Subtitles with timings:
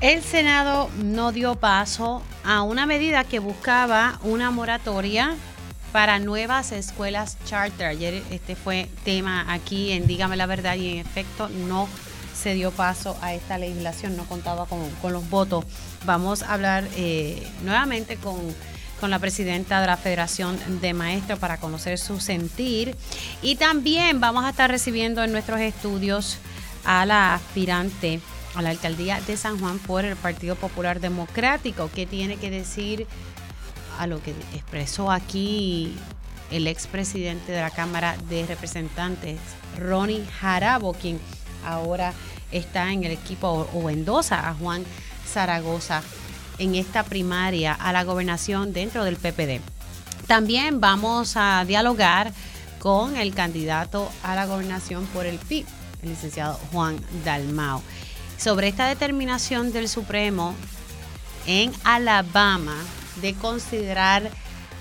[0.00, 5.36] El Senado no dio paso a una medida que buscaba una moratoria
[5.92, 7.88] para nuevas escuelas charter.
[7.88, 11.86] Ayer este fue tema aquí en Dígame la verdad y en efecto no
[12.34, 15.66] se dio paso a esta legislación, no contaba con, los votos.
[16.06, 18.38] Vamos a hablar eh, nuevamente con,
[19.00, 22.96] con la presidenta de la Federación de Maestros para conocer su sentir
[23.42, 26.38] y también vamos a estar recibiendo en nuestros estudios
[26.86, 28.20] a la aspirante
[28.54, 31.90] a la alcaldía de San Juan por el Partido Popular Democrático.
[31.94, 33.06] ¿Qué tiene que decir
[33.98, 35.94] a lo que expresó aquí
[36.50, 39.38] el expresidente de la Cámara de Representantes,
[39.78, 41.20] Ronnie Jarabo, quien
[41.64, 42.12] ahora
[42.50, 44.84] está en el equipo o endosa a Juan
[45.26, 46.02] Zaragoza
[46.58, 49.60] en esta primaria a la gobernación dentro del PPD.
[50.26, 52.32] También vamos a dialogar
[52.78, 55.66] con el candidato a la gobernación por el PIB,
[56.02, 57.82] el licenciado Juan Dalmao
[58.40, 60.54] sobre esta determinación del Supremo
[61.46, 62.76] en Alabama
[63.20, 64.30] de considerar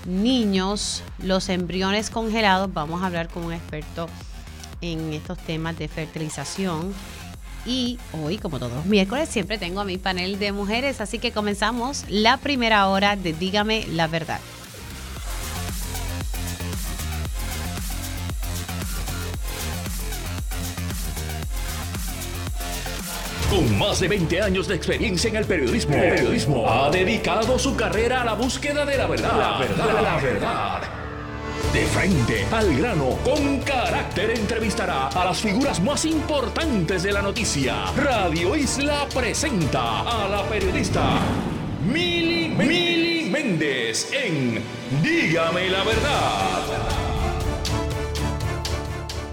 [0.05, 2.73] niños los embriones congelados.
[2.73, 4.07] Vamos a hablar con un experto
[4.79, 6.93] en estos temas de fertilización.
[7.65, 11.33] Y hoy, como todos los miércoles, siempre tengo a mi panel de mujeres, así que
[11.33, 14.39] comenzamos la primera hora de Dígame la verdad.
[23.49, 28.21] Con más de 20 años de experiencia en el periodismo, periodismo ha dedicado su carrera
[28.21, 29.37] a la búsqueda de la verdad.
[29.37, 30.81] La verdad, la verdad.
[31.73, 37.85] De frente al grano, con carácter entrevistará a las figuras más importantes de la noticia.
[37.95, 41.19] Radio Isla presenta a la periodista
[41.91, 44.61] Mili, Mili Méndez en
[45.01, 47.18] Dígame la verdad.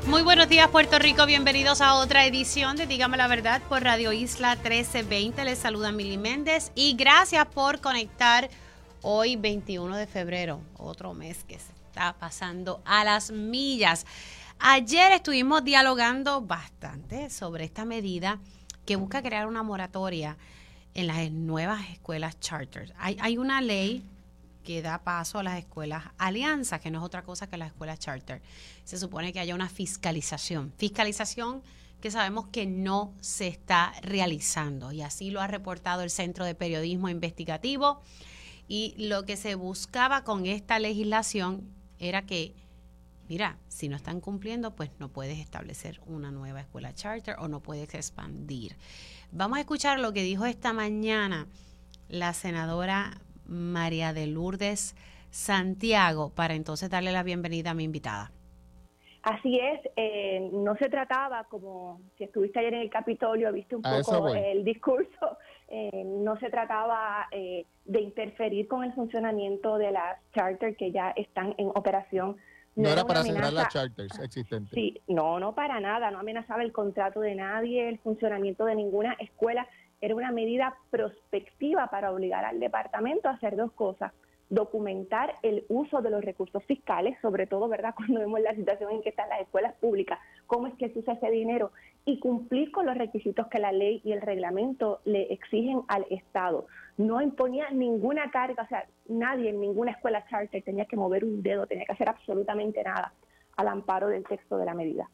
[0.09, 4.13] Muy buenos días Puerto Rico, bienvenidos a otra edición de Dígame la Verdad por Radio
[4.13, 5.45] Isla 1320.
[5.45, 8.49] Les saluda Mili Méndez y gracias por conectar
[9.03, 14.07] hoy 21 de febrero, otro mes que se está pasando a las millas.
[14.61, 18.39] Ayer estuvimos dialogando bastante sobre esta medida
[18.85, 20.37] que busca crear una moratoria
[20.95, 22.93] en las nuevas escuelas charters.
[22.97, 24.05] Hay, hay una ley
[24.67, 28.01] que da paso a las escuelas alianzas, que no es otra cosa que las escuelas
[28.01, 28.43] charter.
[28.83, 30.73] Se supone que haya una fiscalización.
[30.77, 31.63] Fiscalización
[32.01, 36.57] que sabemos que no se está realizando y así lo ha reportado el Centro de
[36.57, 38.03] Periodismo Investigativo
[38.67, 42.53] y lo que se buscaba con esta legislación era que,
[43.29, 47.61] mira, si no están cumpliendo, pues no puedes establecer una nueva escuela charter o no
[47.61, 48.77] puedes expandir.
[49.31, 51.47] Vamos a escuchar lo que dijo esta mañana
[52.09, 54.95] la senadora María de Lourdes
[55.31, 58.33] Santiago para entonces darle la bienvenida a mi invitada.
[59.27, 63.83] Así es, eh, no se trataba, como si estuviste ayer en el Capitolio, viste un
[63.83, 70.21] poco el discurso, eh, no se trataba eh, de interferir con el funcionamiento de las
[70.33, 72.37] charters que ya están en operación.
[72.77, 74.71] No, era, para cerrar las charters existentes.
[74.73, 79.15] Sí, no, no para nada, no amenazaba el contrato de nadie, el funcionamiento de ninguna
[79.15, 79.67] escuela
[80.07, 84.13] era una medida prospectiva para obligar al departamento a hacer dos cosas
[84.49, 89.03] documentar el uso de los recursos fiscales, sobre todo, ¿verdad?, cuando vemos la situación en
[89.03, 91.73] que están las escuelas públicas, cómo es que se usa ese dinero
[92.05, 96.67] y cumplir con los requisitos que la ley y el reglamento le exigen al Estado.
[96.97, 101.43] No imponía ninguna carga, o sea, nadie en ninguna escuela charter tenía que mover un
[101.43, 103.13] dedo, tenía que hacer absolutamente nada
[103.57, 105.09] al amparo del texto de la medida.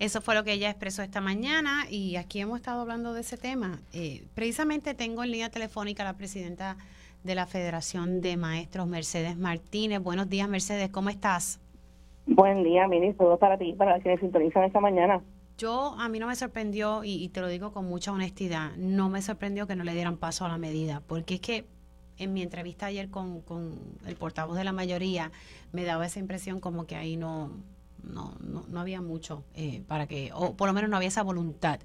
[0.00, 3.36] Eso fue lo que ella expresó esta mañana y aquí hemos estado hablando de ese
[3.36, 3.80] tema.
[3.92, 6.78] Eh, precisamente tengo en línea telefónica a la presidenta
[7.22, 10.00] de la Federación de Maestros, Mercedes Martínez.
[10.00, 11.60] Buenos días, Mercedes, ¿cómo estás?
[12.24, 15.20] Buen día, Mini, todo para ti, para quienes sintonizan esta mañana.
[15.58, 19.20] Yo, a mí no me sorprendió, y, te lo digo con mucha honestidad, no me
[19.20, 21.66] sorprendió que no le dieran paso a la medida, porque es que
[22.16, 25.30] en mi entrevista ayer con, con el portavoz de la mayoría,
[25.72, 27.50] me daba esa impresión como que ahí no,
[28.04, 31.22] no, no, no había mucho eh, para que, o por lo menos no había esa
[31.22, 31.80] voluntad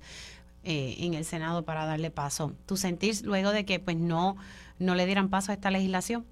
[0.63, 2.53] eh, en el Senado para darle paso.
[2.65, 4.35] ¿Tú sentís luego de que pues no,
[4.79, 6.25] no le dieran paso a esta legislación?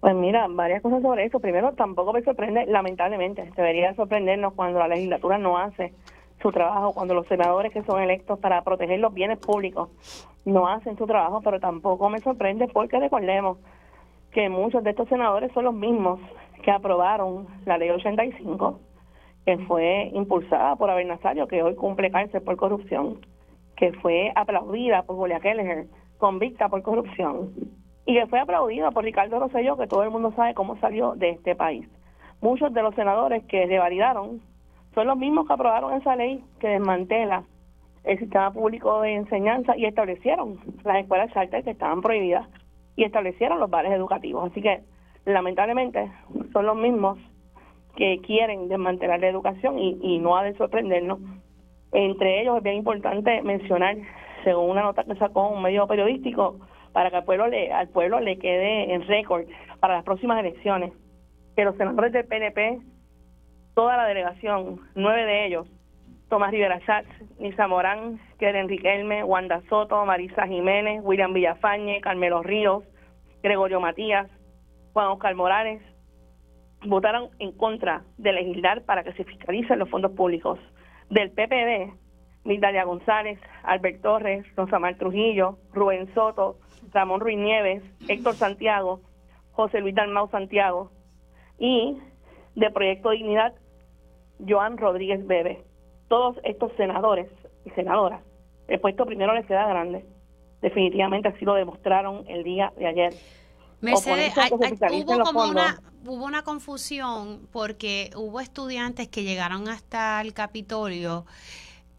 [0.00, 1.40] Pues mira, varias cosas sobre eso.
[1.40, 5.92] Primero, tampoco me sorprende, lamentablemente, debería sorprendernos cuando la legislatura no hace
[6.40, 9.88] su trabajo, cuando los senadores que son electos para proteger los bienes públicos
[10.44, 13.58] no hacen su trabajo, pero tampoco me sorprende porque recordemos
[14.30, 16.20] que muchos de estos senadores son los mismos
[16.62, 18.80] que aprobaron la ley 85,
[19.44, 23.20] que fue impulsada por Abel Nazario, que hoy cumple cárcel por corrupción,
[23.76, 25.86] que fue aplaudida por Julia Kelleher,
[26.18, 27.52] convicta por corrupción,
[28.06, 31.30] y que fue aplaudida por Ricardo Rosselló, que todo el mundo sabe cómo salió de
[31.30, 31.86] este país.
[32.40, 34.40] Muchos de los senadores que revalidaron
[34.94, 37.44] son los mismos que aprobaron esa ley que desmantela
[38.04, 42.48] el sistema público de enseñanza y establecieron las escuelas charter que estaban prohibidas
[42.94, 44.50] y establecieron los bares educativos.
[44.50, 44.82] Así que
[45.26, 46.10] lamentablemente
[46.52, 47.18] son los mismos
[47.96, 51.18] que quieren desmantelar la educación y, y no ha de sorprendernos.
[51.92, 53.96] Entre ellos es bien importante mencionar,
[54.44, 56.58] según una nota que sacó un medio periodístico,
[56.92, 59.44] para que al pueblo le, al pueblo le quede en récord
[59.80, 60.92] para las próximas elecciones,
[61.54, 62.78] que los senadores del PNP,
[63.74, 65.68] toda la delegación, nueve de ellos,
[66.28, 67.08] Tomás Rivera Schatz,
[67.38, 72.84] Nisa Morán, Keren Riquelme, Wanda Soto, Marisa Jiménez, William Villafañe, Carmelo Ríos,
[73.42, 74.28] Gregorio Matías,
[74.96, 75.82] Juan Oscar Morales,
[76.86, 80.58] votaron en contra de legislar para que se fiscalicen los fondos públicos.
[81.10, 81.92] Del PPD,
[82.44, 86.56] Migdalia González, Albert Torres, Rosamar Trujillo, Rubén Soto,
[86.94, 89.02] Ramón Ruiz Nieves, Héctor Santiago,
[89.52, 90.90] José Luis Dalmau Santiago
[91.58, 91.98] y
[92.54, 93.52] de Proyecto Dignidad,
[94.48, 95.62] Joan Rodríguez Bebe.
[96.08, 97.28] Todos estos senadores
[97.66, 98.22] y senadoras,
[98.66, 100.06] el puesto primero les queda grande.
[100.62, 103.12] Definitivamente así lo demostraron el día de ayer.
[103.80, 104.32] Mercedes,
[105.04, 111.26] hubo como una, hubo una confusión porque hubo estudiantes que llegaron hasta el Capitolio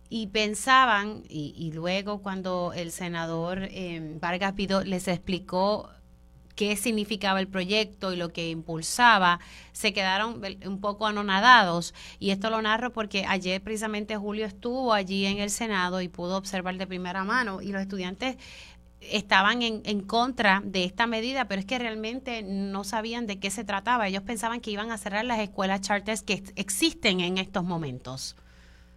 [0.10, 5.90] y pensaban, y, luego cuando el senador eh, Vargas Pido les explicó
[6.56, 9.40] qué significaba el proyecto y lo que impulsaba,
[9.74, 11.94] se quedaron un poco anonadados.
[12.20, 16.36] Y esto lo narro porque ayer precisamente Julio estuvo allí en el Senado y pudo
[16.36, 18.38] observar de primera mano y los estudiantes
[19.12, 23.50] estaban en, en, contra de esta medida, pero es que realmente no sabían de qué
[23.50, 24.08] se trataba.
[24.08, 28.36] Ellos pensaban que iban a cerrar las escuelas charters que existen en estos momentos.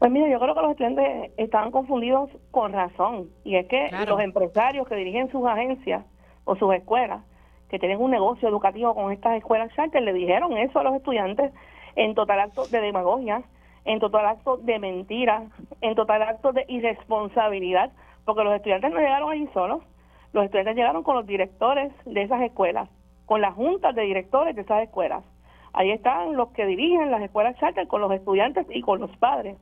[0.00, 3.28] Pues mira, yo creo que los estudiantes estaban confundidos con razón.
[3.44, 6.06] Y es que los empresarios que dirigen sus agencias
[6.44, 7.22] o sus escuelas,
[7.68, 11.52] que tienen un negocio educativo con estas escuelas charter, le dijeron eso a los estudiantes
[11.96, 13.42] en total acto de demagogia,
[13.84, 15.48] en total acto de mentira,
[15.82, 17.92] en total acto de irresponsabilidad,
[18.24, 19.82] porque los estudiantes no llegaron allí solos,
[20.32, 22.88] los estudiantes llegaron con los directores de esas escuelas,
[23.26, 25.24] con las juntas de directores de esas escuelas.
[25.72, 29.56] Ahí están los que dirigen las escuelas charter con los estudiantes y con los padres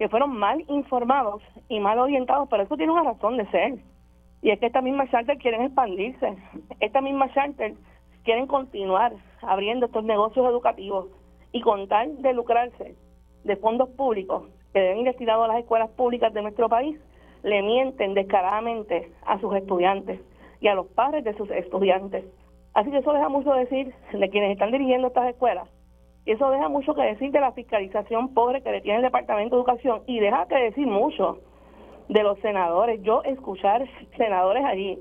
[0.00, 3.74] que fueron mal informados y mal orientados, pero eso tiene una razón de ser.
[4.40, 6.38] Y es que estas mismas charter quieren expandirse.
[6.80, 7.74] Estas mismas charter
[8.24, 9.12] quieren continuar
[9.42, 11.08] abriendo estos negocios educativos
[11.52, 12.96] y con tal de lucrarse
[13.44, 16.98] de fondos públicos que deben destinados a las escuelas públicas de nuestro país,
[17.42, 20.20] le mienten descaradamente a sus estudiantes
[20.60, 22.24] y a los padres de sus estudiantes.
[22.74, 25.68] Así que eso deja mucho decir de quienes están dirigiendo estas escuelas
[26.24, 29.56] y eso deja mucho que decir de la fiscalización pobre que le tiene el Departamento
[29.56, 31.38] de Educación y deja que decir mucho
[32.08, 33.02] de los senadores.
[33.02, 34.98] Yo escuchar senadores allí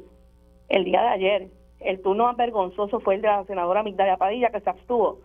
[0.69, 1.47] el día de ayer,
[1.81, 5.19] el turno más vergonzoso fue el de la senadora Migdalia Padilla que se abstuvo.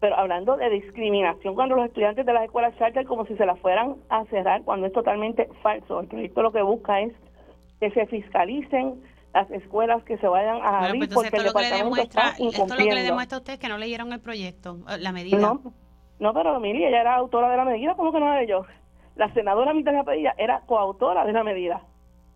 [0.00, 3.58] Pero hablando de discriminación cuando los estudiantes de las escuelas charter como si se las
[3.60, 6.00] fueran a cerrar cuando es totalmente falso.
[6.00, 7.12] El proyecto lo que busca es
[7.80, 9.02] que se fiscalicen
[9.34, 12.62] las escuelas que se vayan a abrir pues porque el departamento está incumpliendo.
[12.64, 15.38] Esto lo que le demuestra a usted que no leyeron el proyecto, eh, la medida.
[15.38, 15.62] No,
[16.18, 18.66] no pero mire, ella era autora de la medida, ¿cómo que no la leyó?
[19.16, 21.82] La senadora Mitalia Padilla era coautora de la medida.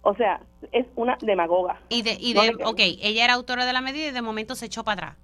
[0.03, 0.41] O sea,
[0.71, 1.81] es una demagoga.
[1.89, 4.67] Y de, y de ok, ella era autora de la medida y de momento se
[4.67, 5.24] echó para atrás.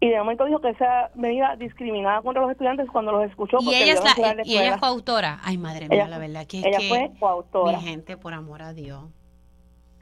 [0.00, 3.58] Y de momento dijo que esa medida discriminaba contra los estudiantes cuando los escuchó.
[3.62, 5.40] Y ella, es la, y ella es coautora.
[5.42, 7.78] Ay, madre mía, la verdad que ella fue coautora.
[7.78, 9.02] Mi gente, por amor a Dios.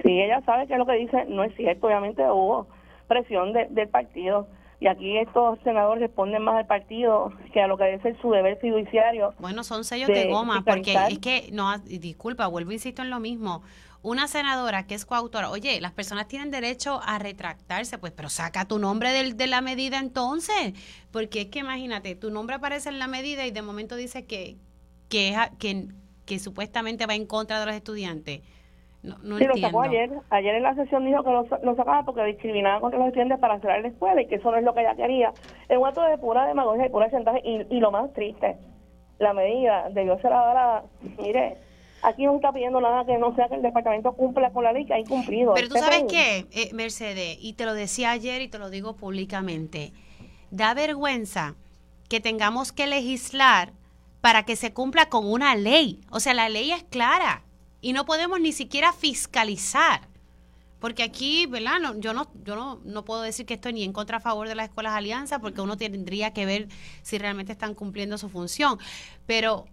[0.05, 1.87] Sí, ella sabe que lo que dice no es cierto.
[1.87, 2.69] Obviamente hubo
[3.09, 4.49] presión del partido.
[4.79, 8.31] Y aquí estos senadores responden más al partido que a lo que debe ser su
[8.31, 9.33] deber fiduciario.
[9.39, 13.63] Bueno, son sellos de, goma, porque es que, no, disculpa, vuelvo, insisto en lo mismo.
[14.03, 18.67] Una senadora que es coautora, oye, las personas tienen derecho a retractarse, pues, pero saca
[18.67, 20.75] tu nombre del, de la medida entonces,
[21.11, 24.57] porque es que imagínate, tu nombre aparece en la medida y de momento dice que,
[25.09, 25.89] que, que,
[26.25, 28.43] que supuestamente va en contra de los estudiantes.
[29.23, 30.11] No, sí, lo sacó ayer.
[30.31, 33.81] Ayer en la sesión dijo que lo, sacaba porque discriminaba contra los estudiantes para cerrar
[33.81, 35.33] la escuela y que eso no es lo que ella quería.
[35.69, 37.41] Es un acto de pura demagogia y pura chantaje.
[37.45, 38.57] Y, lo más triste,
[39.19, 40.83] la medida debió ser ahora,
[41.19, 41.57] mire,
[42.03, 44.87] aquí no está pidiendo nada que no sea que el departamento cumpla con la ley
[44.87, 45.55] que ha incumplido.
[45.55, 48.97] Pero tú sabes qué, eh, Mercedes, y te lo decía ayer y te lo digo
[48.97, 49.93] públicamente,
[50.51, 51.57] da vergüenza
[52.09, 53.73] que tengamos que legislar
[54.21, 56.01] para que se cumpla con una ley.
[56.11, 57.45] O sea, la ley es clara
[57.81, 60.09] y no podemos ni siquiera fiscalizar.
[60.79, 61.81] Porque aquí, ¿verdad?
[61.81, 64.47] No, yo no, yo no, no puedo decir que estoy ni en contra a favor
[64.47, 66.69] de las escuelas alianza, porque uno tendría que ver
[67.03, 68.79] si realmente están cumpliendo su función.
[69.27, 69.67] Pero,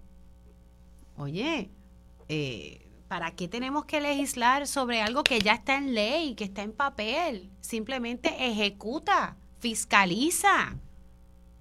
[1.18, 1.70] oye,
[2.30, 6.63] eh, ¿para qué tenemos que legislar sobre algo que ya está en ley, que está
[6.63, 7.51] en papel?
[7.62, 10.75] Simplemente ejecuta, fiscaliza.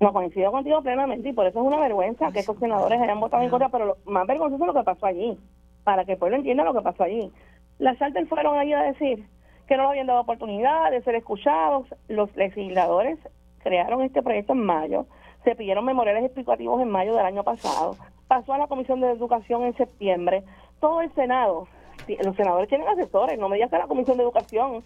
[0.00, 3.42] No coincido contigo plenamente y por eso es una vergüenza que estos senadores hayan votado
[3.42, 5.38] en contra, pero lo más vergonzoso es lo que pasó allí
[5.84, 7.30] para que el pueblo entienda lo que pasó allí.
[7.78, 9.26] Las Charters fueron allí a decir
[9.66, 11.86] que no habían dado oportunidad de ser escuchados.
[12.08, 13.18] Los legisladores
[13.62, 15.06] crearon este proyecto en mayo,
[15.44, 17.96] se pidieron memoriales explicativos en mayo del año pasado,
[18.28, 20.44] pasó a la Comisión de Educación en septiembre,
[20.80, 21.68] todo el Senado,
[22.24, 24.84] los senadores tienen asesores, no me digas que la Comisión de Educación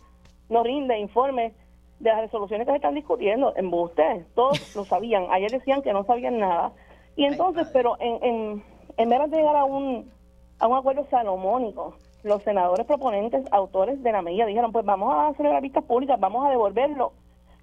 [0.48, 1.52] no rinde informes
[1.98, 5.92] de las resoluciones que se están discutiendo, en ustedes, todos lo sabían, ayer decían que
[5.92, 6.72] no sabían nada,
[7.16, 8.64] y entonces, pero en, en,
[8.96, 10.10] en vez de llegar a un,
[10.58, 15.32] a un acuerdo salomónico, los senadores proponentes, autores de la medida, dijeron, pues vamos a
[15.34, 17.12] celebrar vistas públicas, vamos a devolverlo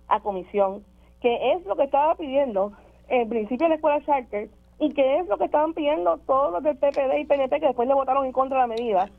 [0.07, 0.83] a comisión,
[1.21, 2.71] que es lo que estaba pidiendo
[3.09, 4.49] el principio de la escuela charter
[4.79, 7.87] y que es lo que estaban pidiendo todos los del PPD y PNP que después
[7.87, 9.09] le votaron en contra de la medida.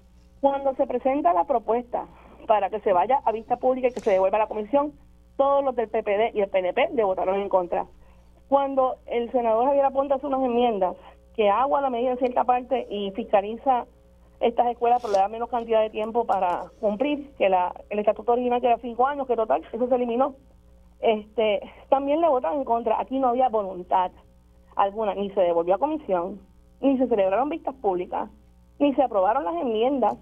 [0.40, 2.06] Cuando se presenta la propuesta
[2.46, 4.92] para que se vaya a vista pública y que se devuelva a la comisión,
[5.36, 7.86] todos los del PPD y el PNP le votaron en contra.
[8.48, 10.96] Cuando el senador Javier Aponte hace unas enmiendas
[11.34, 13.86] que agua la medida en cierta parte y fiscaliza
[14.40, 18.32] estas escuelas, pero le da menos cantidad de tiempo para cumplir, que la, el estatuto
[18.32, 20.36] original que era cinco años, que total, eso se eliminó.
[21.00, 23.00] Este, también le votaron en contra.
[23.00, 24.10] Aquí no había voluntad
[24.76, 26.40] alguna, ni se devolvió a comisión,
[26.80, 28.28] ni se celebraron vistas públicas,
[28.78, 30.16] ni se aprobaron las enmiendas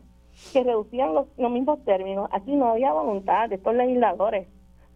[0.52, 2.28] que reducían los, los mismos términos.
[2.32, 4.48] Aquí no había voluntad de estos legisladores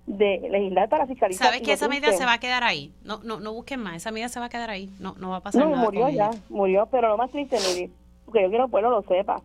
[0.06, 1.48] de legislar para fiscalizar.
[1.48, 2.94] ¿Sabes que esa medida se va a quedar ahí?
[3.02, 5.36] No, no, no busquen más, esa medida se va a quedar ahí, no, no va
[5.36, 5.82] a pasar no, nada.
[5.82, 7.92] murió ya, murió, pero lo más triste, Miri,
[8.25, 9.42] porque yo quiero que el pueblo lo sepa,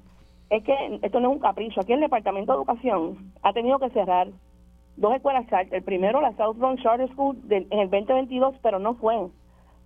[0.50, 1.82] es que esto no es un capricho.
[1.82, 4.28] Aquí el Departamento de Educación ha tenido que cerrar
[4.98, 5.74] dos escuelas charter.
[5.74, 9.18] El primero, la South Bronx Charter School, en el 2022, pero no fue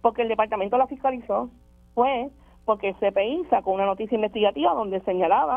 [0.05, 1.49] porque el departamento la fiscalizó.
[1.95, 2.29] Fue
[2.63, 5.55] porque el CPI sacó una noticia investigativa donde señalaba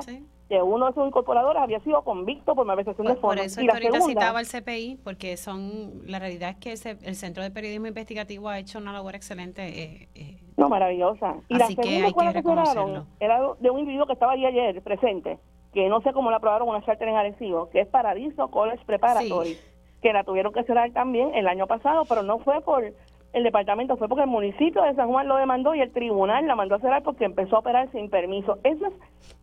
[0.49, 3.37] que uno de sus incorporadores había sido convicto por malversación de fondos.
[3.37, 7.43] Por eso y ahorita citaba al CPI, porque son la realidad es que el Centro
[7.43, 9.69] de Periodismo Investigativo ha hecho una labor excelente.
[9.69, 11.35] Eh, eh, no, maravillosa.
[11.49, 15.39] Y la segunda escuela que, cerraron era de un individuo que estaba allí ayer presente,
[15.75, 19.59] que no sé cómo le aprobaron una charter en Arecibo, que es Paradiso College Preparatory,
[20.01, 22.83] que la tuvieron que cerrar también el año pasado, pero no fue por
[23.33, 26.57] el departamento, fue porque el municipio de San Juan lo demandó y el tribunal la
[26.57, 28.59] mandó a cerrar porque empezó a operar sin permiso.
[28.65, 28.95] Esa es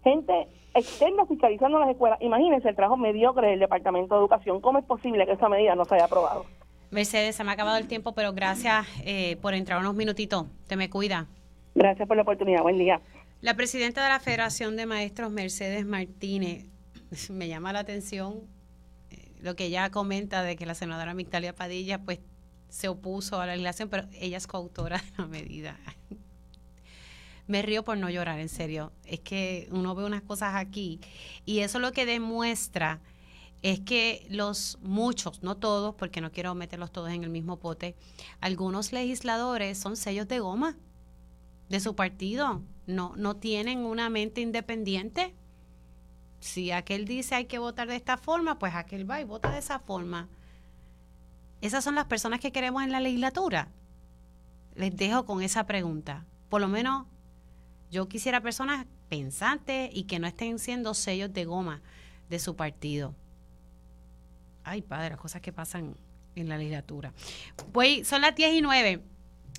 [0.04, 2.20] gente externa fiscalizando las escuelas.
[2.22, 4.60] Imagínense el trabajo mediocre del Departamento de Educación.
[4.60, 6.46] ¿Cómo es posible que esa medida no se haya aprobado?
[6.92, 10.46] Mercedes, se me ha acabado el tiempo, pero gracias eh, por entrar unos minutitos.
[10.68, 11.27] Te me cuida.
[11.75, 12.62] Gracias por la oportunidad.
[12.62, 13.01] Buen día.
[13.42, 16.65] La presidenta de la Federación de Maestros, Mercedes Martínez,
[17.30, 18.42] me llama la atención
[19.12, 22.20] eh, lo que ella comenta de que la senadora Migdalia Padilla, pues
[22.69, 25.79] se opuso a la legislación, pero ella es coautora de la medida.
[27.48, 28.91] Me río por no llorar, en serio.
[29.05, 31.00] Es que uno ve unas cosas aquí
[31.45, 33.01] y eso lo que demuestra
[33.62, 37.95] es que los muchos, no todos, porque no quiero meterlos todos en el mismo pote,
[38.39, 40.75] algunos legisladores son sellos de goma
[41.69, 45.34] de su partido, no, no tienen una mente independiente.
[46.39, 49.60] Si aquel dice hay que votar de esta forma, pues aquel va y vota de
[49.60, 50.29] esa forma.
[51.62, 53.70] ¿Esas son las personas que queremos en la legislatura?
[54.76, 56.26] Les dejo con esa pregunta.
[56.50, 57.06] Por lo menos
[57.92, 61.82] yo quisiera personas pensantes y que no estén siendo sellos de goma
[62.30, 63.16] de su partido.
[64.64, 65.96] Ay, padre, las cosas que pasan
[66.36, 67.14] en la legislatura.
[67.72, 69.02] Voy, son las 10 y 9.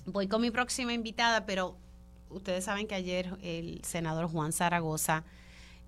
[0.05, 1.77] Voy con mi próxima invitada, pero
[2.29, 5.23] ustedes saben que ayer el senador Juan Zaragoza,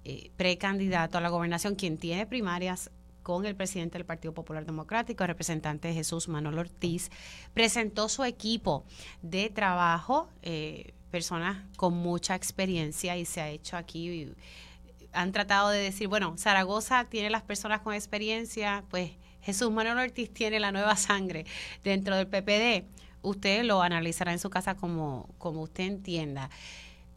[0.06, 2.92] eh, precandidato a la gobernación, quien tiene primarias
[3.23, 7.09] con el presidente del Partido Popular Democrático, el representante Jesús Manuel Ortiz,
[7.53, 8.85] presentó su equipo
[9.21, 14.33] de trabajo, eh, personas con mucha experiencia y se ha hecho aquí,
[15.11, 19.11] han tratado de decir, bueno, Zaragoza tiene las personas con experiencia, pues
[19.41, 21.45] Jesús Manuel Ortiz tiene la nueva sangre
[21.83, 22.85] dentro del PPD.
[23.21, 26.49] Usted lo analizará en su casa como, como usted entienda.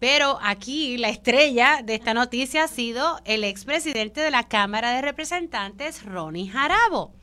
[0.03, 5.01] Pero aquí la estrella de esta noticia ha sido el expresidente de la Cámara de
[5.01, 7.15] Representantes, Ronnie Jarabo,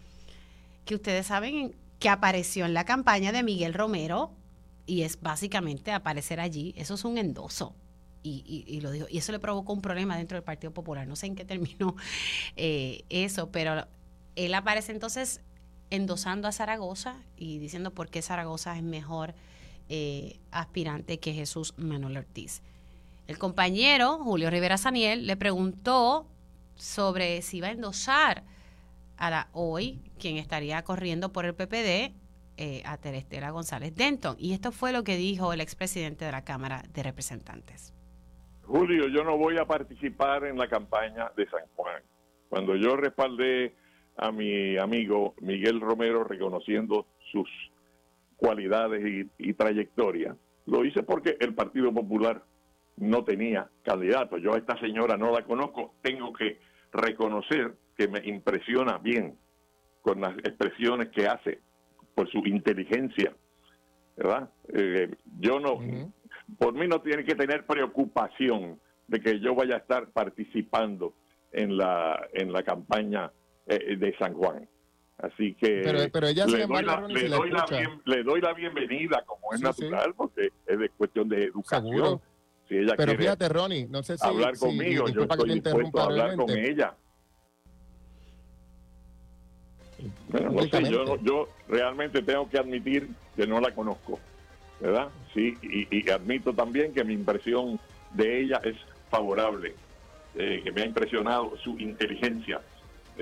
[0.85, 4.31] que ustedes saben que apareció en la campaña de Miguel Romero
[4.85, 6.73] y es básicamente aparecer allí.
[6.77, 7.75] Eso es un endoso.
[8.23, 11.05] Y, lo dijo, y eso le provocó un problema dentro del Partido Popular.
[11.05, 11.97] No sé en qué terminó
[12.55, 13.89] eh, eso, pero
[14.37, 15.41] él aparece entonces
[15.89, 19.35] endosando a Zaragoza y diciendo por qué Zaragoza es mejor
[19.89, 22.61] eh, aspirante que Jesús Manuel Ortiz.
[23.27, 26.25] El compañero Julio Rivera Saniel le preguntó
[26.75, 28.43] sobre si iba a endosar
[29.17, 32.13] a la hoy quien estaría corriendo por el PPD
[32.57, 34.35] eh, a Terestela González Denton.
[34.39, 37.93] Y esto fue lo que dijo el expresidente de la Cámara de Representantes.
[38.65, 42.03] Julio, yo no voy a participar en la campaña de San Juan.
[42.49, 43.73] Cuando yo respaldé
[44.17, 47.47] a mi amigo Miguel Romero reconociendo sus
[48.39, 50.35] cualidades y, trayectoria.
[50.65, 52.41] Lo hice porque el Partido Popular
[52.97, 54.37] no tenía candidato.
[54.37, 56.59] Yo a esta señora no la conozco, tengo que
[56.91, 59.35] reconocer que me impresiona bien
[60.01, 61.59] con las expresiones que hace,
[62.15, 63.33] por su inteligencia,
[64.15, 64.49] ¿verdad?
[64.73, 65.79] Eh, yo no,
[66.57, 71.13] por mí no tiene que tener preocupación de que yo vaya a estar participando
[71.51, 73.31] en la en la campaña
[73.65, 74.67] eh, de San Juan.
[75.21, 77.05] Así que pero, ella le, doy la,
[78.05, 82.21] le, doy la bienvenida como es natural porque es de cuestión de educación.
[82.69, 86.35] Si ella pero fíjate, Ronnie, no sé si hablar conmigo, yo estoy dispuesto a hablar
[86.37, 86.95] con ella.
[90.29, 94.19] Bueno, no sé, yo, yo realmente tengo que admitir que no la conozco,
[94.79, 95.09] ¿verdad?
[95.33, 97.77] Sí, y, admito también que mi impresión
[98.13, 98.77] de ella es
[99.09, 99.75] favorable,
[100.35, 102.61] eh, que me ha impresionado su inteligencia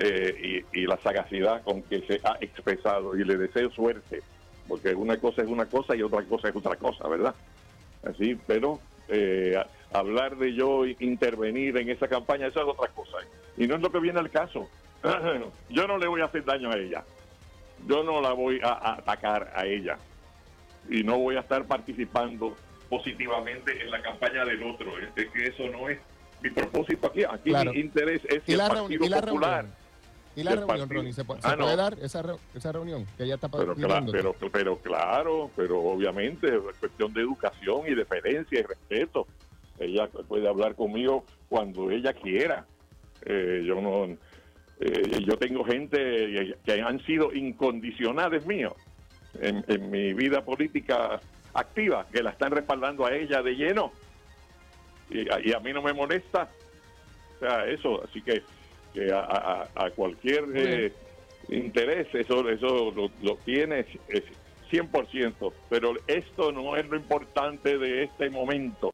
[0.00, 4.22] eh, y, la sagacidad con que se ha expresado y le deseo suerte,
[4.68, 7.34] porque una cosa es una cosa y otra cosa es otra cosa, ¿verdad?
[8.04, 8.78] Así, pero
[9.08, 9.60] eh,
[9.92, 13.18] hablar de yo intervenir en esa campaña, eso es otra cosa.
[13.56, 14.68] Y no es lo que viene al caso.
[15.68, 17.02] yo no le voy a hacer daño a ella.
[17.88, 19.98] Yo no la voy a, atacar a ella.
[20.88, 22.56] Y no voy a estar participando
[22.88, 24.92] positivamente en la campaña del otro.
[25.16, 25.98] Es que eso no es
[26.40, 27.24] mi propósito aquí.
[27.24, 29.66] Aquí mi interés es el Partido Popular.
[30.36, 31.12] ¿Y la reunión, Ronnie?
[31.12, 32.22] ¿Se, puede, ah, dar esa,
[32.54, 37.22] esa reunión que ella está pero claro, pero, pero claro, pero obviamente es cuestión de
[37.22, 39.26] educación y deferencia y respeto.
[39.78, 42.66] Ella puede hablar conmigo cuando ella quiera.
[43.24, 44.04] Eh, yo no,
[44.80, 48.74] eh, yo tengo gente que han sido incondicionales míos
[49.40, 51.20] en, en mi vida política
[51.54, 53.92] activa, que la están respaldando a ella de lleno.
[55.10, 56.48] Y, y a mí no me molesta.
[57.36, 58.42] O sea, eso, así que
[58.98, 60.92] que a, cualquier eh,
[61.48, 63.86] interés eso eso lo, lo tiene
[64.70, 68.92] 100%, pero esto no es lo importante de este momento.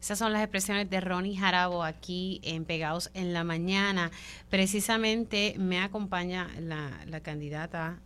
[0.00, 4.10] Esas son las expresiones de Ronnie Jarabo aquí en Pegados en la Mañana.
[4.48, 8.00] Precisamente me acompaña la, la candidata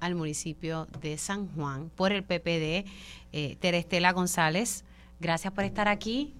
[0.00, 2.90] al municipio de San Juan por el PPD,
[3.32, 4.84] eh, Terestela González.
[5.20, 6.34] Gracias por estar aquí.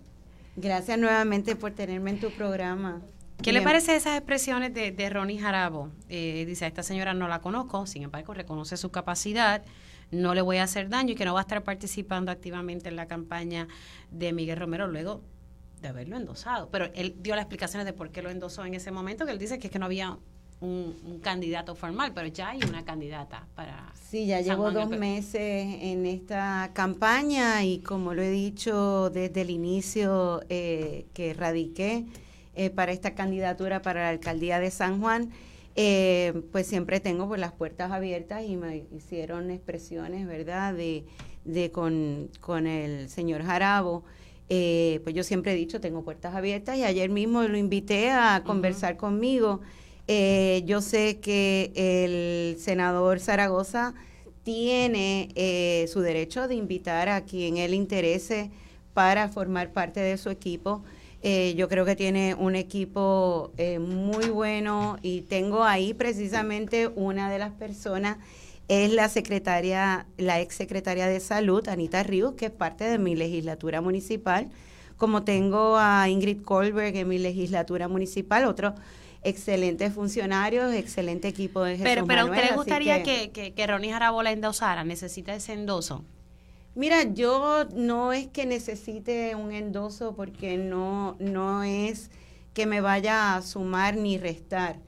[0.57, 3.01] Gracias nuevamente por tenerme en tu programa.
[3.42, 5.90] ¿Qué le parece esas expresiones de, de Ronnie Jarabo?
[6.09, 9.62] Eh, dice, esta señora no la conozco, sin embargo reconoce su capacidad,
[10.11, 12.96] no le voy a hacer daño y que no va a estar participando activamente en
[12.96, 13.68] la campaña
[14.11, 15.22] de Miguel Romero luego
[15.81, 16.68] de haberlo endosado.
[16.70, 19.38] Pero él dio las explicaciones de por qué lo endosó en ese momento, que él
[19.38, 20.18] dice que es que no había
[20.61, 23.92] un, candidato formal, pero ya hay una candidata para...
[23.94, 29.51] Sí, ya llevo dos meses en esta campaña y como lo he dicho desde el
[29.51, 32.07] inicio eh, que radiqué,
[32.59, 35.31] eh, para esta candidatura para la alcaldía de San Juan,
[35.77, 41.05] eh, pues siempre tengo pues, las puertas abiertas y me hicieron expresiones, ¿verdad?, de,
[41.44, 44.03] de con, con el señor Jarabo.
[44.49, 48.42] Eh, pues yo siempre he dicho, tengo puertas abiertas y ayer mismo lo invité a
[48.44, 49.61] conversar conmigo.
[50.09, 53.94] yo sé que el senador Zaragoza
[54.42, 55.29] tiene
[55.87, 58.51] su derecho de invitar a quien él interese
[58.94, 60.83] para formar parte de su equipo.
[61.22, 67.28] Eh, yo creo que tiene un equipo eh, muy bueno y tengo ahí precisamente una
[67.28, 68.18] de las personas
[68.68, 73.16] es la secretaria, la ex secretaria de salud, Anita Ríos, que es parte de mi
[73.16, 74.48] legislatura municipal,
[74.96, 78.74] como tengo a Ingrid Kohlberg en mi legislatura municipal, otros
[79.22, 82.07] excelentes funcionarios, excelente equipo de gestión.
[82.07, 84.85] Pero, pero ¿a usted le gustaría que, que, que, Ronnie Jarabola endosara?
[84.85, 86.04] ¿Necesita ese endoso?
[86.79, 92.09] Mira, yo no es que necesite un endoso porque no, no es
[92.55, 94.79] que me vaya a sumar ni restar.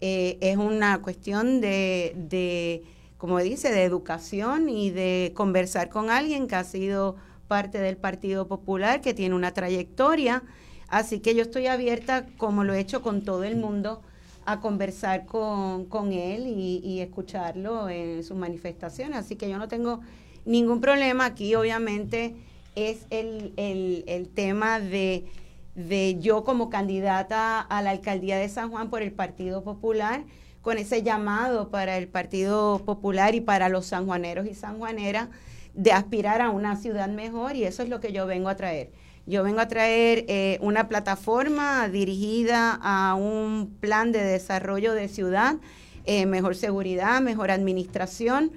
[0.00, 2.82] Eh, es una cuestión de, de,
[3.16, 7.14] como dice, de educación y de conversar con alguien que ha sido
[7.46, 10.42] parte del Partido Popular, que tiene una trayectoria.
[10.88, 14.02] Así que yo estoy abierta, como lo he hecho con todo el mundo,
[14.46, 19.16] a conversar con, con él y, y escucharlo en sus manifestaciones.
[19.16, 20.00] Así que yo no tengo
[20.46, 21.26] ningún problema.
[21.26, 22.34] Aquí obviamente
[22.74, 25.26] es el, el, tema de,
[25.74, 30.24] de, yo como candidata a la alcaldía de San Juan por el Partido Popular,
[30.62, 35.28] con ese llamado para el Partido Popular y para los sanjuaneros y sanjuaneras
[35.74, 38.90] de aspirar a una ciudad mejor y eso es lo que yo vengo a traer.
[39.26, 45.56] Yo vengo a traer eh, una plataforma dirigida a un plan de desarrollo de ciudad,
[46.04, 48.52] eh, mejor seguridad, mejor administración,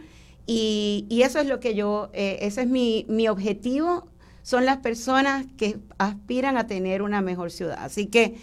[0.46, 4.08] y, eso es lo que yo, eh, ese es mi, mi objetivo,
[4.42, 7.78] son las personas que aspiran a tener una mejor ciudad.
[7.80, 8.36] Así que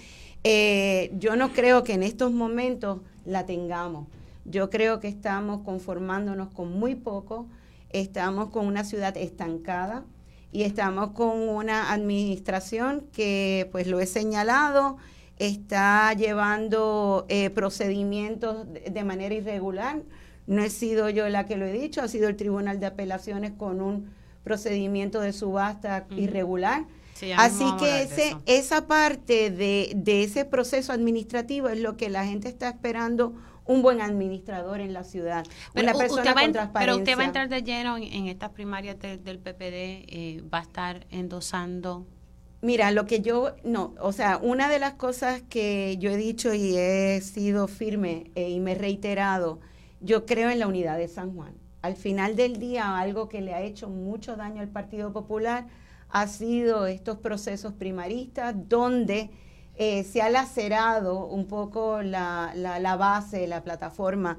[0.45, 4.07] eh, yo no creo que en estos momentos la tengamos.
[4.45, 7.49] Yo creo que estamos conformándonos con muy poco,
[7.91, 10.05] estamos con una ciudad estancada,
[10.53, 14.97] y estamos con una administración que, pues lo he señalado,
[15.39, 20.03] está llevando eh, procedimientos de manera irregular.
[20.47, 23.53] No he sido yo la que lo he dicho, ha sido el Tribunal de Apelaciones
[23.53, 24.11] con un
[24.45, 26.85] procedimiento de subasta irregular.
[27.37, 32.49] Así que ese, esa parte de, de, ese proceso administrativo es lo que la gente
[32.49, 33.35] está esperando
[33.67, 35.45] un buen administrador en la ciudad.
[35.73, 38.97] Pero, una persona usted, va, pero usted va a entrar de lleno en, estas primarias
[39.01, 42.07] del PPD, eh, va a estar endosando.
[42.63, 46.55] Mira, lo que yo, no, o sea, una de las cosas que yo he dicho
[46.55, 49.61] y he sido firme eh, y me he reiterado,
[50.01, 51.55] yo creo en la unidad de San Juan.
[51.83, 55.67] Al final del día, algo que le ha hecho mucho daño al Partido Popular
[56.09, 59.31] ha sido estos procesos primaristas donde
[59.77, 64.39] eh, se ha lacerado un poco la, la, base, la plataforma.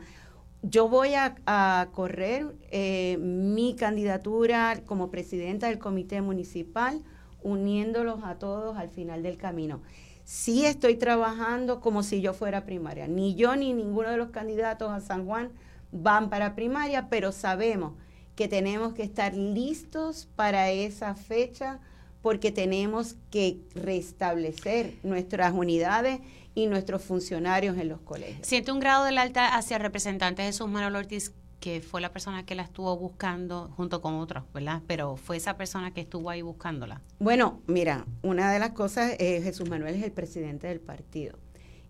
[0.64, 7.04] Yo voy a, correr eh, mi candidatura como presidenta del comité municipal,
[7.44, 9.82] uniéndolos a todos al final del camino.
[10.28, 13.08] Sí estoy trabajando como si yo fuera primaria.
[13.08, 15.54] Ni yo ni ninguno de los candidatos a San Juan
[15.94, 17.94] van para primaria, pero sabemos
[18.36, 21.80] que tenemos que estar listos para esa fecha
[22.22, 26.20] porque tenemos que restablecer nuestras unidades
[26.56, 28.46] y nuestros funcionarios en los colegios.
[28.46, 32.46] Siente un grado de lealtad hacia el representante Jesús Manuel Ortiz, que fue la persona
[32.46, 34.82] que la estuvo buscando junto con otros, ¿verdad?
[34.88, 37.02] Pero fue esa persona que estuvo ahí buscándola.
[37.20, 41.38] Bueno, mira, una de las cosas, es Jesús Manuel es el presidente del partido.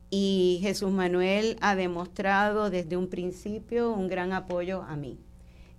[0.09, 5.19] Y Jesús Manuel ha demostrado desde un principio un gran apoyo a mí.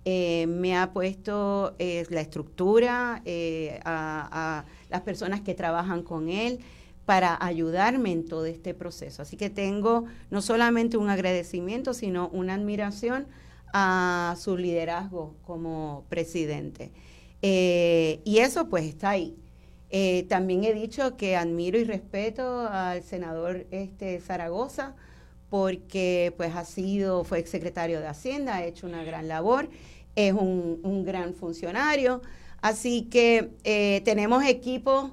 [0.05, 6.59] Eh, me ha puesto eh, la estructura eh, a, las personas que trabajan con él
[7.05, 9.23] para ayudarme en todo este proceso.
[9.23, 13.27] Así que tengo no solamente un agradecimiento, sino una admiración
[13.73, 16.91] a su liderazgo como presidente.
[17.41, 19.35] y eso pues está ahí.
[20.27, 24.95] también he dicho que admiro y respeto al senador este, Zaragoza,
[25.49, 29.69] porque pues ha sido, fue exsecretario de Hacienda, ha hecho una gran labor,
[30.15, 32.21] es un, gran funcionario,
[32.61, 35.11] así que eh, tenemos equipos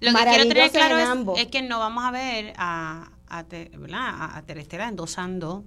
[0.00, 3.38] Lo que quiero tener claro es, que no vamos a ver a, a,
[4.36, 5.64] a, Terestela endosando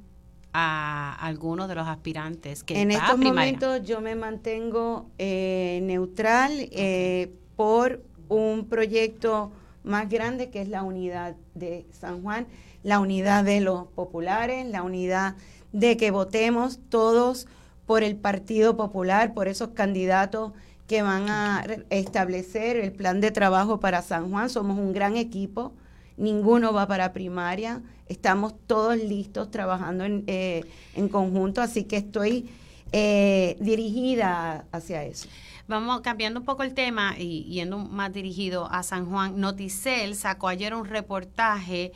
[0.59, 7.31] a algunos de los aspirantes que en estos momentos yo me mantengo eh, neutral eh,
[7.55, 9.51] por un proyecto
[9.83, 12.47] más grande que es la unidad de San Juan
[12.87, 15.35] la unidad de los populares, la unidad
[15.73, 17.45] de que votemos todos
[17.85, 20.53] por el Partido Popular, por esos candidatos
[20.87, 24.49] que van a establecer el plan de trabajo para San Juan.
[24.49, 25.73] Somos un gran equipo,
[26.15, 30.63] ninguno va para primaria, estamos todos listos trabajando en, eh,
[31.11, 32.49] conjunto, así que estoy
[32.91, 35.27] eh, dirigida hacia eso.
[35.67, 39.39] Vamos cambiando un poco el tema y yendo más dirigido a San Juan.
[39.39, 41.91] Noticel sacó ayer un reportaje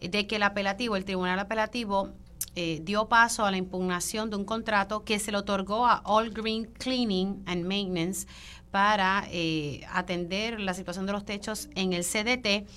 [0.00, 2.10] de que el apelativo, el tribunal apelativo,
[2.56, 6.30] eh, dio paso a la impugnación de un contrato que se le otorgó a All
[6.30, 8.28] Green Cleaning and Maintenance
[8.70, 12.68] para eh, atender la situación de los techos en el CDT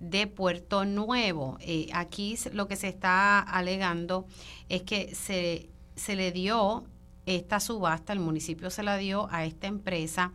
[0.00, 1.56] de Puerto Nuevo.
[1.60, 4.26] Eh, aquí lo que se está alegando
[4.68, 6.84] es que se, se le dio
[7.26, 10.32] esta subasta, el municipio se la dio a esta empresa,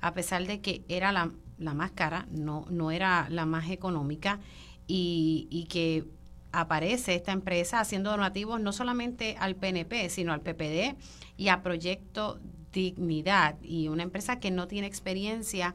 [0.00, 4.40] a pesar de que era la, la más cara, no, no era la más económica
[4.86, 6.04] y, que
[6.52, 10.96] aparece esta empresa haciendo donativos no solamente al PNP, sino al PPD
[11.36, 12.38] y a Proyecto
[12.72, 15.74] Dignidad, y una empresa que no tiene experiencia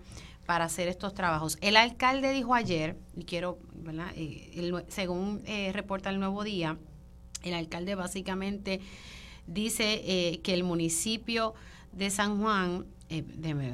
[0.49, 1.59] para hacer estos trabajos.
[1.61, 4.07] El alcalde dijo ayer, y quiero, ¿verdad?
[4.15, 6.79] Eh, según eh, reporta el Nuevo Día,
[7.43, 8.81] el alcalde básicamente
[9.45, 11.53] dice eh, que el municipio
[11.91, 13.23] de San Juan, eh,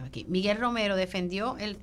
[0.06, 1.78] aquí, Miguel Romero defendió el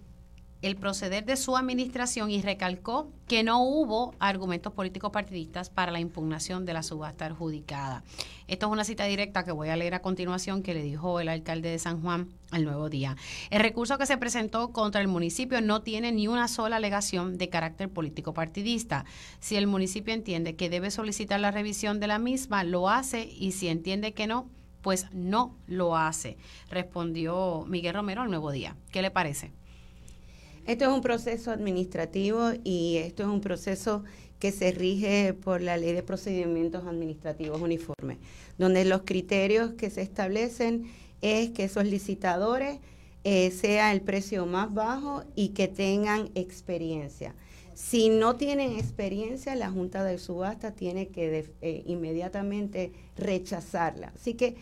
[0.62, 6.00] el proceder de su administración y recalcó que no hubo argumentos políticos partidistas para la
[6.00, 8.04] impugnación de la subasta adjudicada.
[8.46, 11.28] Esto es una cita directa que voy a leer a continuación que le dijo el
[11.28, 13.16] alcalde de San Juan al Nuevo Día.
[13.50, 17.48] El recurso que se presentó contra el municipio no tiene ni una sola alegación de
[17.48, 19.04] carácter político partidista.
[19.40, 23.52] Si el municipio entiende que debe solicitar la revisión de la misma, lo hace y
[23.52, 24.48] si entiende que no,
[24.82, 26.36] pues no lo hace,
[26.68, 28.76] respondió Miguel Romero al Nuevo Día.
[28.90, 29.52] ¿Qué le parece?
[30.66, 34.04] Esto es un proceso administrativo y esto es un proceso
[34.38, 38.18] que se rige por la ley de procedimientos administrativos uniformes,
[38.58, 42.78] donde los criterios que se establecen es que esos licitadores
[43.24, 47.34] eh, sea el precio más bajo y que tengan experiencia.
[47.74, 54.12] Si no tienen experiencia, la Junta de Subasta tiene que eh, inmediatamente rechazarla.
[54.14, 54.56] Así que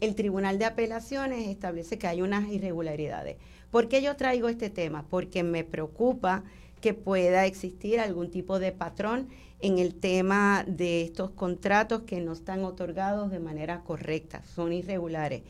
[0.00, 3.36] el Tribunal de Apelaciones establece que hay unas irregularidades.
[3.70, 5.04] ¿Por qué yo traigo este tema?
[5.08, 6.44] Porque me preocupa
[6.80, 9.28] que pueda existir algún tipo de patrón
[9.60, 15.42] en el tema de estos contratos que no están otorgados de manera correcta, son irregulares.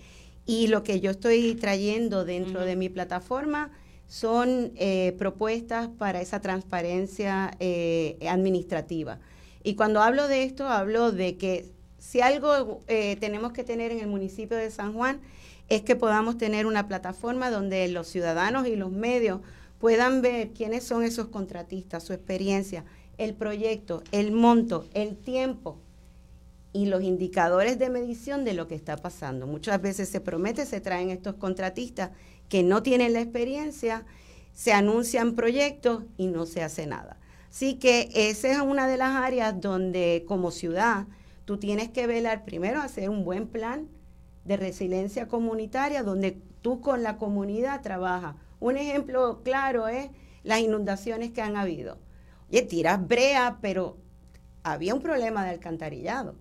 [0.46, 3.70] Y lo que yo estoy trayendo dentro de mi plataforma
[4.08, 9.20] son eh, propuestas para esa transparencia eh, administrativa.
[9.62, 14.00] Y cuando hablo de esto, hablo de que si algo eh, tenemos que tener en
[14.00, 15.20] el municipio de San Juan
[15.70, 19.40] es que podamos tener una plataforma donde los ciudadanos y los medios
[19.78, 22.84] puedan ver quiénes son esos contratistas, su experiencia,
[23.18, 25.78] el proyecto, el monto, el tiempo
[26.72, 29.46] y los indicadores de medición de lo que está pasando.
[29.46, 32.10] Muchas veces se promete, se traen estos contratistas
[32.48, 34.04] que no tienen la experiencia,
[34.52, 37.16] se anuncian proyectos y no se hace nada.
[37.48, 41.06] Así que esa es una de las áreas donde como ciudad
[41.44, 43.88] tú tienes que velar primero hacer un buen plan
[44.44, 48.36] de resiliencia comunitaria donde tú con la comunidad trabajas.
[48.58, 50.10] Un ejemplo claro es
[50.42, 51.98] las inundaciones que han habido.
[52.50, 53.96] Oye, tiras brea, pero
[54.62, 56.34] había un problema de alcantarillado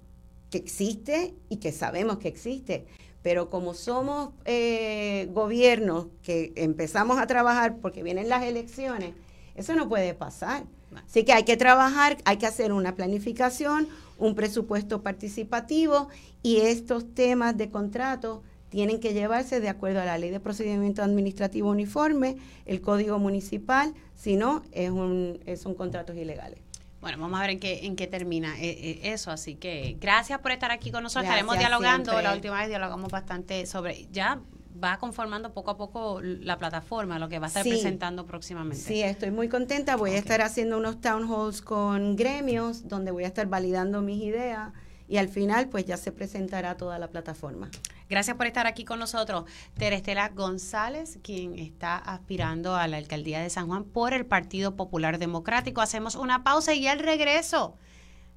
[0.49, 2.85] que existe y que sabemos que existe.
[3.21, 9.13] Pero como somos eh, gobiernos que empezamos a trabajar porque vienen las elecciones,
[9.55, 10.63] eso no puede pasar.
[11.05, 13.87] Así que hay que trabajar, hay que hacer una planificación,
[14.19, 16.09] un presupuesto participativo
[16.43, 21.01] y estos temas de contrato tienen que llevarse de acuerdo a la ley de procedimiento
[21.01, 26.59] administrativo uniforme, el código municipal, si no, es un, son contratos ilegales.
[27.01, 29.31] Bueno, vamos a ver en qué, en qué termina eh, eh, eso.
[29.31, 31.25] Así que gracias por estar aquí con nosotros.
[31.25, 32.21] Estaremos dialogando.
[32.21, 34.07] La última vez dialogamos bastante sobre.
[34.11, 38.83] Ya va conformando poco a poco la plataforma, lo que va a estar presentando próximamente.
[38.83, 39.95] Sí, estoy muy contenta.
[39.95, 44.21] Voy a estar haciendo unos town halls con gremios donde voy a estar validando mis
[44.21, 44.71] ideas
[45.07, 47.69] y al final pues ya se presentará toda la plataforma.
[48.09, 49.45] Gracias por estar aquí con nosotros.
[49.75, 55.17] Terestela González, quien está aspirando a la alcaldía de San Juan por el Partido Popular
[55.19, 55.81] Democrático.
[55.81, 57.77] Hacemos una pausa y al regreso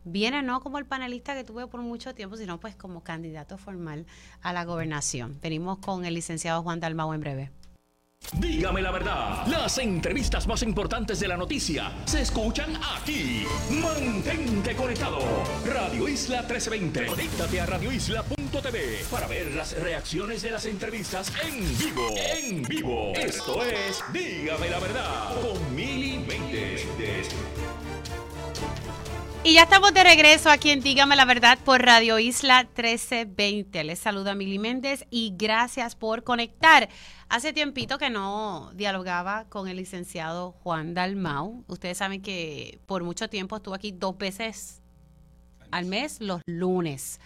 [0.05, 4.07] viene no como el panelista que tuve por mucho tiempo, sino pues como candidato formal
[4.43, 5.39] a la gobernación.
[5.41, 7.51] Venimos con el licenciado Juan Dalmau en breve.
[8.39, 13.45] Dígame la verdad, las entrevistas más importantes de la noticia se escuchan aquí.
[13.71, 15.19] Mantente conectado.
[15.67, 17.07] Radio Isla 1320.
[17.07, 22.09] Conéctate a radioisla.tv para ver las reacciones de las entrevistas en vivo.
[22.17, 23.13] En vivo.
[23.17, 26.25] Esto es Dígame la verdad con Mili
[29.45, 33.83] y ya estamos de regreso aquí en Dígame la Verdad por Radio Isla 1320.
[33.83, 36.89] Les saluda Mili Méndez y gracias por conectar.
[37.29, 41.65] Hace tiempito que no dialogaba con el licenciado Juan Dalmau.
[41.67, 44.81] Ustedes saben que por mucho tiempo estuvo aquí dos veces
[45.73, 47.21] al mes, los lunes,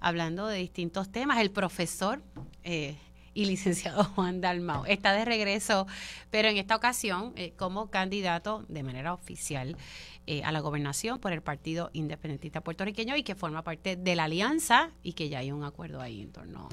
[0.00, 1.38] hablando de distintos temas.
[1.38, 2.22] El profesor
[2.62, 2.96] eh,
[3.34, 5.86] y licenciado Juan Dalmau está de regreso,
[6.30, 9.76] pero en esta ocasión eh, como candidato de manera oficial
[10.30, 14.24] eh, a la gobernación por el Partido Independentista Puertorriqueño y que forma parte de la
[14.24, 16.68] alianza y que ya hay un acuerdo ahí en torno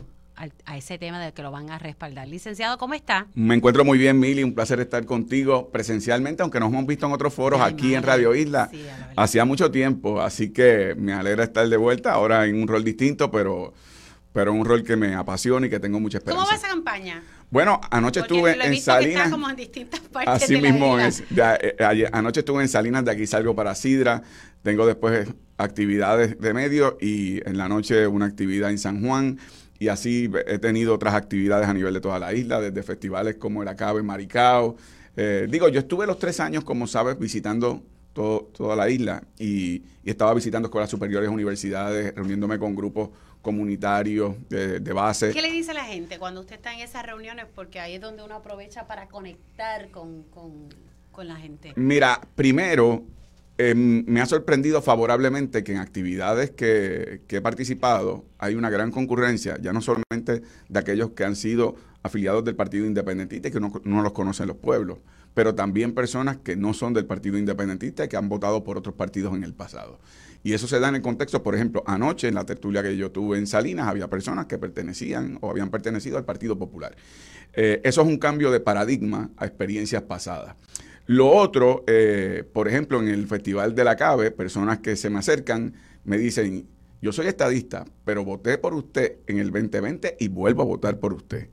[0.66, 2.28] a ese tema de que lo van a respaldar.
[2.28, 3.28] Licenciado, ¿cómo está?
[3.34, 4.44] Me encuentro muy bien, Mili.
[4.44, 8.36] Un placer estar contigo presencialmente, aunque nos hemos visto en otros foros aquí en Radio
[8.36, 8.70] Isla.
[9.16, 13.32] Hacía mucho tiempo, así que me alegra estar de vuelta, ahora en un rol distinto,
[13.32, 13.74] pero,
[14.36, 16.44] pero un rol que me apasiona y que tengo mucha esperanza.
[16.44, 17.24] ¿Cómo va esa campaña?
[17.50, 19.32] Bueno, anoche estuve en Salinas.
[19.32, 21.24] como en distintas partes así mismo es.
[21.38, 24.24] Eh, anoche estuve en Salinas, de aquí salgo para Sidra.
[24.62, 29.40] Tengo después actividades de medio y en la noche una actividad en San Juan.
[29.80, 33.62] Y así he tenido otras actividades a nivel de toda la isla, desde festivales como
[33.62, 34.76] el Acabe, Maricao.
[35.16, 40.10] Eh, digo, yo estuve los tres años, como sabes, visitando toda la isla y, y,
[40.10, 43.10] estaba visitando escuelas superiores, universidades, reuniéndome con grupos
[43.46, 45.32] comunitarios de, base.
[45.32, 47.46] ¿Qué le dice a la gente cuando usted está en esas reuniones?
[47.54, 50.26] Porque ahí es donde uno aprovecha para conectar con,
[51.16, 51.72] la gente.
[51.76, 53.04] Mira, primero,
[53.60, 59.60] em, me ha sorprendido favorablemente que en actividades que, he participado hay una gran concurrencia,
[59.62, 63.82] ya no solamente de aquellos que han sido afiliados del Partido Independentista y que no,
[63.84, 65.00] no los conocen los pueblos,
[65.34, 68.94] pero también personas que no son del Partido Independentista y que han votado por otros
[68.94, 70.00] partidos en el pasado.
[70.44, 73.10] Y eso se da en el contexto, por ejemplo, anoche en la tertulia que yo
[73.10, 76.96] tuve en Salinas, había personas que pertenecían o habían pertenecido al Partido Popular.
[77.54, 80.56] Eh, eso es un cambio de paradigma a experiencias pasadas.
[81.08, 85.18] Lo otro, eh, por ejemplo, en el Festival de la Cabe, personas que se me
[85.18, 86.68] acercan me dicen,
[87.02, 91.14] yo soy estadista, pero voté por usted en el 2020 y vuelvo a votar por
[91.14, 91.50] usted.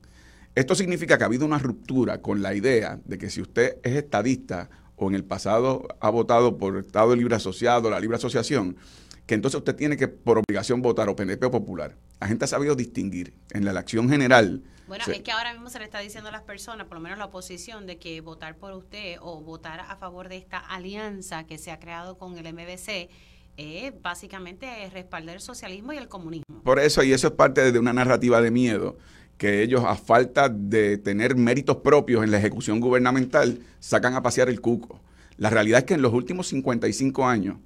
[0.55, 3.95] Esto significa que ha habido una ruptura con la idea de que si usted es
[3.95, 8.77] estadista o en el pasado ha votado por Estado Libre Asociado, la Libre Asociación,
[9.25, 11.95] que entonces usted tiene que por obligación votar o PNP o Popular.
[12.19, 14.61] La gente ha sabido distinguir en la elección general.
[14.87, 17.17] Bueno, es que ahora mismo se le está diciendo a las personas, por lo menos
[17.17, 21.57] la oposición, de que votar por usted o votar a favor de esta alianza que
[21.57, 23.09] se ha creado con el MBC
[23.57, 26.61] es básicamente respaldar el socialismo y el comunismo.
[26.63, 28.97] Por eso, y eso es parte de una narrativa de miedo,
[29.43, 34.47] que ellos a falta de tener méritos propios en la ejecución gubernamental, sacan a pasear
[34.47, 35.01] el cuco.
[35.35, 37.57] La realidad es que en los últimos 55 años,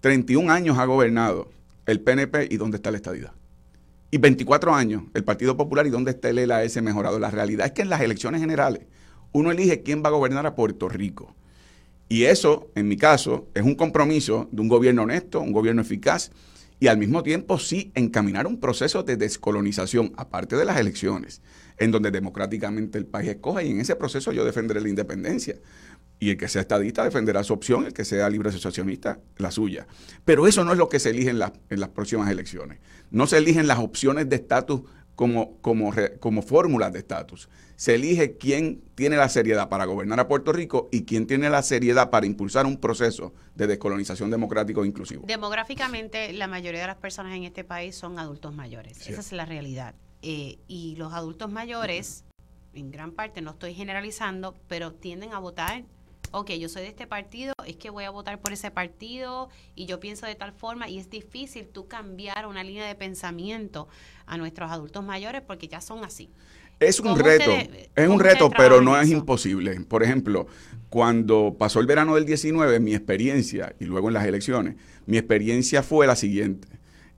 [0.00, 1.48] 31 años ha gobernado
[1.86, 3.30] el PNP y dónde está la estadidad.
[4.10, 7.20] Y 24 años el Partido Popular y dónde está el LAS mejorado.
[7.20, 8.82] La realidad es que en las elecciones generales
[9.30, 11.36] uno elige quién va a gobernar a Puerto Rico.
[12.08, 16.32] Y eso, en mi caso, es un compromiso de un gobierno honesto, un gobierno eficaz
[16.80, 21.42] y al mismo tiempo sí encaminar un proceso de descolonización, aparte de las elecciones,
[21.76, 25.56] en donde democráticamente el país escoja y en ese proceso yo defenderé la independencia.
[26.18, 29.86] Y el que sea estadista defenderá su opción, el que sea libre asociacionista, la suya.
[30.24, 32.78] Pero eso no es lo que se elige en, en las próximas elecciones.
[33.10, 34.82] No se eligen las opciones de estatus
[35.14, 37.50] como, como, como fórmulas de estatus.
[37.80, 41.62] Se elige quién tiene la seriedad para gobernar a Puerto Rico y quién tiene la
[41.62, 45.22] seriedad para impulsar un proceso de descolonización democrático e inclusivo.
[45.26, 49.08] Demográficamente, la mayoría de las personas en este país son adultos mayores.
[49.08, 49.94] Esa es la realidad.
[50.20, 52.26] Eh, y los adultos mayores,
[52.74, 55.84] en gran parte, no estoy generalizando, pero tienden a votar
[56.32, 59.86] ok, yo soy de este partido, es que voy a votar por ese partido y
[59.86, 63.88] yo pienso de tal forma y es difícil tú cambiar una línea de pensamiento
[64.26, 66.30] a nuestros adultos mayores porque ya son así.
[66.80, 67.52] Es un reto,
[67.94, 69.80] es un reto, pero no es imposible.
[69.82, 70.46] Por ejemplo,
[70.88, 75.82] cuando pasó el verano del 19, mi experiencia, y luego en las elecciones, mi experiencia
[75.82, 76.68] fue la siguiente.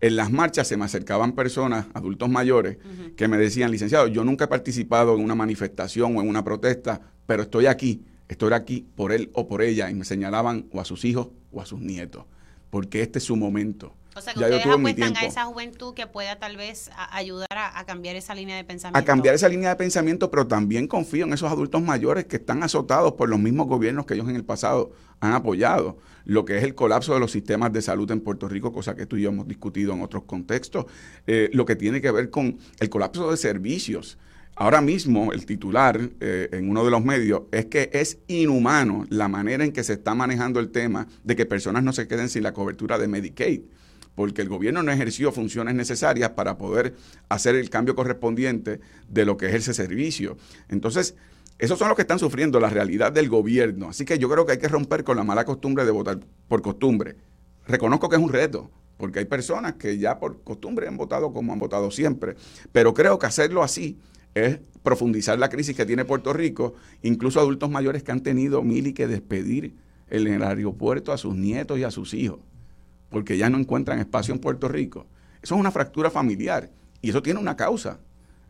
[0.00, 2.78] En las marchas se me acercaban personas, adultos mayores,
[3.16, 7.00] que me decían, licenciado, yo nunca he participado en una manifestación o en una protesta,
[7.26, 10.84] pero estoy aquí estoy aquí por él o por ella y me señalaban o a
[10.84, 12.24] sus hijos o a sus nietos,
[12.70, 13.94] porque este es su momento.
[14.14, 17.84] O sea, que ya ustedes apuestan a esa juventud que pueda tal vez ayudar a,
[17.86, 18.98] cambiar esa línea de pensamiento.
[18.98, 22.62] A cambiar esa línea de pensamiento, pero también confío en esos adultos mayores que están
[22.62, 25.98] azotados por los mismos gobiernos que ellos en el pasado han apoyado.
[26.24, 29.06] Lo que es el colapso de los sistemas de salud en Puerto Rico, cosa que
[29.06, 30.86] tú y yo hemos discutido en otros contextos.
[31.26, 34.18] Eh, lo que tiene que ver con el colapso de servicios.
[34.54, 39.26] Ahora mismo el titular eh, en uno de los medios es que es inhumano la
[39.26, 42.42] manera en que se está manejando el tema de que personas no se queden sin
[42.42, 43.62] la cobertura de Medicaid,
[44.14, 46.94] porque el gobierno no ejerció funciones necesarias para poder
[47.28, 50.36] hacer el cambio correspondiente de lo que es ese servicio.
[50.68, 51.14] Entonces,
[51.58, 53.88] esos son los que están sufriendo la realidad del gobierno.
[53.88, 56.60] Así que yo creo que hay que romper con la mala costumbre de votar por
[56.60, 57.16] costumbre.
[57.66, 61.52] Reconozco que es un reto, porque hay personas que ya por costumbre han votado como
[61.52, 62.36] han votado siempre,
[62.72, 63.98] pero creo que hacerlo así
[64.34, 68.86] es profundizar la crisis que tiene Puerto Rico, incluso adultos mayores que han tenido mil
[68.86, 69.76] y que despedir
[70.10, 72.40] en el aeropuerto a sus nietos y a sus hijos,
[73.12, 75.06] porque ya no encuentran espacio en Puerto Rico.
[75.42, 76.70] Eso es una fractura familiar
[77.00, 77.98] y eso tiene una causa.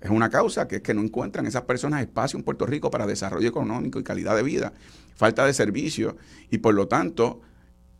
[0.00, 3.06] Es una causa que es que no encuentran esas personas espacio en Puerto Rico para
[3.06, 4.72] desarrollo económico y calidad de vida,
[5.14, 6.16] falta de servicio
[6.50, 7.40] y por lo tanto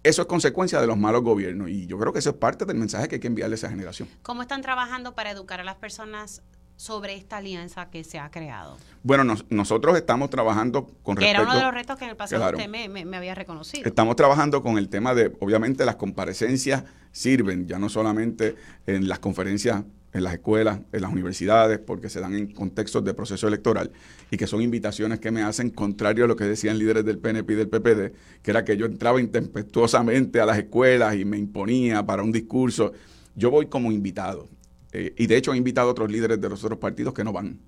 [0.03, 2.77] eso es consecuencia de los malos gobiernos y yo creo que eso es parte del
[2.77, 4.09] mensaje que hay que enviarle a esa generación.
[4.22, 6.42] ¿Cómo están trabajando para educar a las personas
[6.83, 8.77] sobre esta alianza que se ha creado?
[9.05, 11.40] Bueno, nosotros estamos trabajando con respecto...
[11.40, 13.87] Era uno de los retos que en el pasado usted me, había reconocido.
[13.87, 19.21] Estamos trabajando con el tema de, obviamente, las comparecencias sirven, ya no solamente en las
[19.21, 23.92] conferencias en las escuelas, en las universidades, porque se dan en contextos de proceso electoral
[24.31, 27.53] y que son invitaciones que me hacen contrario a lo que decían líderes del PNP
[27.53, 32.05] y del PPD, que era que yo entraba intempestuosamente a las escuelas y me imponía
[32.05, 32.92] para un discurso.
[33.37, 34.49] Yo voy como invitado
[34.92, 37.33] eh, y de hecho he invitado a otros líderes de los otros partidos que no
[37.33, 37.59] van.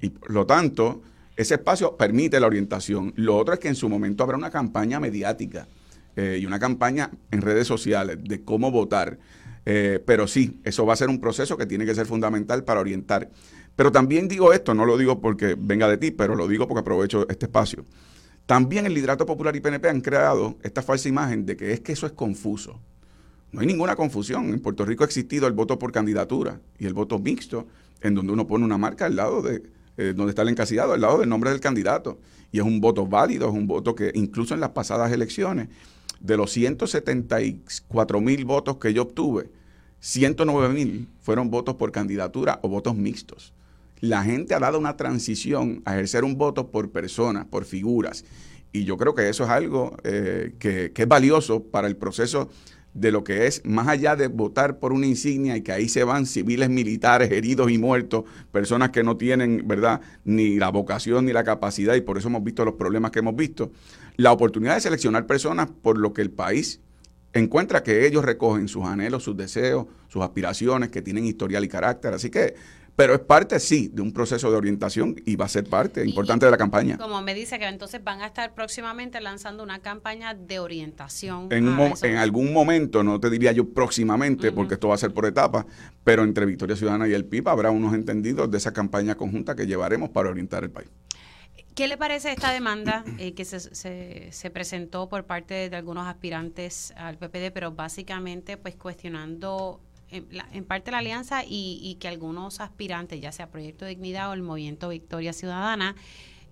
[0.00, 1.02] Y por lo tanto,
[1.36, 3.12] ese espacio permite la orientación.
[3.16, 5.68] Lo otro es que en su momento habrá una campaña mediática
[6.16, 9.18] eh, y una campaña en redes sociales de cómo votar.
[9.64, 12.80] Eh, pero sí, eso va a ser un proceso que tiene que ser fundamental para
[12.80, 13.30] orientar.
[13.74, 16.80] Pero también digo esto, no lo digo porque venga de ti, pero lo digo porque
[16.80, 17.84] aprovecho este espacio.
[18.46, 21.92] También el liderato popular y PNP han creado esta falsa imagen de que es que
[21.92, 22.80] eso es confuso.
[23.52, 24.50] No hay ninguna confusión.
[24.50, 27.66] En Puerto Rico ha existido el voto por candidatura y el voto mixto,
[28.00, 29.62] en donde uno pone una marca al lado de
[29.98, 32.18] eh, donde está el encasillado, al lado del nombre del candidato.
[32.52, 35.68] Y es un voto válido, es un voto que incluso en las pasadas elecciones,
[36.20, 39.50] de los 174 mil votos que yo obtuve,
[40.00, 43.54] 109 mil fueron votos por candidatura o votos mixtos.
[44.00, 48.24] La gente ha dado una transición a ejercer un voto por personas, por figuras.
[48.72, 52.50] Y yo creo que eso es algo eh, que, que es valioso para el proceso
[52.96, 56.02] de lo que es, más allá de votar por una insignia y que ahí se
[56.02, 61.32] van civiles militares heridos y muertos, personas que no tienen, ¿verdad?, ni la vocación ni
[61.32, 63.70] la capacidad y por eso hemos visto los problemas que hemos visto,
[64.16, 66.80] la oportunidad de seleccionar personas por lo que el país
[67.34, 72.14] encuentra que ellos recogen sus anhelos, sus deseos, sus aspiraciones, que tienen historial y carácter.
[72.14, 72.54] Así que
[72.96, 76.46] pero es parte, sí, de un proceso de orientación y va a ser parte importante
[76.46, 76.96] de la campaña.
[76.96, 81.48] Como me dice que entonces van a estar próximamente lanzando una campaña de orientación.
[81.52, 81.68] En,
[82.02, 85.66] en algún momento, no te diría yo próximamente, porque esto va a ser por etapas,
[86.02, 89.66] pero entre Victoria Ciudadana y el PIB habrá unos entendidos de esa campaña conjunta que
[89.66, 90.88] llevaremos para orientar el país.
[91.74, 96.06] ¿Qué le parece esta demanda eh, que se, se, se, presentó por parte de algunos
[96.06, 103.20] aspirantes al PPD, pero básicamente pues cuestionando en, parte la alianza y, que algunos aspirantes,
[103.20, 105.96] ya sea Proyecto Dignidad o el Movimiento Victoria Ciudadana,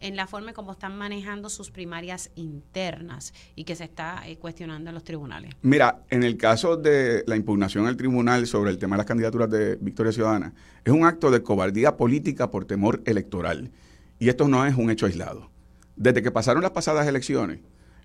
[0.00, 4.90] en la forma como están manejando sus primarias internas y que se está eh, cuestionando
[4.90, 5.54] en los tribunales.
[5.62, 9.48] Mira, en el caso de la impugnación al tribunal sobre el tema de las candidaturas
[9.50, 10.52] de Victoria Ciudadana,
[10.84, 13.70] es un acto de cobardía política por temor electoral.
[14.18, 15.50] Y esto no es un hecho aislado.
[15.96, 17.60] Desde que pasaron las pasadas elecciones,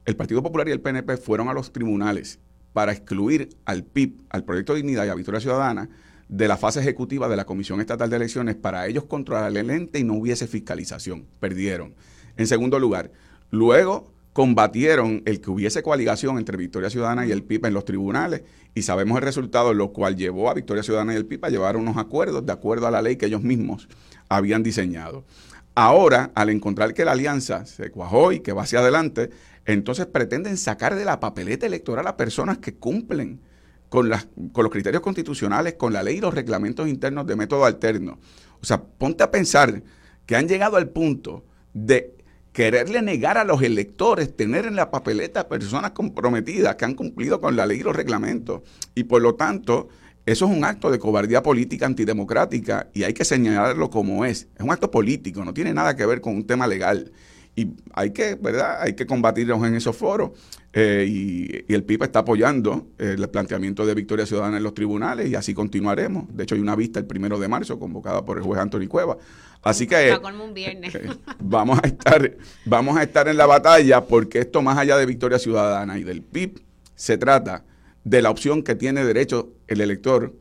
[0.06, 2.40] el Partido Popular y el PNP fueron a los tribunales
[2.74, 5.90] para excluir al PIB, al Proyecto Dignidad y a Victoria Ciudadana
[6.28, 10.00] de la fase ejecutiva de la Comisión Estatal de Elecciones para ellos controlar el ente
[10.00, 11.26] y no hubiese fiscalización.
[11.40, 11.96] Perdieron.
[12.38, 13.12] En segundo lugar,
[13.50, 18.44] luego combatieron el que hubiese coaligación entre Victoria Ciudadana y el PIB en los tribunales
[18.76, 21.76] y sabemos el resultado, lo cual llevó a Victoria Ciudadana y el PIB a llevar
[21.76, 23.90] unos acuerdos de acuerdo a la ley que ellos mismos
[24.30, 25.26] habían diseñado.
[25.74, 29.30] Ahora, al encontrar que la alianza se cuajó y que va hacia adelante,
[29.74, 33.42] entonces pretenden sacar de la papeleta electoral a personas que cumplen
[33.90, 37.66] con, las, con los criterios constitucionales, con la ley y los reglamentos internos de método
[37.66, 38.20] alterno.
[38.62, 39.84] O sea, ponte a pensar
[40.26, 41.44] que han llegado al punto
[41.74, 42.16] de
[42.52, 47.56] quererle negar a los electores tener en la papeleta personas comprometidas que han cumplido con
[47.56, 48.62] la ley y los reglamentos.
[48.96, 49.90] Y por lo tanto,
[50.26, 54.48] eso es un acto de cobardía política antidemocrática y hay que señalarlo como es.
[54.56, 57.12] Es un acto político, no tiene nada que ver con un tema legal.
[57.60, 58.82] Y hay que, ¿verdad?
[58.82, 60.32] Hay que combatirlos en esos foros.
[60.72, 65.30] Eh, y, el PIB está apoyando eh, el planteamiento de Victoria Ciudadana en los tribunales
[65.30, 66.26] y así continuaremos.
[66.34, 69.18] De hecho, hay una vista el primero de marzo convocada por el juez Anthony Cueva.
[69.62, 70.98] Así que un viernes.
[71.40, 75.38] vamos a estar, vamos a estar en la batalla porque esto más allá de Victoria
[75.38, 76.62] Ciudadana y del PIB
[76.96, 77.66] se trata
[78.06, 80.34] de la opción que tiene derecho el elector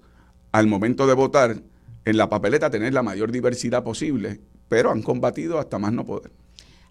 [0.52, 1.56] al momento de votar
[2.04, 6.30] en la papeleta tener la mayor diversidad posible, pero han combatido hasta más no poder.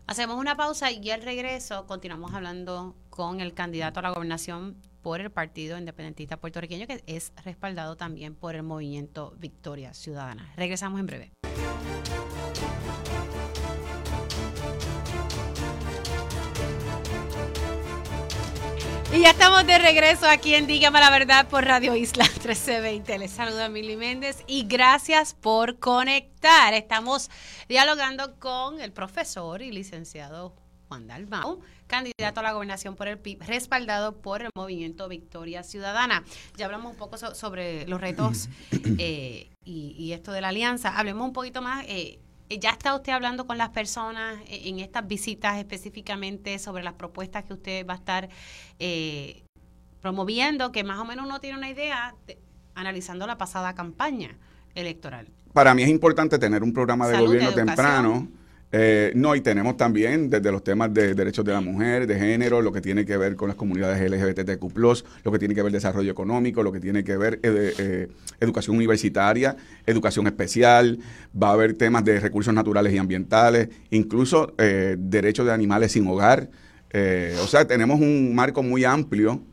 [0.09, 5.19] Hacemos una pausa y al regreso continuamos hablando con el candidato a la gobernación por
[5.19, 10.53] el Partido Independentista Puertorriqueño, que es respaldado también por el movimiento Victoria Ciudadana.
[10.55, 11.31] Regresamos en breve.
[19.17, 23.17] Y ya estamos de regreso aquí en Dígame la Verdad por Radio Isla 1320.
[23.17, 26.75] Les saluda Mili Méndez y gracias por conectar.
[26.75, 27.31] Estamos
[27.67, 30.53] dialogando con el profesor y licenciado
[30.87, 36.23] Juan Dalmau, candidato a la gobernación por el PIB, respaldado por el movimiento Victoria Ciudadana.
[36.55, 38.49] Ya hablamos un poco sobre los retos
[38.99, 40.95] eh, y, esto de la alianza.
[40.95, 41.85] Hablemos un poquito más.
[41.85, 42.19] Eh, eh,
[42.49, 47.43] ¿Ya está usted hablando con las personas eh, en estas visitas específicamente sobre las propuestas
[47.43, 48.29] que usted va a estar
[48.79, 49.43] eh,
[50.01, 52.15] promoviendo, que más o menos uno tiene una idea
[52.73, 54.37] analizando la pasada campaña
[54.75, 55.27] electoral?
[55.51, 58.27] Para mí es importante tener un programa de gobierno temprano
[58.71, 62.61] eh, no, y tenemos también desde los temas de derechos de la mujer, de género,
[62.61, 64.77] lo que tiene que ver con las comunidades LGBTQ,
[65.23, 68.07] lo que tiene que ver desarrollo económico, lo que tiene que ver eh, eh,
[68.41, 69.55] educación universitaria,
[69.85, 70.99] educación especial,
[71.41, 76.49] va a haber temas de recursos naturales y ambientales, incluso derechos de animales sin hogar.
[76.93, 79.43] o sea, tenemos un marco muy amplio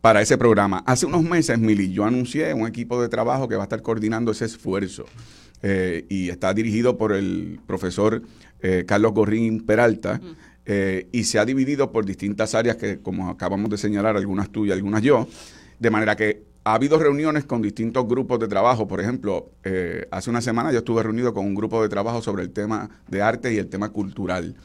[0.00, 0.82] para ese programa.
[0.86, 4.32] Hace unos meses, Mili, yo anuncié un equipo de trabajo que va a estar coordinando
[4.32, 5.06] ese esfuerzo.
[5.62, 8.22] Eh, y está dirigido por el profesor
[8.60, 10.20] eh, Carlos Gorrín Peralta.
[10.66, 14.76] Eh, y se ha dividido por distintas áreas que, como acabamos de señalar, algunas tuyas,
[14.76, 15.26] algunas yo,
[15.78, 18.88] de manera que ha habido reuniones con distintos grupos de trabajo.
[18.88, 19.50] Por ejemplo,
[20.10, 23.20] hace una semana yo estuve reunido con un grupo de trabajo sobre el tema de
[23.20, 24.56] arte y el tema cultural.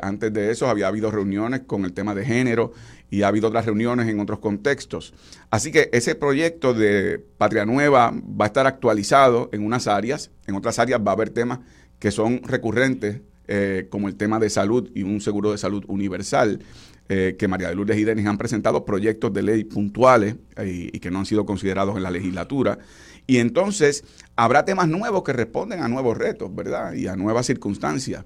[0.00, 2.72] antes de eso había habido reuniones con el tema de género
[3.10, 5.12] y ha habido otras reuniones en otros contextos.
[5.50, 10.54] Así que ese proyecto de Patria Nueva va a estar actualizado en unas áreas, en
[10.54, 11.58] otras áreas va a haber temas
[11.98, 16.60] que son recurrentes, eh, como el tema de salud y un seguro de salud universal,
[17.08, 21.00] eh, que María de Lourdes y Denis han presentado proyectos de ley puntuales eh, y
[21.00, 22.78] que no han sido considerados en la legislatura.
[23.26, 24.04] Y entonces
[24.36, 26.92] habrá temas nuevos que responden a nuevos retos, ¿verdad?
[26.92, 28.24] Y a nuevas circunstancias.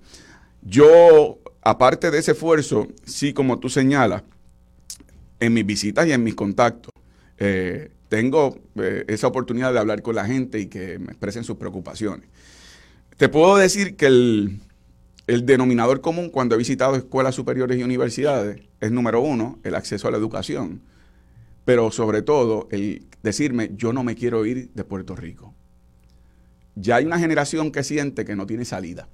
[0.60, 4.22] Yo, aparte de ese esfuerzo, sí, como tú señalas,
[5.46, 6.90] en mis visitas y en mis contactos.
[7.38, 11.56] Eh, tengo eh, esa oportunidad de hablar con la gente y que me expresen sus
[11.56, 12.28] preocupaciones.
[13.16, 14.60] Te puedo decir que el,
[15.26, 20.10] denominador común cuando he visitado escuelas superiores y universidades es número uno, el acceso a
[20.10, 20.80] la educación,
[21.64, 25.54] pero sobre todo el decirme, yo no me quiero ir de Puerto Rico.
[26.74, 29.08] Ya hay una generación que siente que no tiene salida,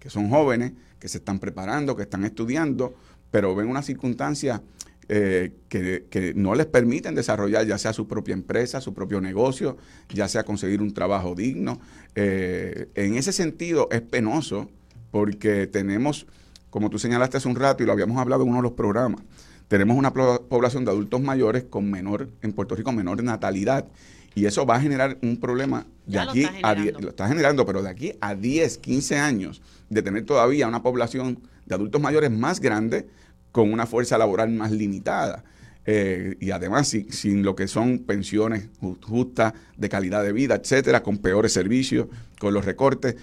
[0.00, 2.94] que son jóvenes, que se están preparando, que están estudiando,
[3.30, 4.62] pero ven una circunstancia
[5.10, 9.78] eh, que, no les permiten desarrollar ya sea su propia empresa, su propio negocio,
[10.10, 11.80] ya sea conseguir un trabajo digno.
[12.14, 14.68] Eh, en ese sentido es penoso
[15.10, 16.26] porque tenemos,
[16.68, 19.22] como tú señalaste hace un rato y lo habíamos hablado en uno de los programas,
[19.68, 23.86] tenemos una población de adultos mayores con menor, en Puerto Rico, menor natalidad.
[24.34, 27.82] Y eso va a generar un problema de aquí a 10, lo está generando, pero
[27.82, 32.60] de aquí a 10, 15 años, de tener todavía una población de adultos mayores más
[32.60, 33.06] grande,
[33.52, 35.44] con una fuerza laboral más limitada.
[35.90, 38.68] Eh, y además sin, lo que son pensiones
[39.02, 43.16] justas, de calidad de vida, etcétera, con peores servicios, con los recortes.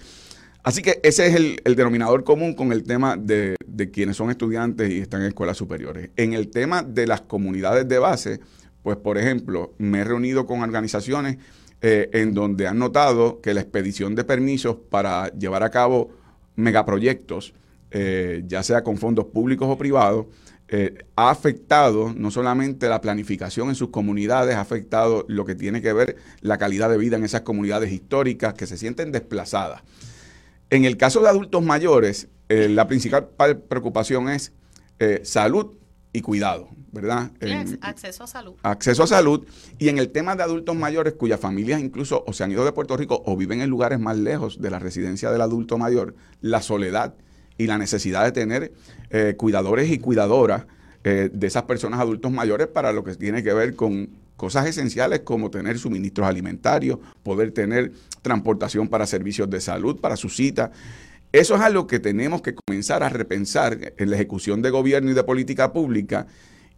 [0.64, 3.54] Así que ese es el, denominador común con el tema de,
[3.92, 6.10] quienes son estudiantes y están en escuelas superiores.
[6.16, 8.40] En el tema de las comunidades de base,
[8.82, 11.38] pues por ejemplo, me he reunido con organizaciones
[11.82, 16.10] eh, en donde han notado que la expedición de permisos para llevar a cabo
[16.56, 17.54] megaproyectos,
[17.98, 20.26] eh, ya sea con fondos públicos o privados,
[20.68, 25.80] eh, ha afectado no solamente la planificación en sus comunidades, ha afectado lo que tiene
[25.80, 29.80] que ver la calidad de vida en esas comunidades históricas que se sienten desplazadas.
[30.68, 33.28] En el caso de adultos mayores, eh, la principal
[33.66, 34.52] preocupación es
[35.22, 35.78] salud
[36.12, 37.30] y cuidado, ¿verdad?
[37.80, 38.54] acceso a salud.
[38.62, 39.46] Acceso a salud.
[39.78, 42.72] Y en el tema de adultos mayores cuyas familias incluso o se han ido de
[42.72, 46.60] Puerto Rico o viven en lugares más lejos de la residencia del adulto mayor, la
[46.60, 47.14] soledad
[47.58, 48.72] y la necesidad de tener
[49.10, 50.66] eh, cuidadores y cuidadoras
[51.04, 55.20] eh, de esas personas adultos mayores para lo que tiene que ver con cosas esenciales
[55.20, 57.92] como tener suministros alimentarios, poder tener
[58.22, 60.72] transportación para servicios de salud, para su cita.
[61.32, 65.14] Eso es algo que tenemos que comenzar a repensar en la ejecución de gobierno y
[65.14, 66.26] de política pública.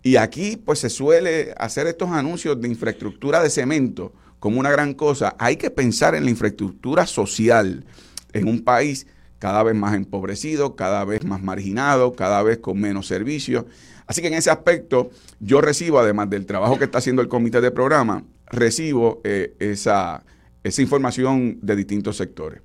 [0.03, 4.95] Y aquí pues se suele hacer estos anuncios de infraestructura de cemento como una gran
[4.95, 5.35] cosa.
[5.39, 7.85] Hay que pensar en la infraestructura social
[8.33, 9.07] en un país
[9.39, 13.65] cada vez más empobrecido, cada vez más marginado, cada vez con menos servicios.
[14.07, 17.61] Así que en ese aspecto yo recibo, además del trabajo que está haciendo el comité
[17.61, 20.25] de programa, recibo eh, esa,
[20.65, 22.63] esa información de distintos sectores.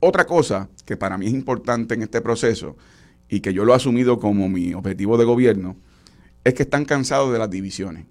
[0.00, 2.76] Otra cosa que para mí es importante en este proceso
[3.28, 5.76] y que yo lo he asumido como mi objetivo de gobierno,
[6.44, 8.04] es que están cansados de las divisiones.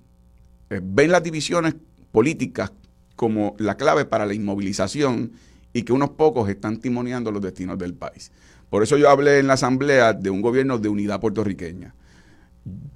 [0.69, 1.75] Eh, ven las divisiones
[2.11, 2.71] políticas
[3.15, 5.33] como la clave para la inmovilización
[5.73, 8.31] y que unos pocos están timoneando los destinos del país.
[8.69, 11.93] Por eso yo hablé en la Asamblea de un gobierno de unidad puertorriqueña.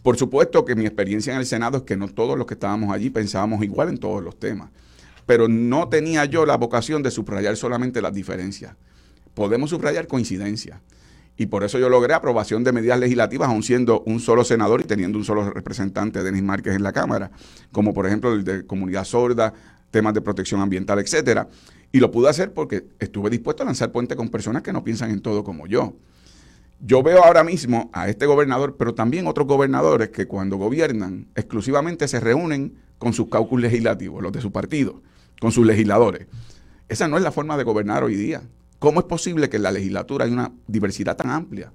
[0.03, 2.93] Por supuesto que mi experiencia en el Senado es que no todos los que estábamos
[2.93, 4.69] allí pensábamos igual en todos los temas,
[5.25, 8.75] pero no tenía yo la vocación de subrayar solamente las diferencias.
[9.33, 10.79] Podemos subrayar coincidencias.
[11.37, 14.83] Y por eso yo logré aprobación de medidas legislativas, aun siendo un solo senador y
[14.85, 17.31] teniendo un solo representante, Denis Márquez, en la Cámara,
[17.73, 19.53] como por ejemplo el de comunidad sorda,
[19.91, 21.49] temas de protección ambiental, etcétera.
[21.95, 25.11] Y lo pude hacer porque estuve dispuesto a lanzar puente con personas que no piensan
[25.11, 25.95] en todo como yo.
[26.81, 32.09] Yo veo ahora mismo a este gobernador, pero también otros gobernadores que cuando gobiernan exclusivamente
[32.09, 35.01] se reúnen con sus caucus legislativos, los de su partido,
[35.39, 36.27] con sus legisladores.
[36.89, 38.41] Esa no es la forma de gobernar hoy día.
[38.79, 41.71] ¿Cómo es posible que en la legislatura hay una diversidad tan amplia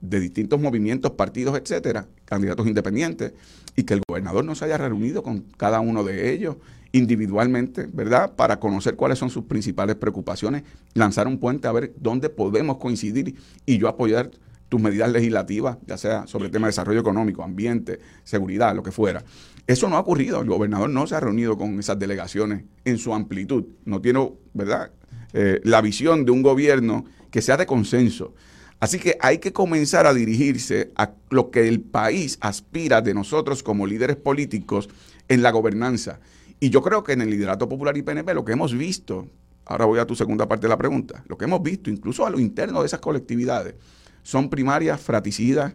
[0.00, 3.34] de distintos movimientos, partidos, etcétera, candidatos independientes,
[3.80, 6.56] y que el gobernador no se haya reunido con cada uno de ellos
[6.92, 8.34] individualmente, ¿verdad?
[8.36, 13.36] Para conocer cuáles son sus principales preocupaciones, lanzar un puente a ver dónde podemos coincidir
[13.64, 14.30] y yo apoyar
[14.68, 18.92] tus medidas legislativas, ya sea sobre el tema de desarrollo económico, ambiente, seguridad, lo que
[18.92, 19.24] fuera.
[19.66, 20.42] Eso no ha ocurrido.
[20.42, 23.64] El gobernador no se ha reunido con esas delegaciones en su amplitud.
[23.86, 24.90] No tiene, ¿verdad?
[25.32, 28.34] Eh, la visión de un gobierno que sea de consenso.
[28.80, 33.62] Así que hay que comenzar a dirigirse a lo que el país aspira de nosotros
[33.62, 34.88] como líderes políticos
[35.28, 36.18] en la gobernanza.
[36.58, 39.28] Y yo creo que en el liderato popular y PNP lo que hemos visto,
[39.66, 42.30] ahora voy a tu segunda parte de la pregunta, lo que hemos visto incluso a
[42.30, 43.74] lo interno de esas colectividades
[44.22, 45.74] son primarias fraticidas,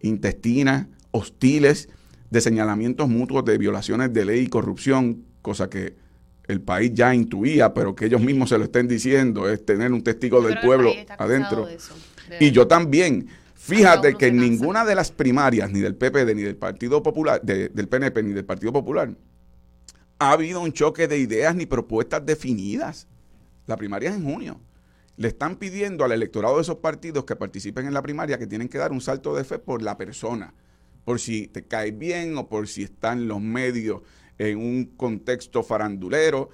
[0.00, 1.88] intestinas, hostiles,
[2.30, 5.94] de señalamientos mutuos de violaciones de ley y corrupción, cosa que
[6.48, 10.02] el país ya intuía, pero que ellos mismos se lo estén diciendo, es tener un
[10.02, 11.68] testigo del pueblo adentro.
[12.40, 13.28] Y yo también.
[13.54, 17.88] Fíjate que en ninguna de las primarias, ni del PPD, ni del Partido Popular, del
[17.88, 19.10] PNP, ni del Partido Popular,
[20.18, 23.08] ha habido un choque de ideas ni propuestas definidas.
[23.66, 24.60] La primaria es en junio.
[25.16, 28.68] Le están pidiendo al electorado de esos partidos que participen en la primaria que tienen
[28.68, 30.54] que dar un salto de fe por la persona,
[31.04, 34.02] por si te cae bien o por si están los medios
[34.38, 36.50] en un contexto farandulero.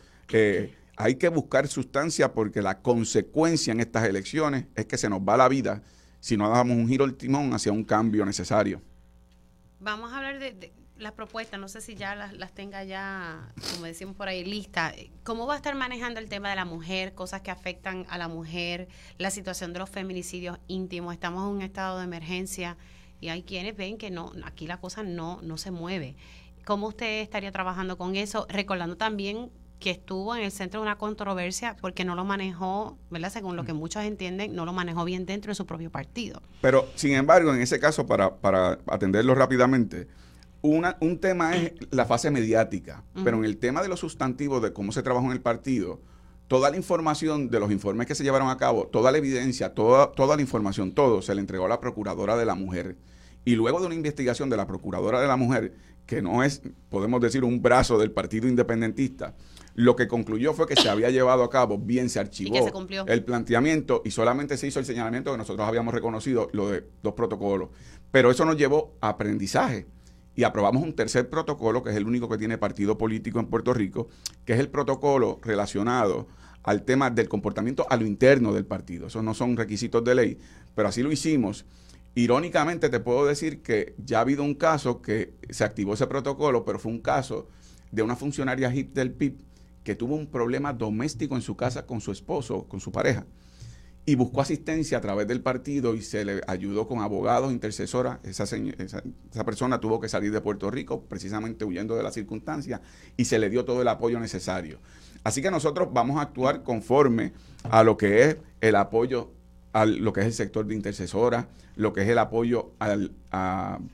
[1.03, 5.37] Hay que buscar sustancia porque la consecuencia en estas elecciones es que se nos va
[5.37, 5.83] la vida
[6.21, 8.81] si no damos un giro al timón hacia un cambio necesario.
[9.81, 14.15] Vamos a hablar de, las propuestas, no sé si ya las, tenga ya, como decimos
[14.15, 14.95] por ahí, lista.
[15.25, 18.29] ¿Cómo va a estar manejando el tema de la mujer, cosas que afectan a la
[18.29, 18.89] mujer,
[19.19, 21.13] la situación de los feminicidios íntimos?
[21.13, 22.77] Estamos en un estado de emergencia
[23.21, 26.17] y hay quienes ven que no, aquí la cosa no, no se mueve.
[26.65, 28.47] ¿Cómo usted estaría trabajando con eso?
[28.49, 29.51] Recordando también
[29.83, 33.31] que estuvo en el centro de una controversia porque no lo manejó, ¿verdad?
[33.31, 36.41] Según lo que muchos entienden, no lo manejó bien dentro de su propio partido.
[36.61, 40.07] Pero, sin embargo, en ese caso, para, para atenderlo rápidamente,
[40.63, 44.73] una, un tema es la fase mediática, pero en el tema de los sustantivos de
[44.73, 46.01] cómo se trabajó en el partido,
[46.47, 50.13] toda la información de los informes que se llevaron a cabo, toda la evidencia, toda,
[50.13, 52.97] toda la información, todo se le entregó a la Procuradora de la Mujer.
[53.45, 55.75] Y luego de una investigación de la Procuradora de la Mujer,
[56.07, 59.35] que no es, podemos decir, un brazo del Partido Independentista,
[59.75, 62.71] lo que concluyó fue que se había llevado a cabo, bien se archivó
[63.07, 67.15] el planteamiento y solamente se hizo el señalamiento que nosotros habíamos reconocido, lo de dos
[67.15, 67.71] protocolos.
[68.11, 69.87] Pero eso nos llevó a aprendizaje
[70.35, 73.73] y aprobamos un tercer protocolo, que es el único que tiene partido político en Puerto
[73.73, 74.09] Rico,
[74.45, 76.27] que es el protocolo relacionado
[76.63, 79.07] al tema del comportamiento a lo interno del partido.
[79.07, 80.39] Esos no son requisitos de ley,
[80.75, 81.65] pero así lo hicimos.
[82.15, 86.65] Irónicamente te puedo decir que ya ha habido un caso que se activó ese protocolo,
[86.65, 87.49] pero fue un caso
[87.91, 89.39] de una funcionaria HIP del PIB
[89.85, 93.27] que tuvo un problema doméstico en su casa con su esposo, con su pareja,
[94.05, 98.19] y buscó asistencia a través del partido y se le ayudó con abogados, intercesoras.
[98.25, 102.81] Esa, esa, persona tuvo que salir de Puerto Rico precisamente huyendo de la circunstancia
[103.17, 104.81] y se le dio todo el apoyo necesario.
[105.23, 109.31] Así que nosotros vamos a actuar conforme a lo que es el apoyo
[109.73, 113.13] a lo que es el sector de intercesora, lo que es el apoyo al,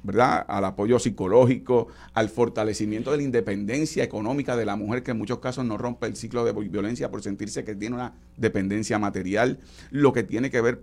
[0.02, 0.44] ¿verdad?
[0.48, 5.38] al apoyo psicológico, al fortalecimiento de la independencia económica de la mujer, que en muchos
[5.38, 9.60] casos no rompe el ciclo de violencia por sentirse que tiene una dependencia material,
[9.90, 10.80] lo que tiene que ver,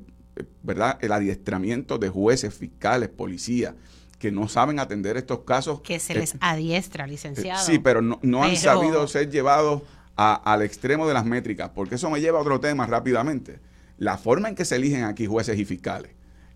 [0.64, 0.98] ¿verdad?
[1.02, 3.74] El adiestramiento de jueces, fiscales, policías
[4.18, 5.82] que no saben atender estos casos.
[5.82, 7.64] Que se les adiestra, licenciado.
[7.64, 9.82] sí, pero no, no han sabido ser llevados
[10.16, 13.60] al extremo de las métricas, porque eso me lleva a otro tema rápidamente
[13.98, 16.12] la forma en que se eligen aquí jueces y fiscales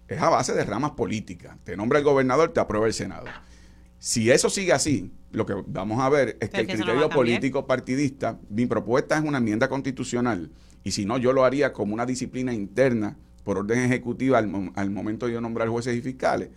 [0.08, 1.56] es a base de ramas políticas.
[1.64, 3.28] Te nombra el gobernador, te aprueba el Senado.
[4.00, 8.40] Si eso sigue así, lo que vamos a ver es que el criterio político partidista,
[8.50, 10.52] mi propuesta es una enmienda constitucional,
[10.84, 15.28] y si no, yo lo haría como una disciplina interna por orden ejecutiva al, momento
[15.28, 16.50] de yo nombrar jueces y fiscales,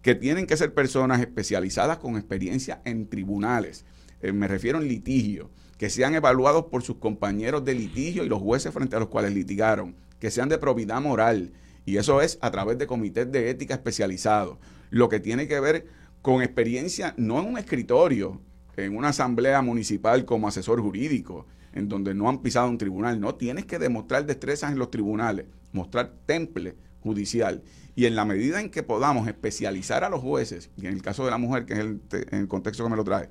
[0.00, 3.84] que tienen que ser personas especializadas con experiencia en tribunales.
[4.20, 8.40] Eh, me refiero en litigio, que sean evaluados por sus compañeros de litigio y los
[8.40, 11.52] jueces frente a los cuales litigaron que sean de probidad moral,
[11.84, 14.58] y eso es a través de comités de ética especializados,
[14.90, 15.86] lo que tiene que ver
[16.22, 18.40] con experiencia no en un escritorio,
[18.76, 23.34] en una asamblea municipal como asesor jurídico, en donde no han pisado un tribunal, no,
[23.34, 27.62] tienes que demostrar destrezas en los tribunales, mostrar temple judicial.
[27.94, 31.24] Y en la medida en que podamos especializar a los jueces, y en el caso
[31.24, 32.00] de la mujer, que es en
[32.40, 33.28] el contexto que me lo trae,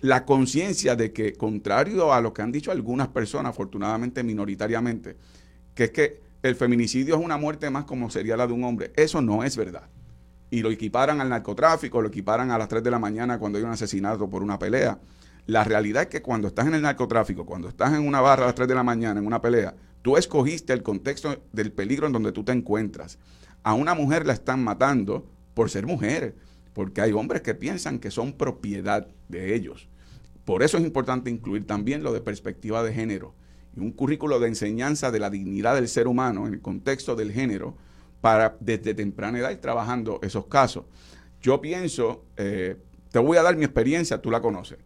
[0.00, 5.16] la conciencia de que, contrario a lo que han dicho algunas personas, afortunadamente minoritariamente,
[5.76, 8.92] que es que el feminicidio es una muerte más como sería la de un hombre.
[8.96, 9.88] Eso no es verdad.
[10.50, 13.64] Y lo equiparan al narcotráfico, lo equiparan a las 3 de la mañana cuando hay
[13.64, 14.98] un asesinato por una pelea.
[15.44, 18.46] La realidad es que cuando estás en el narcotráfico, cuando estás en una barra a
[18.46, 22.14] las 3 de la mañana en una pelea, tú escogiste el contexto del peligro en
[22.14, 23.18] donde tú te encuentras.
[23.62, 26.36] A una mujer la están matando por ser mujer,
[26.72, 29.88] porque hay hombres que piensan que son propiedad de ellos.
[30.46, 33.34] Por eso es importante incluir también lo de perspectiva de género
[33.76, 37.76] un currículo de enseñanza de la dignidad del ser humano en el contexto del género
[38.20, 40.84] para desde temprana edad ir trabajando esos casos.
[41.42, 42.76] Yo pienso, eh,
[43.10, 44.78] te voy a dar mi experiencia, tú la conoces.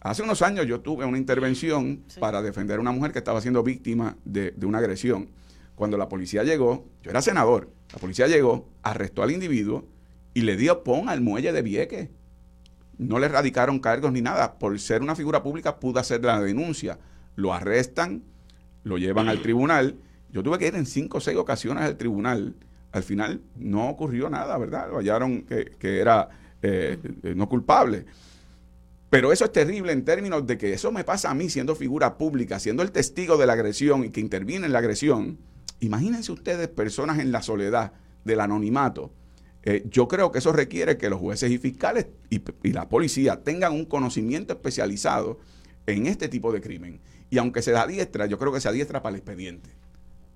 [0.00, 3.62] Hace unos años yo tuve una intervención para defender a una mujer que estaba siendo
[3.62, 5.28] víctima de, de, una agresión.
[5.74, 9.86] Cuando la policía llegó, yo era senador, la policía llegó, arrestó al individuo
[10.32, 12.08] y le dio pon al muelle de Vieques.
[12.98, 14.58] No le radicaron cargos ni nada.
[14.58, 16.98] Por ser una figura pública pudo hacer la denuncia
[17.36, 18.24] lo arrestan,
[18.82, 19.96] lo llevan al tribunal.
[20.30, 22.54] Yo tuve que ir en cinco o seis ocasiones al tribunal.
[22.92, 24.88] Al final no ocurrió nada, ¿verdad?
[24.90, 26.28] Lo hallaron que, era
[26.62, 26.98] eh,
[27.34, 28.06] no culpable.
[29.10, 32.18] Pero eso es terrible en términos de que eso me pasa a mí siendo figura
[32.18, 35.38] pública, siendo el testigo de la agresión y que interviene en la agresión.
[35.80, 37.92] Imagínense ustedes personas en la soledad
[38.24, 39.12] del anonimato.
[39.62, 43.42] Eh, yo creo que eso requiere que los jueces y fiscales y, y la policía
[43.42, 45.38] tengan un conocimiento especializado
[45.86, 47.00] en este tipo de crimen.
[47.30, 49.70] Y aunque se adiestra, yo creo que se adiestra para el expediente.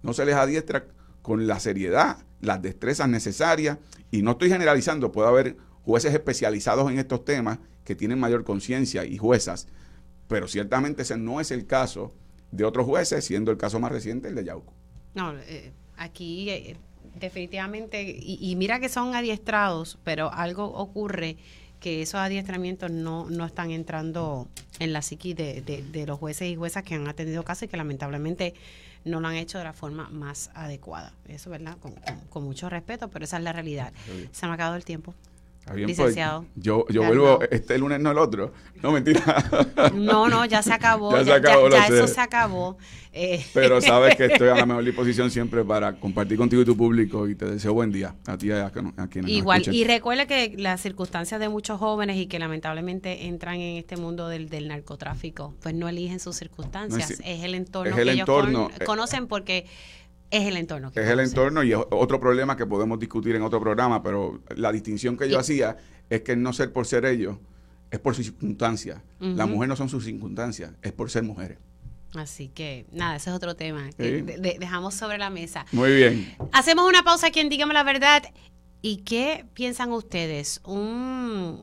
[0.03, 0.87] No se les adiestra
[1.23, 3.79] con la seriedad, las destrezas necesarias.
[4.11, 9.05] Y no estoy generalizando, puede haber jueces especializados en estos temas que tienen mayor conciencia
[9.05, 9.69] y juezas.
[10.29, 12.15] Pero ciertamente ese no es el caso
[12.53, 14.73] de otros jueces, siendo el caso más reciente el de Yauco.
[15.15, 16.77] No, eh, aquí eh,
[17.19, 21.37] definitivamente, y, mira que son adiestrados, pero algo ocurre
[21.81, 26.57] que esos adiestramientos no, no están entrando en la psiqui de, de, los jueces y
[26.57, 28.55] juezas que han atendido casos y que lamentablemente
[29.05, 31.13] no lo han hecho de la forma más adecuada.
[31.27, 31.79] Eso, ¿verdad?
[31.79, 31.95] Con,
[32.29, 33.93] con mucho respeto, pero esa es la realidad.
[34.31, 35.15] Se me ha acabado el tiempo.
[35.67, 36.47] Pues, Licenciado.
[36.57, 38.53] yo yo vuelvo este lunes, no el otro.
[38.83, 39.23] No, mentira.
[39.95, 41.13] No, no, ya se acabó.
[41.23, 42.77] ya, ya, eso se acabó.
[43.13, 43.45] Eh.
[43.53, 47.29] Pero sabes que estoy a la mejor disposición siempre para compartir contigo y tu público
[47.29, 48.71] y te deseo buen día a ti y a,
[49.11, 53.77] quienes Igual, y recuerda que las circunstancias de muchos jóvenes y que lamentablemente entran en
[53.77, 57.11] este mundo del, del narcotráfico, pues no eligen sus circunstancias.
[57.11, 58.85] es, el entorno que ellos eh.
[58.85, 59.67] conocen porque
[60.31, 60.93] es el entorno.
[60.95, 64.73] es el entorno y es otro problema que podemos discutir en otro programa, pero la
[64.73, 65.77] distinción que yo hacía
[66.09, 67.37] es que no ser por ser ellos,
[67.91, 69.01] es por sus circunstancias.
[69.19, 71.59] Las mujeres no son sus circunstancias, es por ser mujeres.
[72.15, 74.23] Así que nada, ese es otro tema que
[74.59, 75.65] dejamos sobre la mesa.
[75.73, 76.35] Muy bien.
[76.53, 78.23] Hacemos una pausa aquí en Dígame la Verdad.
[78.83, 80.61] ¿Y qué piensan ustedes?
[80.65, 81.61] Un,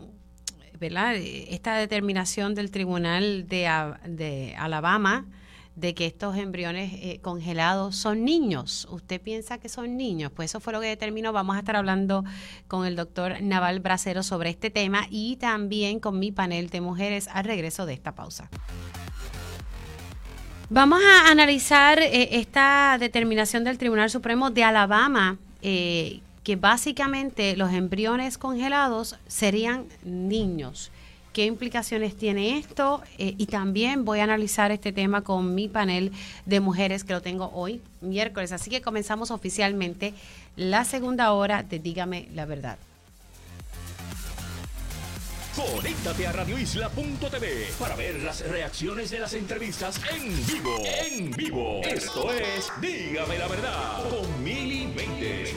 [0.80, 1.15] ¿verdad?
[1.15, 3.70] Esta determinación del Tribunal de,
[4.07, 5.26] de Alabama
[5.78, 8.88] de que estos embriones eh, congelados son niños.
[8.89, 10.32] ¿Usted piensa que son niños?
[10.36, 11.32] Pues eso fue lo que determinó.
[11.32, 12.25] Vamos a estar hablando
[12.67, 17.30] con el doctor Naval Bracero sobre este tema y también con mi panel de mujeres
[17.32, 18.49] al regreso de esta pausa.
[20.71, 27.71] Vamos a analizar eh, esta determinación del Tribunal Supremo de Alabama, eh, que básicamente los
[27.71, 30.91] embriones congelados serían niños
[31.38, 36.11] qué implicaciones tiene esto eh, y también voy a analizar este tema con mi panel
[36.47, 38.51] de mujeres que lo tengo hoy, miércoles.
[38.51, 40.15] Así que comenzamos oficialmente
[40.55, 42.79] la segunda hora de Dígame la verdad.
[45.55, 50.75] Conéctate a radioisla.tv para ver las reacciones de las entrevistas en vivo.
[50.83, 51.81] En vivo.
[51.83, 55.53] Esto es Dígame la verdad con Mili 20.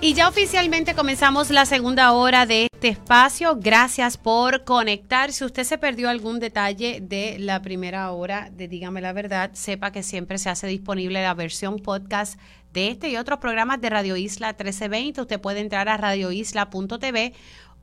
[0.00, 3.56] Y ya oficialmente comenzamos la segunda hora de este espacio.
[3.58, 5.32] Gracias por conectar.
[5.32, 9.92] Si usted se perdió algún detalle de la primera hora de Dígame la Verdad, sepa
[9.92, 12.38] que siempre se hace disponible la versión podcast
[12.74, 15.22] de este y otros programas de Radio Isla 1320.
[15.22, 17.32] Usted puede entrar a radioisla.tv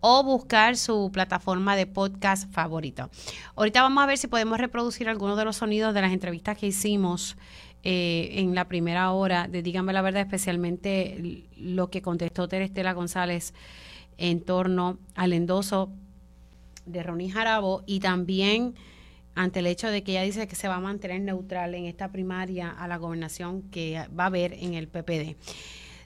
[0.01, 3.09] o buscar su plataforma de podcast favorito.
[3.55, 6.68] Ahorita vamos a ver si podemos reproducir algunos de los sonidos de las entrevistas que
[6.68, 7.38] hicimos
[7.84, 13.54] eh, en la primera hora de Dígame la Verdad, especialmente lo que contestó Terestela González
[14.18, 15.90] en torno al endoso
[16.86, 18.76] de Ronnie Jarabo y también
[19.34, 22.12] ante el hecho de que ella dice que se va a mantener neutral en esta
[22.12, 25.36] primaria a la gobernación que va a haber en el PPD.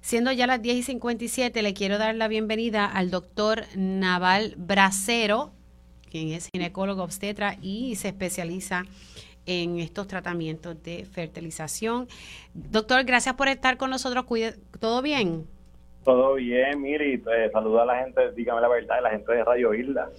[0.01, 5.51] Siendo ya las 10 y 57, le quiero dar la bienvenida al doctor Naval Bracero,
[6.11, 8.85] quien es ginecólogo obstetra y se especializa
[9.45, 12.07] en estos tratamientos de fertilización.
[12.53, 14.25] Doctor, gracias por estar con nosotros.
[14.79, 15.47] ¿Todo bien?
[16.03, 17.13] Todo bien, Miri.
[17.15, 20.09] Eh, saluda a la gente, dígame la verdad, a la gente de Radio Isla.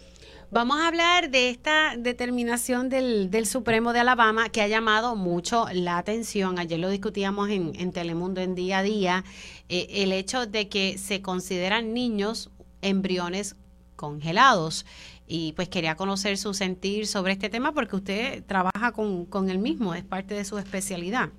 [0.51, 5.67] Vamos a hablar de esta determinación del, del, Supremo de Alabama que ha llamado mucho
[5.73, 6.59] la atención.
[6.59, 9.25] Ayer lo discutíamos en, en Telemundo en día a día.
[9.69, 12.51] Eh, el hecho de que se consideran niños
[12.81, 13.57] embriones
[13.97, 14.87] congelados
[15.27, 19.59] y pues quería conocer su sentir sobre este tema porque usted trabaja con, con el
[19.59, 21.31] mismo, es parte de su especialidad.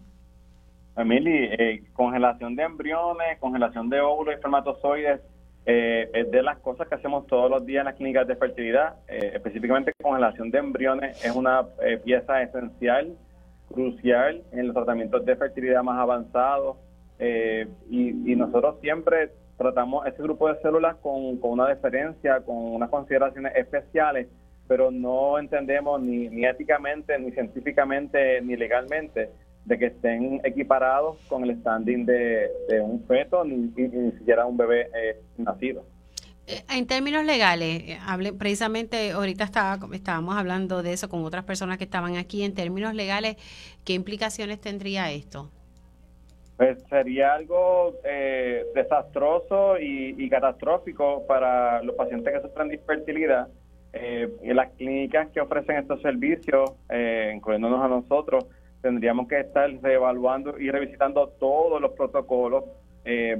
[0.97, 5.21] Emily, eh, congelación de embriones, congelación de óvulos y espermatozoides
[5.65, 8.95] eh, es de las cosas que hacemos todos los días en las clínicas de fertilidad.
[9.07, 11.67] Eh, específicamente congelación de embriones es una
[12.03, 13.15] pieza esencial,
[13.71, 16.77] crucial en los tratamientos de fertilidad más avanzados
[17.19, 23.55] y, y nosotros siempre tratamos ese grupo de células con, una diferencia, con unas consideraciones
[23.55, 24.27] especiales,
[24.67, 29.29] pero no entendemos ni, ni éticamente, ni científicamente, ni legalmente
[29.65, 32.49] de que estén equiparados con el standing de,
[32.81, 33.69] un feto, ni,
[34.17, 35.85] siquiera un bebé eh, nacido.
[36.45, 41.43] Eh, en términos legales, eh, hable, precisamente ahorita estaba, estábamos hablando de eso con otras
[41.43, 42.43] personas que estaban aquí.
[42.43, 43.35] En términos legales,
[43.83, 45.51] ¿qué implicaciones tendría esto?
[46.57, 53.47] Pues sería algo eh, desastroso y, catastrófico para los pacientes que sufren de infertilidad.
[53.93, 58.47] Eh, las clínicas que ofrecen estos servicios, eh, incluyéndonos a nosotros,
[58.81, 62.63] tendríamos que estar reevaluando y revisitando todos los protocolos,
[63.05, 63.37] eh,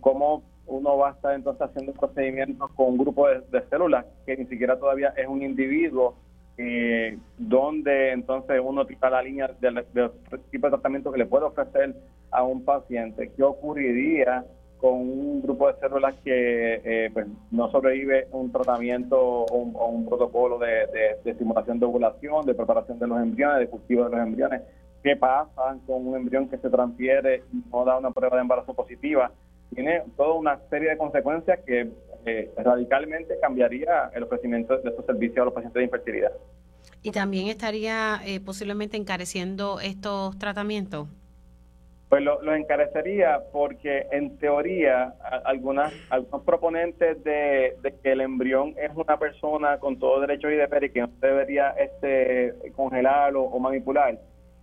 [0.00, 4.46] cómo uno va a estar entonces haciendo procedimientos con un grupo de, células que ni
[4.46, 6.14] siquiera todavía es un individuo,
[6.62, 10.10] eh, donde entonces uno tira la línea del, del
[10.50, 11.94] tipo de tratamiento que le puede ofrecer
[12.30, 14.44] a un paciente, ¿qué ocurriría
[14.78, 20.58] con un grupo de células que eh, pues, no sobrevive un tratamiento o un, protocolo
[20.58, 20.86] de,
[21.22, 24.62] de, estimulación de ovulación, de preparación de los embriones, de cultivo de los embriones?
[25.02, 28.74] qué pasa con un embrión que se transfiere y no da una prueba de embarazo
[28.74, 29.30] positiva.
[29.74, 31.90] Tiene toda una serie de consecuencias que
[32.26, 36.32] eh, radicalmente cambiaría el ofrecimiento de estos servicios a los pacientes de infertilidad.
[37.02, 41.08] ¿Y también estaría eh, posiblemente encareciendo estos tratamientos?
[42.10, 45.14] Pues lo, encarecería porque en teoría
[45.44, 50.82] algunas, algunos proponentes de, que el embrión es una persona con todo derecho y deber
[50.82, 54.18] y que no debería este, congelarlo o manipular,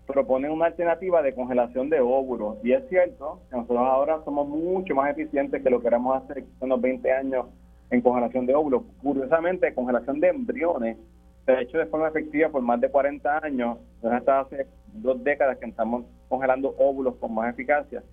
[0.07, 2.57] proponen una alternativa de congelación de óvulos.
[2.63, 6.45] Y es cierto que nosotros ahora somos mucho más eficientes que lo que éramos hace
[6.61, 7.45] unos 20 años
[7.91, 8.83] en congelación de óvulos.
[9.03, 10.97] Curiosamente, congelación de embriones
[11.45, 15.57] se ha hecho de forma efectiva por más de 40 años, hasta hace dos décadas
[15.57, 18.03] que estamos congelando óvulos con más eficacia.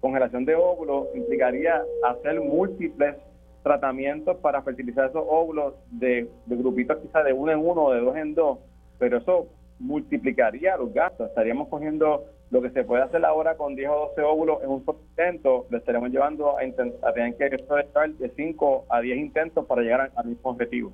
[0.00, 3.16] Congelación de óvulos implicaría hacer múltiples
[3.62, 8.16] tratamientos para fertilizar esos óvulos de, grupitos quizás de uno en uno o de dos
[8.16, 8.58] en dos,
[8.98, 11.28] pero eso multiplicaría los gastos.
[11.28, 14.84] Estaríamos cogiendo lo que se puede hacer ahora con 10 o 12 óvulos en un
[14.84, 19.66] solo intento, lo estaríamos llevando a, a tener que estar de 5 a 10 intentos
[19.66, 20.92] para llegar al mismo objetivo.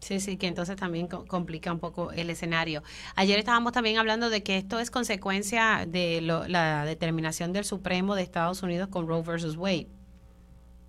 [0.00, 2.82] Sí, sí, que entonces también complica un poco el escenario.
[3.16, 8.22] Ayer estábamos también hablando de que esto es consecuencia de la determinación del Supremo de
[8.22, 9.86] Estados Unidos con Roe versus Wade.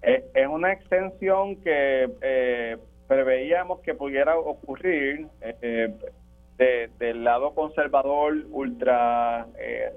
[0.01, 5.95] Es, una extensión que eh, preveíamos que pudiera ocurrir eh,
[6.57, 9.91] del lado conservador, ultra, eh,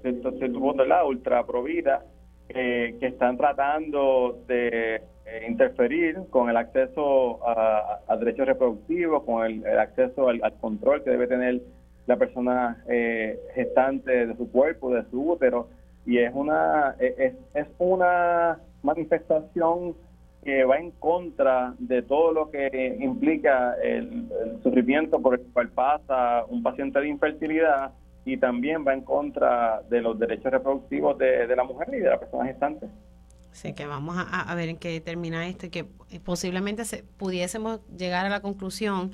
[1.04, 2.04] ultra provida,
[2.48, 9.78] eh, que están tratando de eh, interferir con el acceso a, derechos reproductivos, con el,
[9.78, 11.60] acceso al, control que debe tener
[12.06, 15.68] la persona eh, gestante de su cuerpo, de su útero,
[16.06, 19.94] y es una es, es una manifestación
[20.44, 24.28] que va en contra de todo lo que implica el,
[24.62, 27.92] sufrimiento por el cual pasa un paciente de infertilidad
[28.24, 32.10] y también va en contra de los derechos reproductivos de, de la mujer y de
[32.10, 32.88] la persona gestante.
[33.52, 35.84] Sí, que vamos a, ver en qué termina esto y que
[36.24, 39.10] posiblemente se, pudiésemos llegar a la conclusión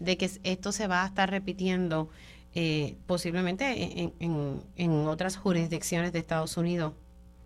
[0.00, 2.10] de que esto se va a estar repitiendo
[2.54, 6.92] eh, posiblemente en, en, otras jurisdicciones de Estados Unidos.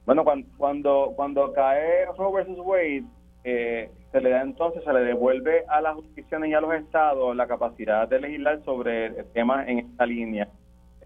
[0.06, 2.58] Bueno, cuando cuando, cuando cae Roe vs.
[2.58, 3.04] Wade,
[3.44, 7.34] eh, se le da entonces, se le devuelve a las jurisdicciones y a los estados
[7.36, 10.48] la capacidad de legislar sobre temas en esta línea.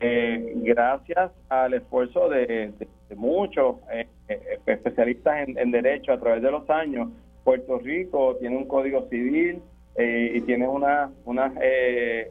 [0.01, 2.73] Eh, gracias al esfuerzo de,
[3.17, 7.11] muchos eh, eh, especialistas en, derecho a través de los años,
[7.45, 9.63] Puerto Rico tiene un código civil
[9.97, 11.53] y tiene unas una,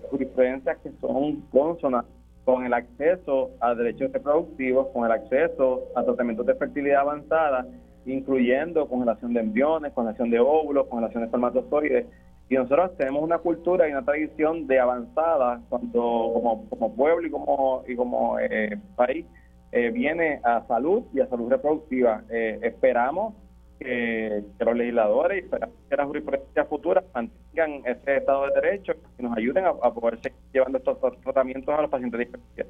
[0.09, 2.03] jurisprudencias que son consonas
[2.43, 7.65] con el acceso a derechos reproductivos, con el acceso a tratamientos de fertilidad avanzada,
[8.05, 12.05] incluyendo congelación de embriones, congelación de óvulos, congelación de espermatozoides,
[12.49, 17.31] y nosotros tenemos una cultura y una tradición de avanzada cuando como, como pueblo y
[17.31, 19.25] como, y como eh, país
[19.71, 22.23] eh, viene a salud y a salud reproductiva.
[22.29, 23.33] Eh, esperamos
[23.79, 29.35] que, los legisladores y que las jurisprudencias futuras mantengan ese estado de derecho y nos
[29.35, 32.19] ayuden a, poder seguir llevando estos tratamientos a los pacientes
[32.55, 32.65] de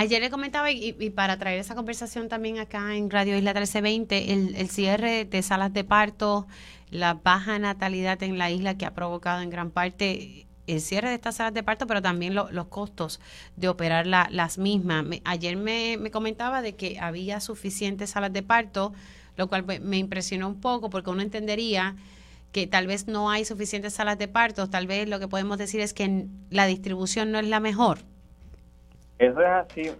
[0.00, 4.54] Ayer le comentaba, y, para traer esa conversación también acá en Radio Isla 1320, el,
[4.54, 6.46] el cierre de salas de parto,
[6.88, 11.16] la baja natalidad en la isla que ha provocado en gran parte el cierre de
[11.16, 13.18] estas salas de parto, pero también los costos
[13.56, 15.04] de operar las mismas.
[15.24, 18.92] ayer me, me, comentaba de que había suficientes salas de parto,
[19.36, 21.96] lo cual me impresionó un poco porque uno entendería
[22.52, 25.80] que tal vez no hay suficientes salas de parto, tal vez lo que podemos decir
[25.80, 27.98] es que la distribución no es la mejor.
[29.18, 29.90] Eso es así,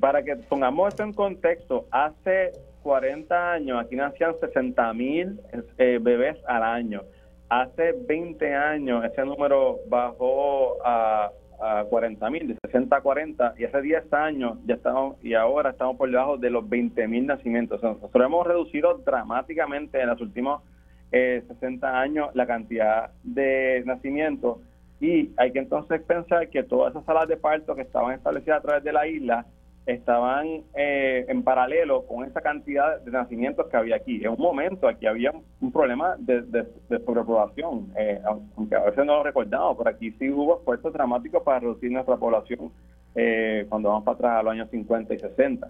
[0.00, 2.52] Para que pongamos esto en contexto, hace
[2.82, 5.40] 40 años aquí nacían 60 mil
[5.78, 7.02] eh, bebés al año.
[7.48, 13.64] Hace 20 años ese número bajó a, a 40 mil, de 60 a 40, y
[13.64, 17.82] hace 10 años ya estamos, y ahora estamos por debajo de los 20 mil nacimientos.
[17.82, 20.62] nosotros hemos reducido dramáticamente en los últimos
[21.10, 24.58] 60 eh, años la cantidad de nacimientos
[25.00, 28.62] y hay que entonces pensar que todas esas salas de parto que estaban establecidas a
[28.62, 29.46] través de la isla
[29.86, 34.22] estaban eh, en paralelo con esa cantidad de nacimientos que había aquí.
[34.22, 36.66] En un momento aquí había un problema de,
[37.06, 38.20] sobrepoblación, eh,
[38.54, 42.16] aunque a veces no lo recordamos, pero aquí sí hubo esfuerzos dramáticos para reducir nuestra
[42.16, 42.70] población
[43.14, 45.68] eh, cuando vamos para atrás a los años 50 y 60.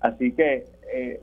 [0.00, 0.64] Así que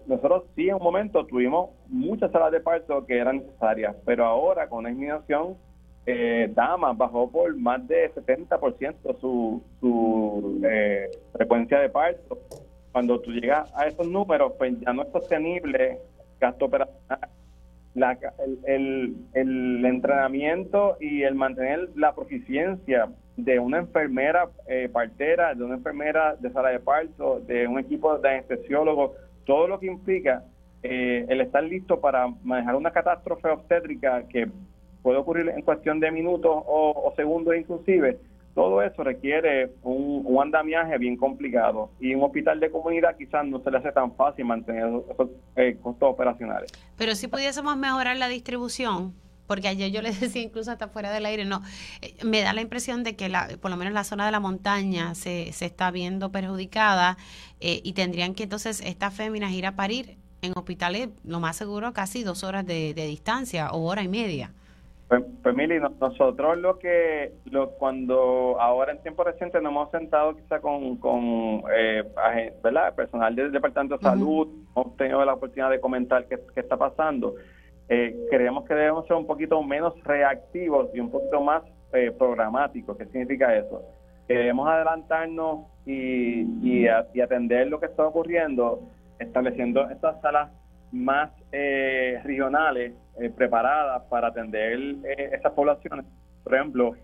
[0.07, 4.67] nosotros sí en un momento tuvimos muchas salas de parto que eran necesarias, pero ahora
[4.67, 5.55] con la disminución
[6.05, 12.37] eh, Damas bajó por más de 70% su, su eh, frecuencia de parto.
[12.91, 15.99] Cuando tú llegas a esos números, pues ya no es sostenible
[16.39, 17.29] gasto operacional.
[17.95, 25.63] el, el, el, entrenamiento y el mantener la proficiencia de una enfermera eh, partera, de
[25.63, 29.11] una enfermera de sala de parto, de un equipo de anestesiólogos,
[29.45, 30.43] todo lo que implica
[30.83, 34.49] eh, el estar listo para manejar una catástrofe obstétrica que
[35.03, 38.17] puede ocurrir en cuestión de minutos o, segundos inclusive,
[38.55, 43.71] todo eso requiere un, andamiaje bien complicado y un hospital de comunidad quizás no se
[43.71, 46.71] le hace tan fácil mantener esos eh, costos operacionales.
[46.97, 49.13] Pero si pudiésemos mejorar la distribución,
[49.47, 51.61] porque ayer yo les decía incluso hasta fuera del aire, no,
[52.01, 54.39] eh, me da la impresión de que la, por lo menos la zona de la
[54.39, 57.17] montaña se, se está viendo perjudicada
[57.59, 61.93] eh, y tendrían que entonces estas féminas ir a parir en hospitales, lo más seguro,
[61.93, 64.51] casi dos horas de, distancia o hora y media.
[65.13, 70.35] Pues, pues Mili, nosotros lo que, lo, cuando ahora en tiempo reciente nos hemos sentado
[70.35, 72.03] quizá con, con eh,
[72.63, 72.95] ¿verdad?
[72.95, 77.35] personal del Departamento de Salud, hemos tenido la oportunidad de comentar qué, qué está pasando
[77.89, 81.61] eh, creemos que debemos ser un poquito menos reactivos y un poquito más
[81.93, 82.97] eh, programáticos.
[82.97, 83.83] ¿Qué significa eso?
[84.27, 88.79] debemos adelantarnos y, atender lo que está ocurriendo,
[89.19, 90.49] estableciendo estas salas
[90.93, 94.79] más eh, regionales eh, preparadas para atender
[95.33, 96.05] esas poblaciones.
[96.43, 96.95] Por ejemplo,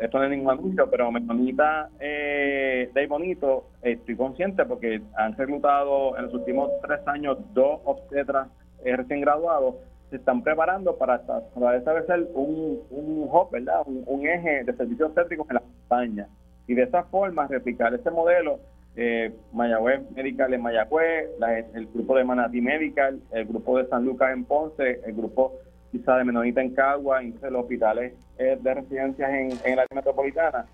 [0.00, 6.16] esto no es ningún anuncio, pero Menonita eh, de Bonito, estoy consciente porque han reclutado
[6.16, 8.48] en los últimos tres años dos obstetras
[8.84, 9.74] recién graduados
[10.10, 13.82] se están preparando para, para establecer un, un hub, ¿verdad?
[13.86, 16.28] Un, eje de servicios obstétricos en la montaña.
[16.66, 18.58] Y de esa forma replicar ese modelo,
[18.98, 21.30] eh, Mayagüez Medical en Mayagüez,
[21.74, 25.54] el grupo de Manatí Medical, el grupo de San Lucas en Ponce, el grupo
[25.92, 30.66] quizá de Menonita en Cagua, incluso los hospitales eh, de residencias en, en la metropolitana,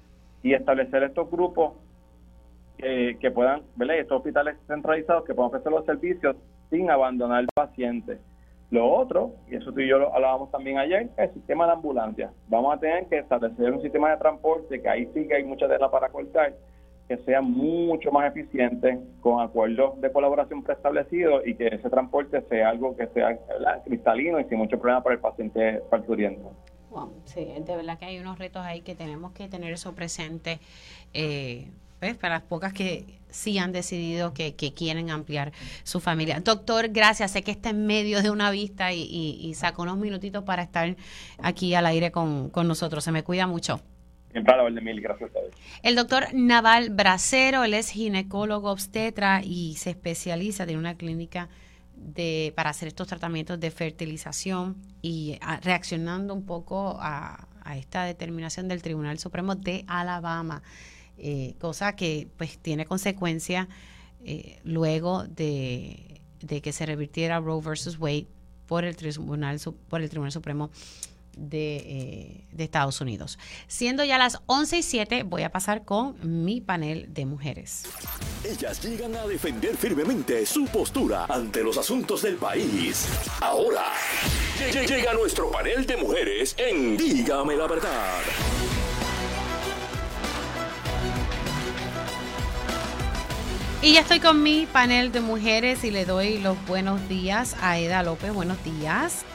[0.43, 1.75] y establecer estos grupos
[2.77, 3.99] que puedan, ¿verdad?
[3.99, 6.37] Estos hospitales centralizados que puedan ofrecer los servicios
[6.70, 8.18] sin abandonar al paciente.
[8.70, 11.72] Lo otro, y eso tú y yo lo hablábamos también ayer, es el sistema de
[11.72, 12.33] ambulancia.
[12.49, 15.68] Vamos a tener que establecer un sistema de transporte que ahí sí que hay mucha
[15.68, 16.55] tela para cortar,
[17.09, 22.70] que sea mucho más eficiente, con acuerdos de colaboración preestablecidos y que ese transporte sea
[22.70, 23.38] algo que sea
[23.84, 26.52] cristalino y sin mucho problema para el paciente parturiento.
[26.90, 30.61] Wow, sí, de verdad que hay unos retos ahí que tenemos que tener eso presente.
[31.12, 31.68] Eh,
[32.20, 35.52] para las pocas que sí han decidido que, quieren ampliar
[35.84, 36.40] su familia.
[36.40, 37.30] Doctor, gracias.
[37.30, 39.02] Sé que está en medio de una vista y,
[39.40, 40.96] y, sacó unos minutitos para estar
[41.38, 43.02] aquí al aire con, nosotros.
[43.02, 43.80] Se me cuida mucho.
[45.82, 51.49] El doctor Naval Bracero, él es ginecólogo obstetra y se especializa en una clínica
[51.97, 58.68] de, para hacer estos tratamientos de fertilización y reaccionando un poco a, a esta determinación
[58.68, 60.62] del Tribunal Supremo de Alabama
[61.16, 63.68] eh, cosa que pues tiene consecuencia
[64.24, 68.26] eh, luego de, que se revirtiera Roe versus Wade
[68.66, 70.70] por el Tribunal, por el Tribunal Supremo
[71.37, 73.39] de, eh, de, Estados Unidos.
[73.66, 77.85] Siendo ya las 11 y 7, voy a pasar con mi panel de mujeres.
[78.45, 83.09] Ellas llegan a defender firmemente su postura ante los asuntos del país.
[83.41, 83.85] Ahora,
[84.72, 88.22] llega nuestro panel de mujeres en Dígame la verdad.
[93.85, 97.78] Y ya estoy con mi panel de mujeres y le doy los buenos días a
[97.78, 98.32] Eda López.
[98.32, 99.26] Buenos días.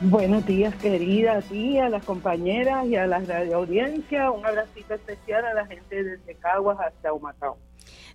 [0.00, 4.30] Buenos días, querida, a ti, a las compañeras y a la radio audiencia.
[4.30, 7.56] Un abracito especial a la gente desde Caguas hasta Humacao.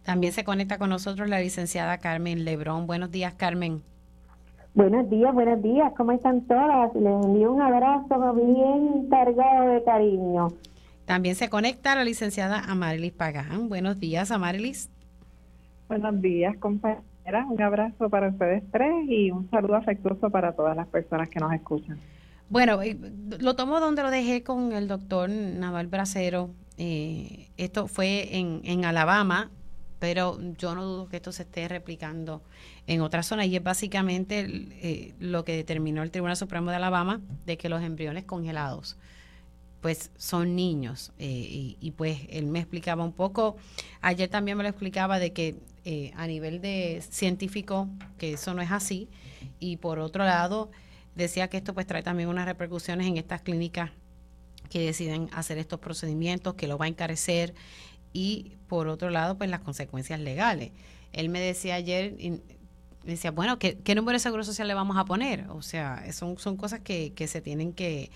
[0.04, 2.88] También se conecta con nosotros la licenciada Carmen Lebrón.
[2.88, 3.82] Buenos días, Carmen.
[4.74, 5.92] Buenos días, buenos días.
[5.98, 6.96] ¿Cómo están todas?
[6.96, 10.48] Les envío un abrazo bien cargado de cariño.
[11.04, 13.68] También se conecta la licenciada Amarilis Pagán.
[13.68, 14.90] Buenos días, Amarilis.
[15.90, 17.04] Buenos días, compañeras.
[17.26, 21.54] Un abrazo para ustedes tres y un saludo afectuoso para todas las personas que nos
[21.54, 21.98] escuchan.
[22.50, 22.80] Bueno,
[23.40, 26.50] lo tomo donde lo dejé con el doctor Naval Bracero.
[26.78, 29.50] Eh, esto fue en, en Alabama,
[30.00, 32.44] pero yo no dudo que esto se esté replicando
[32.88, 37.22] en otras zonas y es básicamente eh, lo que determinó el Tribunal Supremo de Alabama
[37.46, 38.98] de que los embriones congelados
[39.80, 43.58] pues son niños eh, y, y, pues él me explicaba un poco
[44.02, 45.56] ayer también me lo explicaba de que
[45.86, 49.10] eh, a nivel de científico que eso no es así
[49.60, 50.72] y por otro lado
[51.16, 53.92] decía que esto pues trae también unas repercusiones en estas clínicas
[54.70, 57.54] que deciden hacer estos procedimientos, que lo va a encarecer
[58.12, 60.72] y por otro lado pues las consecuencias legales.
[61.12, 65.06] Él me decía ayer, me decía, bueno, ¿qué, número de seguro social le vamos a
[65.06, 65.46] poner?
[65.50, 68.10] O sea, son, son cosas que, que se tienen que,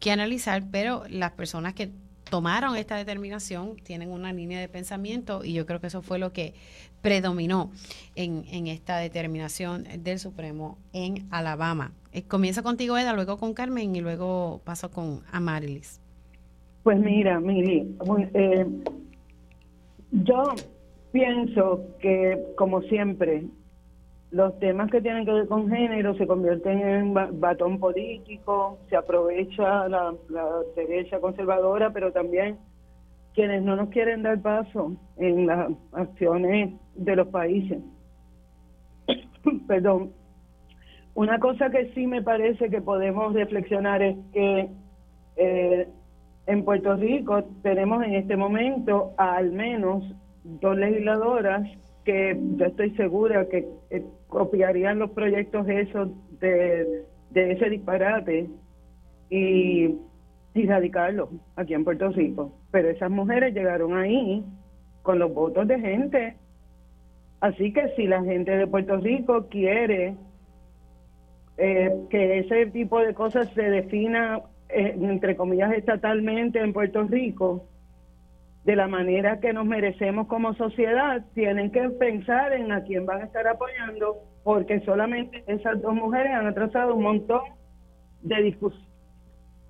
[0.00, 1.92] que analizar, pero las personas que
[2.32, 6.32] tomaron esta determinación tienen una línea de pensamiento y yo creo que eso fue lo
[6.32, 6.54] que
[7.02, 7.70] predominó
[8.14, 11.92] en, esta determinación del Supremo en Alabama.
[12.10, 16.00] Eh, comienzo contigo, Eda, luego con Carmen y luego paso con Amarilis.
[16.84, 17.98] Pues mira, Mili,
[18.32, 18.66] eh,
[20.12, 20.54] yo
[21.12, 23.44] pienso que, como siempre,
[24.32, 29.86] los temas que tienen que ver con género se convierten en batón político, se aprovecha
[29.88, 30.14] la,
[30.74, 32.56] derecha conservadora, pero también
[33.34, 37.78] quienes no nos quieren dar paso en las acciones de los países.
[39.68, 40.12] Perdón.
[41.14, 44.70] Una cosa que sí me parece que podemos reflexionar es que
[45.36, 45.88] eh,
[46.46, 50.04] en Puerto Rico tenemos en este momento al menos
[50.42, 51.68] dos legisladoras
[52.04, 56.08] que yo estoy segura que eh, copiarían los proyectos esos
[56.40, 57.04] de,
[57.34, 58.48] ese disparate
[59.28, 59.94] y,
[60.54, 62.52] y radicarlos aquí en Puerto Rico.
[62.70, 64.42] Pero esas mujeres llegaron ahí
[65.02, 66.36] con los votos de gente.
[67.40, 70.16] Así que si la gente de Puerto Rico quiere
[71.58, 77.66] eh, que ese tipo de cosas se defina, eh, entre comillas, estatalmente en Puerto Rico,
[78.64, 83.22] de la manera que nos merecemos como sociedad, tienen que pensar en a quién van
[83.22, 87.42] a estar apoyando, porque solamente esas dos mujeres han atrasado un montón
[88.22, 88.88] de discusiones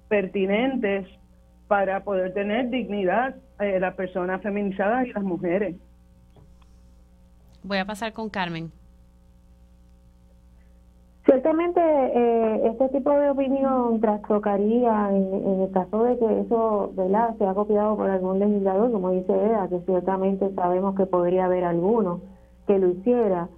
[0.08, 1.08] pertinentes
[1.68, 5.76] para poder tener dignidad eh, las personas feminizadas y las mujeres.
[7.62, 8.70] Voy a pasar con Carmen.
[11.32, 17.34] Ciertamente, eh, este tipo de opinión trastocaría en, el caso de que eso ¿verdad?
[17.38, 22.20] sea copiado por algún legislador, como dice Eda, que ciertamente sabemos que podría haber alguno
[22.66, 23.48] que lo hiciera,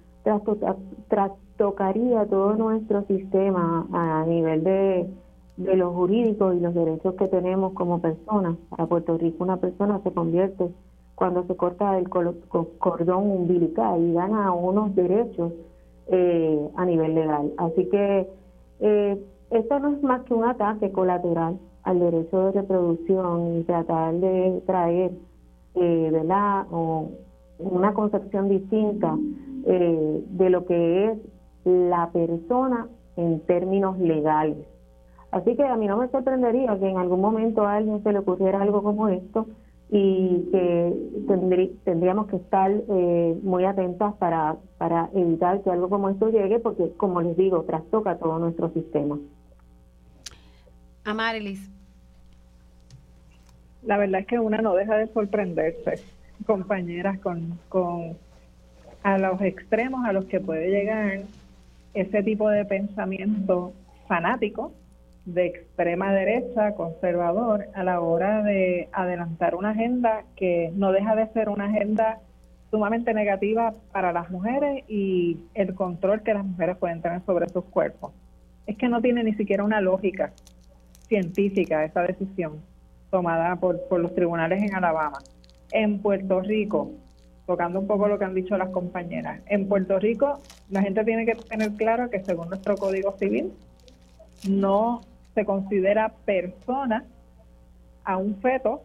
[1.09, 5.09] trastocaría todo nuestro sistema a nivel de,
[5.57, 8.55] de los jurídicos y los derechos que tenemos como personas.
[8.69, 10.69] Para Puerto Rico una persona se convierte
[11.15, 15.51] cuando se corta el cordón umbilical y gana unos derechos
[16.07, 17.51] eh, a nivel legal.
[17.57, 18.29] Así que
[18.79, 24.15] eh, esto no es más que un ataque colateral al derecho de reproducción y tratar
[24.15, 25.11] de traer
[25.75, 26.65] eh, ¿verdad?
[26.71, 27.11] O
[27.59, 29.17] una concepción distinta
[29.65, 31.17] eh, de lo que es
[31.65, 32.87] la persona
[33.17, 34.65] en términos legales.
[35.31, 38.19] Así que a mí no me sorprendería que en algún momento a alguien se le
[38.19, 39.47] ocurriera algo como esto
[39.89, 40.93] y que
[41.83, 46.91] tendríamos que estar eh, muy atentas para, para evitar que algo como esto llegue, porque,
[46.97, 49.19] como les digo, trastoca todo nuestro sistema.
[51.03, 51.69] Amarilis.
[53.83, 56.01] La verdad es que una no deja de sorprenderse,
[56.47, 58.17] compañeras, con, con
[59.03, 61.21] a los extremos a los que puede llegar
[61.93, 63.71] ese tipo de pensamiento
[64.07, 64.73] fanático
[65.25, 71.27] de extrema derecha, conservador, a la hora de adelantar una agenda que no deja de
[71.33, 72.19] ser una agenda
[72.69, 77.65] sumamente negativa para las mujeres y el control que las mujeres pueden tener sobre sus
[77.65, 78.11] cuerpos.
[78.67, 80.31] Es que no tiene ni siquiera una lógica
[81.07, 82.59] científica esa decisión
[83.09, 85.19] tomada por, por los tribunales en Alabama.
[85.71, 86.91] En Puerto Rico,
[87.47, 91.25] tocando un poco lo que han dicho las compañeras, en Puerto Rico la gente tiene
[91.25, 93.53] que tener claro que según nuestro Código Civil
[94.47, 95.01] no
[95.35, 97.05] se considera persona
[98.03, 98.83] a un feto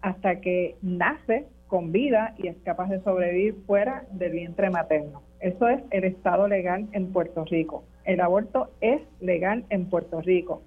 [0.00, 5.22] hasta que nace con vida y es capaz de sobrevivir fuera del vientre materno.
[5.40, 7.84] Eso es el estado legal en Puerto Rico.
[8.04, 10.62] El aborto es legal en Puerto Rico.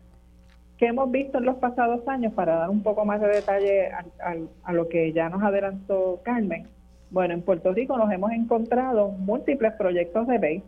[0.78, 2.34] ¿Qué hemos visto en los pasados años?
[2.34, 6.67] Para dar un poco más de detalle a, lo que ya nos adelantó Carmen.
[7.11, 10.63] Bueno, en Puerto Rico nos hemos encontrado múltiples proyectos de ley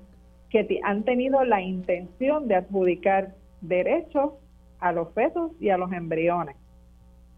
[0.49, 4.33] que han tenido la intención de adjudicar derechos
[4.79, 6.55] a los fetos y a los embriones.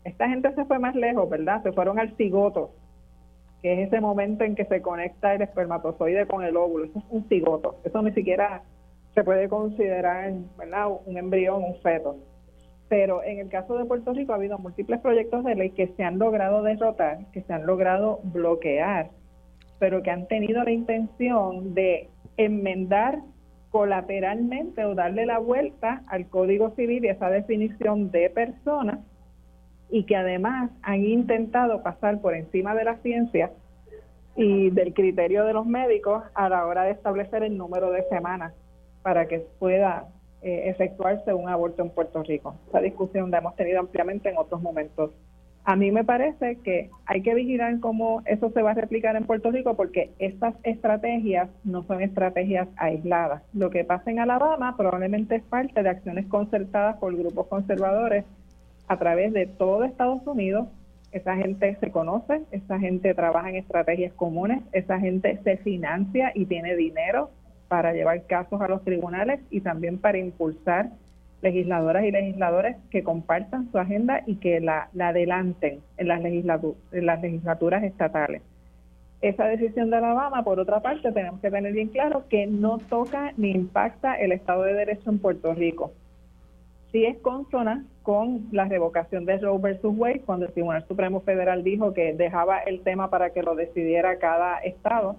[0.03, 1.61] Esta gente se fue más lejos, ¿verdad?
[1.64, 2.72] Se fueron al cigoto,
[3.61, 6.85] que es ese momento en que se conecta el espermatozoide con el óvulo.
[6.85, 7.76] Eso es un cigoto.
[7.84, 8.64] Eso ni siquiera
[9.14, 10.88] se puede considerar, ¿verdad?
[11.05, 12.18] Un embrión, un feto.
[12.88, 16.03] Pero en el caso de Puerto Rico ha habido múltiples proyectos de ley que se
[16.03, 19.11] han logrado derrotar, que se han logrado bloquear,
[19.77, 23.19] pero que han tenido la intención de enmendar
[23.71, 28.99] colateralmente o darle la vuelta al Código Civil y esa definición de persona
[29.89, 33.51] y que además han intentado pasar por encima de la ciencia
[34.35, 38.53] y del criterio de los médicos a la hora de establecer el número de semanas
[39.01, 40.07] para que pueda
[40.41, 42.55] eh, efectuarse un aborto en Puerto Rico.
[42.69, 45.11] Esa discusión la hemos tenido ampliamente en otros momentos
[45.65, 49.26] a mí me parece que hay que vigilar cómo eso se va a replicar en
[49.26, 53.44] Puerto Rico porque estas estrategias no son estrategias aisladas.
[53.53, 58.26] Lo que pasa en Alabama probablemente es parte de acciones concertadas por grupos conservadores
[58.88, 60.68] a través de todo Estados Unidos.
[61.11, 66.45] Esa gente se conoce, esa gente trabaja en estrategias comunes, esa gente se financia y
[66.45, 67.31] tiene dinero
[67.68, 70.90] para llevar casos a los tribunales y también para impulsar
[71.41, 77.22] legisladoras y legisladores que compartan su agenda y que la, adelanten en las, en las
[77.22, 78.41] legislaturas estatales.
[79.22, 83.34] Esa decisión de Alabama, por otra parte, tenemos que tener bien claro que no toca
[83.36, 85.91] ni impacta el Estado de Derecho en Puerto Rico.
[86.91, 91.64] Sí es consona con la revocación de Roe versus Wade, cuando el Tribunal Supremo Federal
[91.64, 95.18] dijo que dejaba el tema para que lo decidiera cada Estado.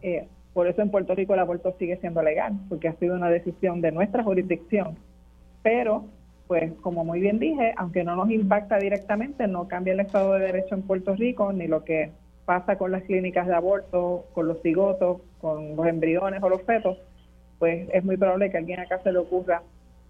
[0.00, 3.28] Eh, por eso en Puerto Rico el aborto sigue siendo legal, porque ha sido una
[3.28, 4.96] decisión de nuestra jurisdicción.
[5.64, 6.04] Pero,
[6.46, 10.44] pues como muy bien dije, aunque no nos impacta directamente, no cambia el Estado de
[10.44, 12.12] Derecho en Puerto Rico, ni lo que
[12.44, 16.98] pasa con las clínicas de aborto, con los cigotos, con los embriones o los fetos,
[17.58, 19.62] pues es muy probable que a alguien acá se le ocurra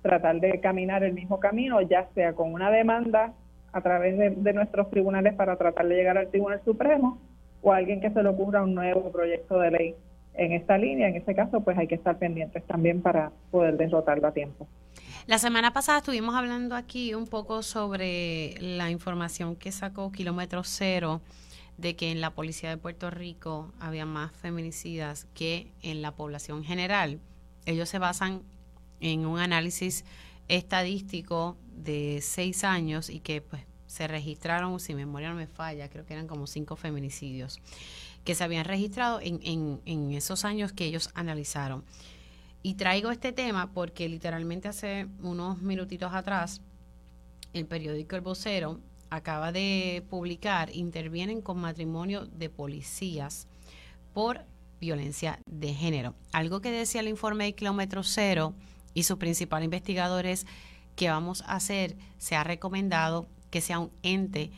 [0.02, 3.32] tratar de caminar el mismo camino, ya sea con una demanda
[3.72, 7.18] a través de, nuestros tribunales para tratar de llegar al Tribunal Supremo
[7.62, 9.94] o a alguien que se le ocurra un nuevo proyecto de ley
[10.34, 11.06] en esta línea.
[11.06, 14.66] En ese caso, pues hay que estar pendientes también para poder derrotarlo a tiempo.
[15.26, 21.22] La semana pasada estuvimos hablando aquí un poco sobre la información que sacó Kilómetro Cero
[21.78, 26.62] de que en la policía de Puerto Rico había más feminicidas que en la población
[26.62, 27.20] general.
[27.64, 28.42] Ellos se basan
[29.00, 30.04] en un análisis
[30.48, 35.88] estadístico de seis años y que pues se registraron, si mi memoria no me falla,
[35.88, 37.60] creo que eran como cinco feminicidios
[38.24, 41.82] que se habían registrado en, en, en esos años que ellos analizaron.
[42.66, 46.62] Y traigo este tema porque literalmente hace unos minutitos atrás
[47.52, 48.80] el periódico El Vocero
[49.10, 53.48] acaba de publicar, intervienen con matrimonio de policías
[54.14, 54.46] por
[54.80, 56.14] violencia de género.
[56.32, 58.54] Algo que decía el informe de kilómetro cero
[58.94, 60.46] y su principal investigador es
[60.96, 64.50] que vamos a hacer, se ha recomendado que sea un ente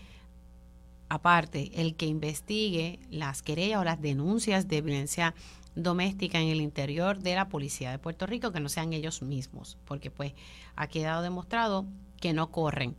[1.09, 5.35] aparte el que investigue las querellas o las denuncias de violencia
[5.77, 9.78] doméstica en el interior de la policía de Puerto Rico, que no sean ellos mismos,
[9.85, 10.32] porque pues
[10.74, 11.86] ha quedado demostrado
[12.20, 12.97] que no corren.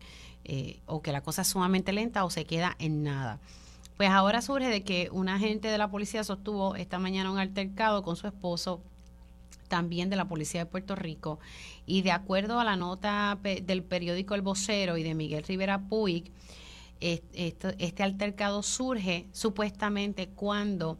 [0.49, 3.41] Eh, o que la cosa es sumamente lenta o se queda en nada.
[3.97, 8.01] Pues ahora surge de que un agente de la policía sostuvo esta mañana un altercado
[8.01, 8.81] con su esposo,
[9.67, 11.39] también de la policía de Puerto Rico,
[11.85, 16.31] y de acuerdo a la nota del periódico El Vocero y de Miguel Rivera Puig,
[17.01, 20.97] este altercado surge supuestamente cuando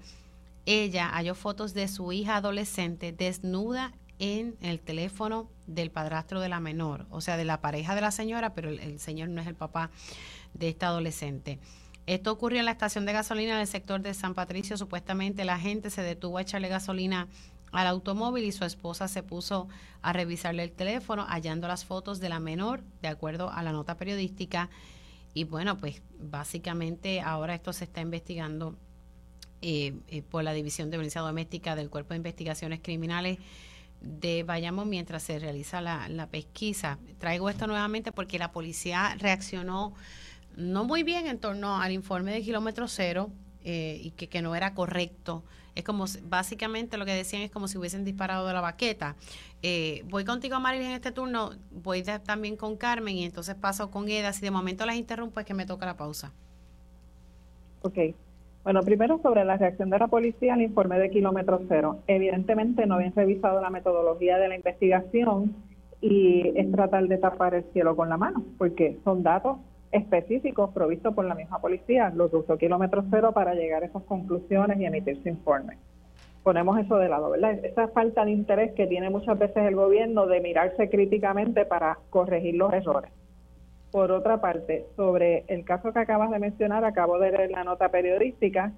[0.67, 6.59] ella halló fotos de su hija adolescente desnuda en el teléfono del padrastro de la
[6.59, 9.55] menor, o sea, de la pareja de la señora, pero el, señor no es el
[9.55, 9.91] papá
[10.53, 11.59] de esta adolescente.
[12.05, 14.75] Esto ocurrió en la estación de gasolina del sector de San Patricio.
[14.75, 17.29] Supuestamente la gente se detuvo a echarle gasolina
[17.71, 19.69] al automóvil y su esposa se puso
[20.01, 23.95] a revisarle el teléfono, hallando las fotos de la menor, de acuerdo a la nota
[23.95, 24.69] periodística.
[25.33, 28.75] Y bueno, pues básicamente ahora esto se está investigando
[29.61, 33.39] eh, eh, por la División de Violencia Doméstica del Cuerpo de Investigaciones Criminales
[34.01, 36.99] de Bayamo mientras se realiza la, la pesquisa.
[37.17, 39.93] Traigo esto nuevamente porque la policía reaccionó
[40.55, 43.29] no muy bien en torno al informe de kilómetro cero
[43.63, 45.43] eh, y que, que, no era correcto.
[45.75, 49.15] Es como, básicamente lo que decían es como si hubiesen disparado de la baqueta.
[49.61, 54.09] Eh, voy contigo, Marilyn, en este turno, voy también con Carmen y entonces paso con
[54.09, 54.33] Eda.
[54.33, 56.33] Si de momento las interrumpo es que me toca la pausa.
[57.83, 57.97] Ok.
[58.67, 61.99] Bueno, primero sobre la reacción de la policía al informe de kilómetro cero.
[62.05, 65.55] Evidentemente no habían revisado la metodología de la investigación
[66.01, 69.59] y es tratar de tapar el cielo con la mano, porque son datos
[69.93, 74.77] específicos provistos por la misma policía, los usó kilómetro cero para llegar a esas conclusiones
[74.81, 75.77] y emitir su informe.
[76.43, 77.63] Ponemos eso de lado, ¿verdad?
[77.63, 82.55] Esa falta de interés que tiene muchas veces el gobierno de mirarse críticamente para corregir
[82.55, 83.13] los errores.
[83.91, 87.89] Por otra parte, sobre el caso que acabas de mencionar, acabo de leer la nota
[87.89, 88.73] periodística,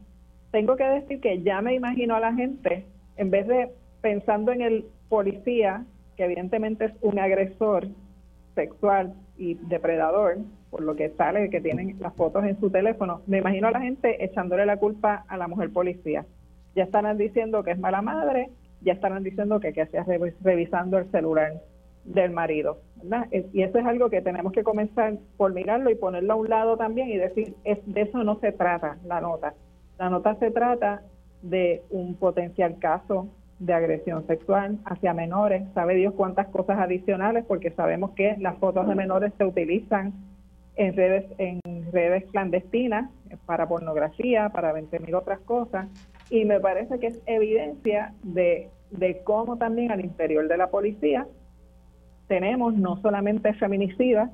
[0.52, 2.86] tengo que decir que ya me imagino a la gente,
[3.18, 3.69] en vez de
[4.02, 7.88] pensando en el policía, que evidentemente es un agresor
[8.56, 10.38] sexual y depredador,
[10.69, 13.81] por lo que sale que tienen las fotos en su teléfono, me imagino a la
[13.81, 16.26] gente echándole la culpa a la mujer policía.
[16.76, 18.49] Ya estarán diciendo que es mala madre,
[18.81, 20.03] ya estarán diciendo que, que se
[20.41, 21.53] revisando el celular
[22.04, 22.80] del marido.
[23.32, 26.78] Y eso es algo que tenemos que comenzar por mirarlo y ponerlo a un lado
[26.78, 29.54] también y decir, es, de eso no se trata la nota.
[29.98, 31.02] La nota se trata
[31.42, 35.64] de un potencial caso de agresión sexual hacia menores.
[35.74, 40.14] Sabe Dios cuántas cosas adicionales porque sabemos que las fotos de menores se utilizan
[40.76, 41.60] en redes en
[41.92, 43.10] redes clandestinas
[43.46, 45.88] para pornografía, para 20.000 otras cosas.
[46.30, 51.28] Y me parece que es evidencia de, de cómo también al interior de la policía
[52.30, 54.30] tenemos no solamente feminicidas,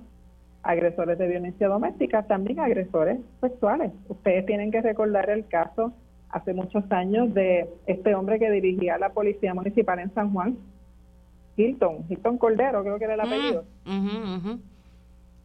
[0.62, 3.92] agresores de violencia doméstica, también agresores sexuales.
[4.10, 5.94] Ustedes tienen que recordar el caso
[6.30, 10.58] hace muchos años de este hombre que dirigía la policía municipal en San Juan,
[11.56, 13.64] Hilton, Hilton Cordero, creo que era el mm, apellido.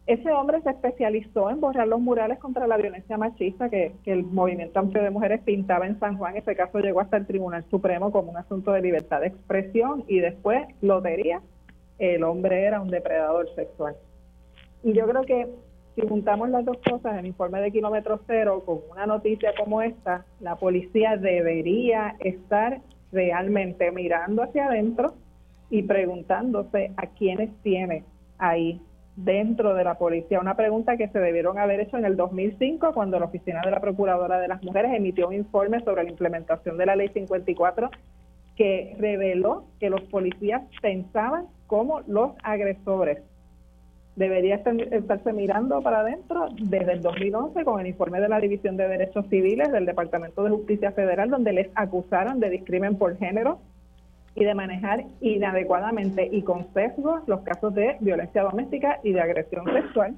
[0.07, 4.23] Ese hombre se especializó en borrar los murales contra la violencia machista que, que el
[4.23, 6.35] movimiento amplio de mujeres pintaba en San Juan.
[6.35, 10.19] Ese caso llegó hasta el Tribunal Supremo como un asunto de libertad de expresión y
[10.19, 11.41] después, lotería,
[12.01, 13.95] el hombre era un depredador sexual.
[14.83, 15.47] Y yo creo que
[15.95, 20.25] si juntamos las dos cosas, el informe de kilómetro cero con una noticia como esta,
[20.39, 25.13] la policía debería estar realmente mirando hacia adentro
[25.69, 28.03] y preguntándose a quiénes tiene
[28.39, 28.81] ahí
[29.15, 30.39] dentro de la policía.
[30.39, 33.79] Una pregunta que se debieron haber hecho en el 2005 cuando la Oficina de la
[33.79, 37.91] Procuradora de las Mujeres emitió un informe sobre la implementación de la Ley 54
[38.55, 43.19] que reveló que los policías pensaban como los agresores.
[44.17, 48.89] Debería estarse mirando para adentro desde el 2011 con el informe de la División de
[48.89, 53.59] Derechos Civiles del Departamento de Justicia Federal donde les acusaron de discrimen por género
[54.35, 59.63] y de manejar inadecuadamente y con sesgos los casos de violencia doméstica y de agresión
[59.71, 60.17] sexual.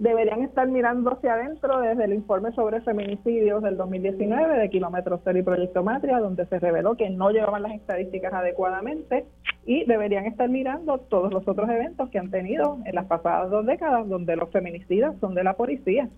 [0.00, 5.38] Deberían estar mirando hacia adentro desde el informe sobre feminicidios del 2019 de Kilómetro Cero
[5.38, 9.26] y Proyecto Matria, donde se reveló que no llevaban las estadísticas adecuadamente
[9.66, 13.66] y deberían estar mirando todos los otros eventos que han tenido en las pasadas dos
[13.66, 16.08] décadas, donde los feminicidas son de la policía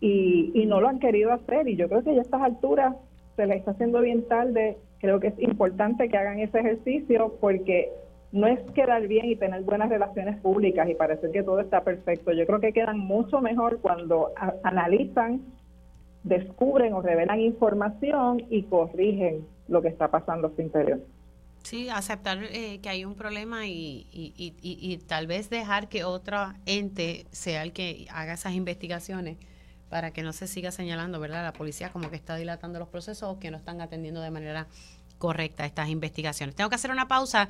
[0.00, 1.66] y, y no lo han querido hacer.
[1.66, 2.94] Y yo creo que ya a estas alturas
[3.34, 7.90] se les está haciendo bien tarde creo que es importante que hagan ese ejercicio porque
[8.32, 12.32] no es quedar bien y tener buenas relaciones públicas y parecer que todo está perfecto.
[12.32, 14.32] Yo creo que quedan mucho mejor cuando
[14.62, 15.42] analizan,
[16.22, 21.00] descubren o revelan información y corrigen lo que está pasando a su interior.
[21.62, 27.26] Sí, aceptar eh, que hay un problema y, y, tal vez dejar que otro ente
[27.32, 29.36] sea el que haga esas investigaciones
[29.90, 31.42] para que no se siga señalando, ¿verdad?
[31.42, 34.68] La policía como que está dilatando los procesos o que no están atendiendo de manera
[35.18, 36.54] correcta estas investigaciones.
[36.54, 37.48] Tengo que hacer una pausa.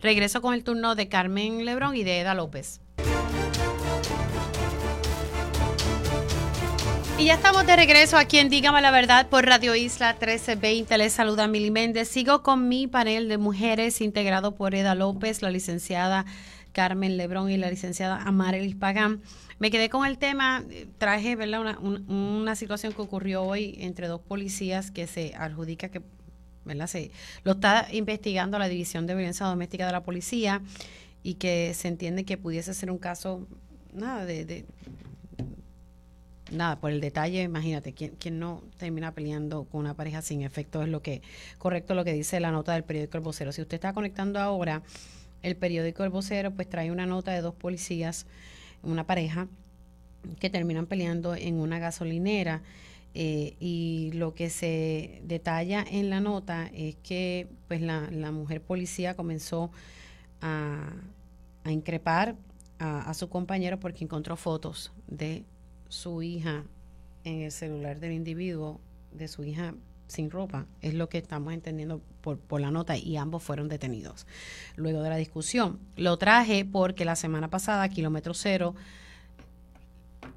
[0.00, 2.80] Regreso con el turno de Carmen Lebrón y de Eda López.
[7.18, 10.98] Y ya estamos de regreso aquí en Dígame la Verdad por Radio Isla 1320.
[10.98, 12.08] Les saluda Mili Méndez.
[12.08, 16.26] Sigo con mi panel de mujeres integrado por Eda López, la licenciada
[16.72, 19.22] Carmen Lebrón y la licenciada Amarelis Pagán.
[19.58, 20.62] Me quedé con el tema,
[20.98, 21.78] traje ¿verdad?
[21.80, 26.02] Una, una situación que ocurrió hoy entre dos policías que se adjudica que
[26.66, 26.86] ¿verdad?
[26.86, 27.10] Se,
[27.44, 30.60] lo está investigando la División de Violencia Doméstica de la Policía
[31.22, 33.46] y que se entiende que pudiese ser un caso,
[33.94, 34.66] nada, de,
[36.50, 40.82] nada, por el detalle, imagínate, ¿quién, no termina peleando con una pareja sin efecto?
[40.82, 41.22] Es lo que,
[41.58, 43.52] correcto lo que dice la nota del periódico El Vocero.
[43.52, 44.82] Si usted está conectando ahora,
[45.42, 48.26] el periódico El Vocero pues trae una nota de dos policías
[48.82, 49.48] una pareja
[50.40, 52.62] que terminan peleando en una gasolinera.
[53.18, 58.60] Eh, y lo que se detalla en la nota es que pues la, la mujer
[58.60, 59.70] policía comenzó
[60.42, 60.92] a,
[61.64, 62.36] a increpar
[62.78, 65.46] a, a, su compañero porque encontró fotos de
[65.88, 66.64] su hija
[67.24, 68.82] en el celular del individuo,
[69.12, 69.72] de su hija
[70.08, 74.26] sin ropa, es lo que estamos entendiendo por, por, la nota y ambos fueron detenidos.
[74.76, 78.74] Luego de la discusión, lo traje porque la semana pasada Kilómetro Cero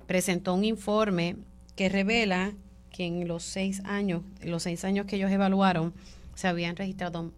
[0.07, 1.35] presentó un informe
[1.76, 2.53] que revela
[2.99, 5.93] que en los seis años, los seis años que ellos evaluaron,
[6.35, 7.31] se habían registrado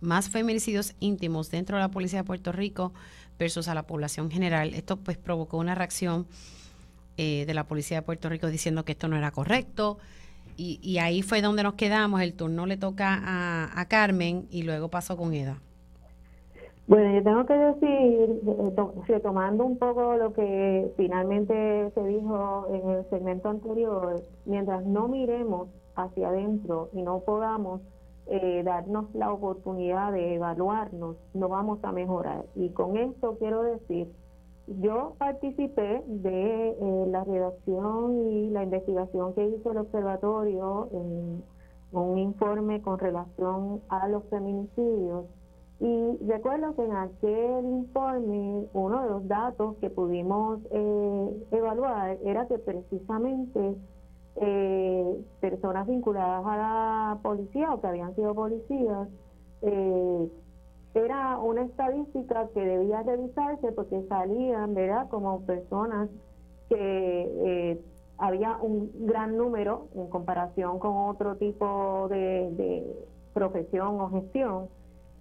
[0.00, 2.94] más feminicidios íntimos dentro de la policía de Puerto Rico
[3.38, 4.72] versus a la población general.
[4.72, 6.26] Esto pues provocó una reacción
[7.18, 9.98] eh, de la policía de Puerto Rico diciendo que esto no era correcto,
[10.56, 12.22] y, ahí fue donde nos quedamos.
[12.22, 13.20] El turno le toca
[13.78, 15.60] a, Carmen y luego pasó con Eda.
[16.88, 18.40] Bueno, yo tengo que decir,
[19.06, 25.68] retomando un poco lo que finalmente se dijo en el segmento anterior, mientras no miremos
[25.96, 27.82] hacia adentro y no podamos
[28.26, 32.46] eh, darnos la oportunidad de evaluarnos, no vamos a mejorar.
[32.54, 34.10] Y con esto quiero decir
[34.80, 41.42] yo participé de eh, la redacción y la investigación que hizo el observatorio en
[41.92, 45.24] un informe con relación a los feminicidios
[45.80, 52.46] y recuerdo que en aquel informe uno de los datos que pudimos eh, evaluar era
[52.48, 53.76] que precisamente
[54.36, 59.08] eh, personas vinculadas a la policía o que habían sido policías
[59.62, 60.28] eh,
[60.94, 66.08] era una estadística que debía revisarse porque salían, ¿verdad?, como personas
[66.68, 67.80] que eh,
[68.18, 72.84] había un gran número en comparación con otro tipo de,
[73.32, 74.68] profesión o gestión,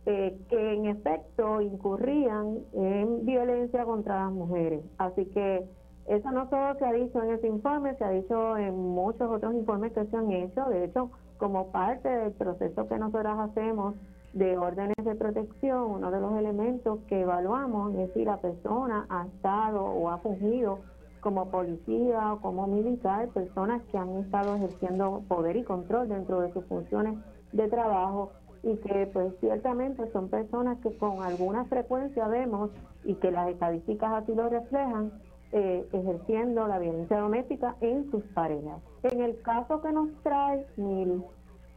[0.10, 4.86] eh, que en efecto incurrían en violencia contra las mujeres.
[4.98, 5.68] Así que
[6.06, 9.54] eso no solo se ha dicho en ese informe, se ha dicho en muchos otros
[9.54, 10.64] informes que se han hecho.
[10.70, 13.96] De hecho, como parte del proceso que nosotros hacemos
[14.32, 19.26] de órdenes de protección, uno de los elementos que evaluamos es si la persona ha
[19.26, 20.80] estado o ha fungido
[21.20, 26.54] como policía o como militar, personas que han estado ejerciendo poder y control dentro de
[26.54, 27.16] sus funciones
[27.52, 28.32] de trabajo
[28.64, 32.72] y que pues ciertamente son personas que con alguna frecuencia vemos
[33.04, 35.12] y que las estadísticas así lo reflejan,
[35.52, 38.82] eh, ejerciendo la violencia doméstica en sus parejas.
[39.04, 41.24] En el caso que nos trae Mil,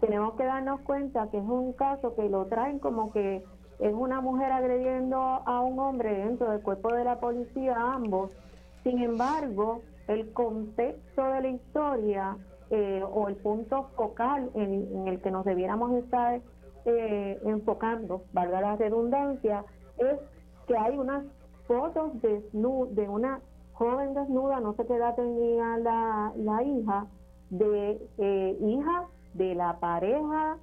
[0.01, 3.45] tenemos que darnos cuenta que es un caso que lo traen como que
[3.79, 8.31] es una mujer agrediendo a un hombre dentro del cuerpo de la policía, ambos.
[8.83, 12.37] Sin embargo, el contexto de la historia
[12.71, 16.41] eh, o el punto focal en, el que nos debiéramos estar
[16.85, 19.65] eh, enfocando, valga la redundancia,
[19.99, 20.19] es
[20.67, 21.25] que hay unas
[21.67, 23.41] fotos de, de una
[23.73, 27.07] joven desnuda, no sé qué edad tenía la, la hija,
[27.51, 30.59] de eh, hija de la pareja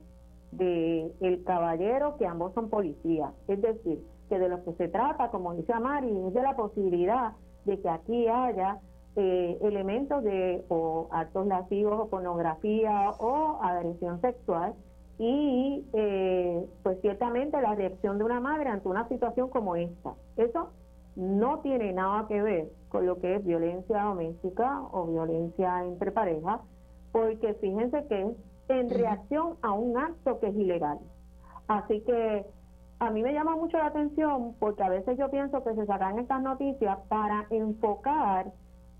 [0.51, 3.33] de el caballero que ambos son policías.
[3.47, 7.33] Es decir, que de lo que se trata, como dice Amari, es de la posibilidad
[7.65, 8.79] de que aquí haya
[9.15, 14.73] eh, elementos de o actos lascivos o pornografía o agresión sexual
[15.19, 20.13] y eh, pues ciertamente la reacción de una madre ante una situación como esta.
[20.35, 20.69] Eso
[21.15, 26.61] no tiene nada que ver con lo que es violencia doméstica o violencia entre parejas,
[27.11, 28.35] porque fíjense que
[28.69, 30.99] en reacción a un acto que es ilegal.
[31.67, 32.45] Así que
[32.99, 36.19] a mí me llama mucho la atención porque a veces yo pienso que se sacan
[36.19, 38.51] estas noticias para enfocar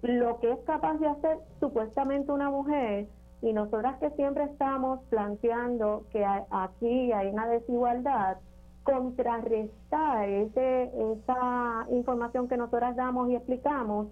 [0.02, 3.08] lo que es capaz de hacer supuestamente una mujer
[3.42, 8.38] y nosotras que siempre estamos planteando que aquí hay una desigualdad,
[8.84, 14.08] contrarrestar ese, esa información que nosotras damos y explicamos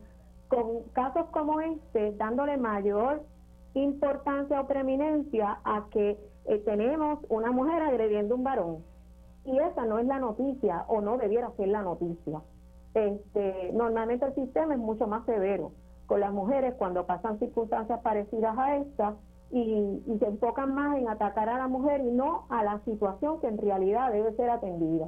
[0.48, 3.24] con casos como este, dándole mayor
[3.74, 8.84] importancia o preeminencia a que eh, tenemos una mujer agrediendo un varón.
[9.44, 12.42] Y esa no es la noticia o no debiera ser la noticia.
[12.94, 15.72] Este, normalmente el sistema es mucho más severo
[16.08, 19.16] con las mujeres cuando pasan circunstancias parecidas a esta
[19.52, 23.40] y, y se enfocan más en atacar a la mujer y no a la situación
[23.40, 25.08] que en realidad debe ser atendida.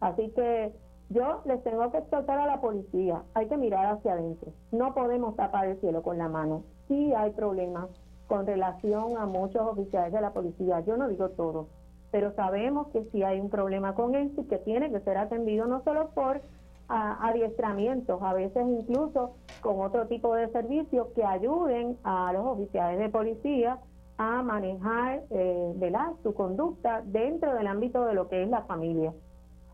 [0.00, 0.72] Así que
[1.10, 5.36] yo les tengo que exhortar a la policía, hay que mirar hacia adentro, no podemos
[5.36, 6.64] tapar el cielo con la mano.
[6.86, 7.88] Sí hay problemas,
[8.28, 10.80] con relación a muchos oficiales de la policía.
[10.80, 11.66] Yo no digo todo,
[12.10, 15.66] pero sabemos que sí hay un problema con esto y que tiene que ser atendido
[15.66, 16.42] no solo por
[16.88, 23.08] adiestramientos, a veces incluso con otro tipo de servicios que ayuden a los oficiales de
[23.08, 23.78] policía
[24.16, 25.92] a manejar eh,
[26.22, 29.12] su conducta dentro del ámbito de lo que es la familia.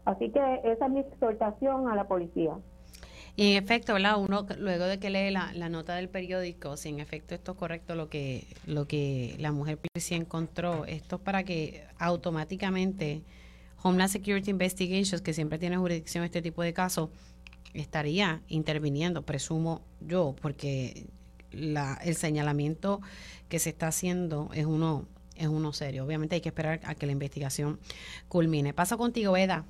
[0.05, 2.59] Así que esa es mi exhortación a la policía.
[3.37, 3.95] Y en efecto.
[3.95, 7.95] Uno luego de que lee la, nota del periódico, si en efecto esto es correcto
[7.95, 13.23] lo que, lo que la mujer policía encontró, esto es para que automáticamente
[13.85, 17.11] Homeland Security Investigations, que siempre tiene jurisdicción este tipo de casos,
[17.75, 21.05] estaría interviniendo, presumo yo, porque
[21.53, 23.03] la, el señalamiento
[23.51, 25.07] que se está haciendo es uno,
[25.37, 26.07] es uno serio.
[26.07, 27.79] Obviamente hay que esperar a que la investigación
[28.29, 28.73] culmine.
[28.73, 29.67] Paso contigo, Eda.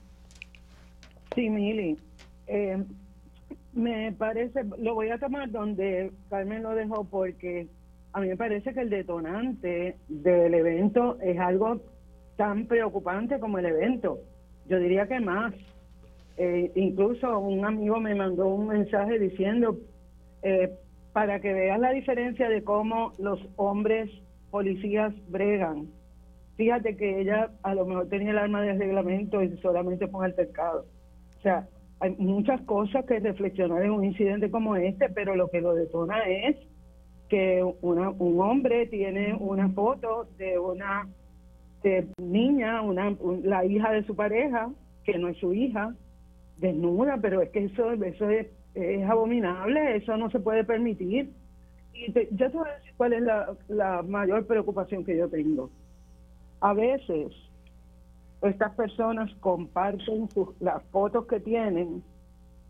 [1.34, 1.98] Sí, Mili.
[2.46, 2.84] Eh,
[3.72, 7.66] me parece, lo voy a tomar donde Carmen lo dejó porque
[8.12, 11.82] a mí me parece que el detonante del evento es algo
[12.36, 14.18] tan preocupante como el evento.
[14.68, 15.54] Yo diría que más.
[16.36, 19.78] Eh, incluso un amigo me mandó un mensaje diciendo,
[20.42, 20.70] eh,
[21.12, 24.10] para que veas la diferencia de cómo los hombres
[24.50, 25.88] policías bregan.
[26.56, 30.26] Fíjate que ella a lo mejor tenía el arma de reglamento y solamente fue un
[30.26, 30.86] altercado.
[31.38, 31.68] O sea,
[32.00, 36.22] hay muchas cosas que reflexionar en un incidente como este, pero lo que lo detona
[36.28, 36.56] es
[37.28, 41.08] que una, un hombre tiene una foto de una
[42.18, 44.70] niña, una, la hija de su pareja,
[45.04, 45.94] que no es su hija,
[46.56, 48.48] desnuda, pero es que eso, eso es,
[49.08, 51.30] abominable, eso no se puede permitir.
[51.92, 55.70] Y yo te voy a decir cuál es la, la mayor preocupación que yo tengo.
[56.60, 57.32] A veces
[58.42, 62.02] estas personas comparten sus, las fotos que tienen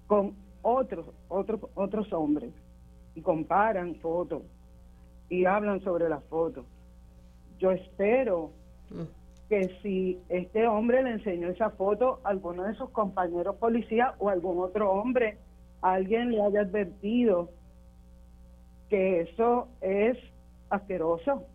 [0.07, 2.53] con otros, otros, otros hombres
[3.15, 4.43] y comparan fotos
[5.29, 6.65] y hablan sobre las fotos.
[7.59, 8.51] Yo espero
[9.49, 14.31] que si este hombre le enseñó esa foto a alguno de sus compañeros policías o
[14.31, 15.39] algún otro hombre,
[15.83, 17.51] alguien le haya advertido
[18.89, 20.17] que eso es
[20.71, 21.47] asqueroso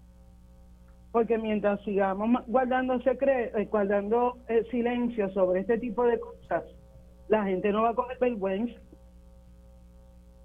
[1.12, 6.64] porque mientras sigamos guardando eh, guardando eh, silencio sobre este tipo de cosas,
[7.28, 8.80] la gente no va a coger vergüenza.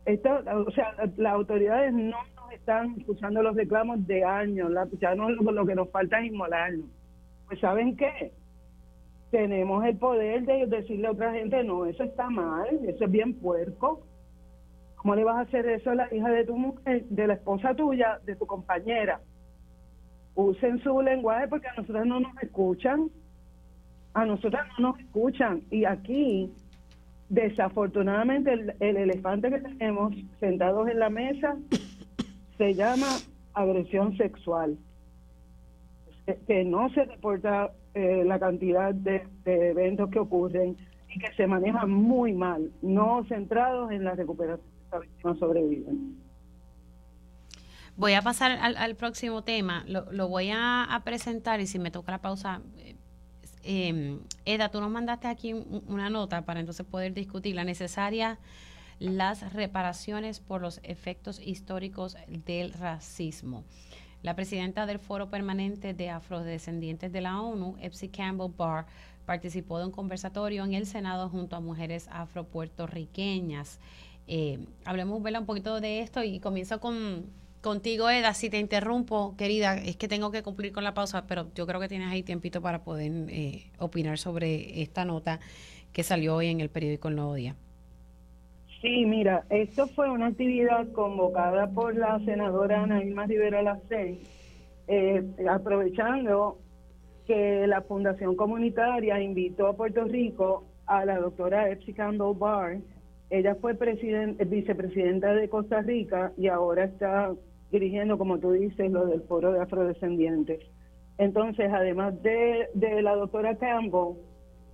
[0.07, 0.31] Esto,
[0.67, 2.17] o sea, las autoridades no
[2.55, 6.87] están escuchando los reclamos de años, ya no lo que nos falta es inmolarnos.
[7.47, 8.33] Pues ¿saben qué?
[9.35, 13.35] tenemos el poder de decirle a otra gente, no, eso está mal, eso es bien
[13.35, 14.07] puerco.
[14.95, 17.75] ¿Cómo le vas a hacer eso a la hija de tu mujer, de la esposa
[17.75, 19.21] tuya, de tu compañera?
[20.37, 23.11] Usen su lenguaje porque a nosotros no nos escuchan.
[24.13, 25.63] A nosotros no nos escuchan.
[25.69, 26.53] Y aquí,
[27.29, 31.57] desafortunadamente, el, el elefante que tenemos sentados en la mesa
[32.57, 33.09] se llama
[33.53, 34.79] agresión sexual.
[36.47, 40.77] Que no se reporta eh, la cantidad de, eventos que ocurren
[41.09, 46.25] y que se manejan muy mal, no centrados en la recuperación de esta víctima sobreviven.
[47.97, 52.19] Voy a pasar al, próximo tema, lo, voy a, presentar y si me toca la
[52.19, 52.97] pausa, eh,
[53.63, 55.55] em, Eda, tú nos mandaste aquí
[55.87, 58.41] una nota para entonces poder discutir la necesaria
[58.99, 63.65] las reparaciones por los efectos históricos del racismo.
[64.23, 68.87] La presidenta del Foro Permanente de Afrodescendientes de la ONU, Epsi Campbell Barr,
[69.27, 73.81] participó de un conversatorio en el Senado junto a mujeres afropuertorriqueñas.
[74.27, 77.27] Eh, hablemos un poquito de esto y comienzo con
[77.65, 78.35] contigo, Eda.
[78.35, 81.81] Si te interrumpo, querida, es que tengo que cumplir con la pausa, pero yo creo
[81.81, 85.41] que tienes ahí tiempito para poder eh, opinar sobre esta nota
[85.93, 87.57] que salió hoy en el periódico El Nuevo Día.
[88.85, 94.19] Sí, mira, esto fue una actividad convocada por la senadora Ana Irma Rivera Lacén,
[94.89, 96.59] eh, aprovechando
[97.27, 102.81] que la Fundación Comunitaria invitó a Puerto Rico a la doctora Epsi Campbell Barr.
[103.31, 107.33] Ella fue vicepresidenta de Costa Rica y ahora está
[107.73, 110.61] dirigiendo, como tú dices, lo del foro de afrodescendientes.
[111.17, 114.19] Entonces, además de, de la doctora Campbell,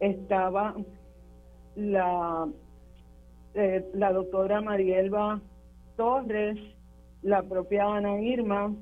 [0.01, 0.74] estaba
[1.77, 2.49] la
[3.55, 5.40] eh, la doctora Marielba
[5.97, 6.59] Torres,
[7.22, 8.74] la propia Ana Irma,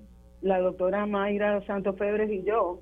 [0.43, 2.81] la doctora Mayra Santos Febres y yo,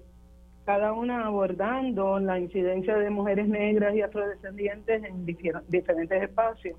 [0.64, 6.76] cada una abordando la incidencia de mujeres negras y afrodescendientes en diferentes espacios.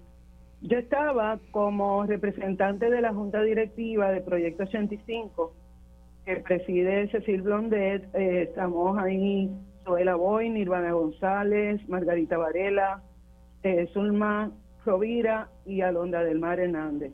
[0.61, 5.53] Yo estaba como representante de la Junta Directiva de Proyecto 85,
[6.25, 9.49] que preside Cecil Blondet, eh, estamos ahí
[9.85, 13.01] Zoela Boy, Nirvana González, Margarita Varela,
[13.63, 14.51] eh, Zulma
[14.88, 17.11] Rovira y Alonda del Mar Hernández.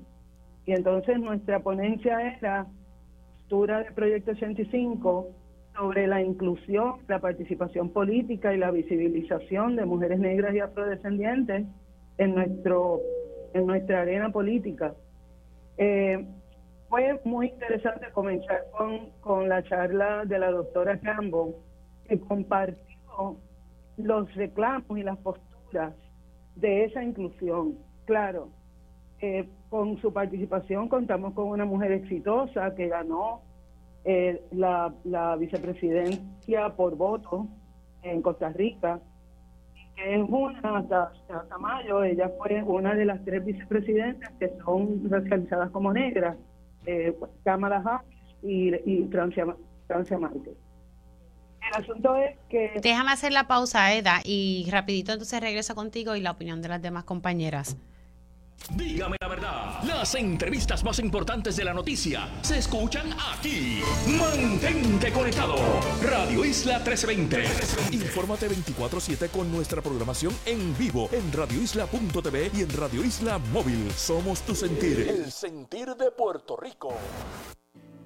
[0.65, 2.67] Y entonces nuestra ponencia era
[3.39, 5.27] postura del Proyecto 85
[5.75, 11.65] sobre la inclusión, la participación política y la visibilización de mujeres negras y afrodescendientes
[12.19, 13.01] en nuestro
[13.53, 14.93] en nuestra arena política.
[15.77, 16.25] Eh,
[16.89, 21.55] fue muy interesante comenzar con, con la charla de la doctora Campbell,
[22.07, 23.37] que compartió
[23.97, 25.93] los reclamos y las posturas
[26.55, 27.77] de esa inclusión.
[28.05, 28.49] Claro,
[29.21, 33.41] eh, con su participación contamos con una mujer exitosa que ganó
[34.03, 34.93] eh, la,
[35.39, 37.47] vicepresidencia por voto
[38.01, 38.99] en Costa Rica,
[39.95, 45.09] que es una, hasta, hasta mayo, ella fue una de las tres vicepresidentas que son
[45.09, 46.35] racializadas como negras,
[46.85, 47.15] eh,
[47.45, 49.45] Kamala Harris y, y Francia,
[49.87, 50.19] Francia.
[51.67, 52.79] El asunto es que...
[52.81, 56.81] Déjame hacer la pausa, Eda, y rapidito entonces regreso contigo y la opinión de las
[56.81, 57.77] demás compañeras.
[58.75, 63.81] Dígame la verdad, las entrevistas más importantes de la noticia se escuchan aquí.
[64.07, 65.55] Mantente conectado.
[66.01, 67.43] Radio Isla 1320.
[67.91, 73.91] Infórmate 24/7 con nuestra programación en vivo en radioisla.tv y en Radio Isla Móvil.
[73.91, 75.09] Somos tu sentir.
[75.09, 76.93] El sentir de Puerto Rico.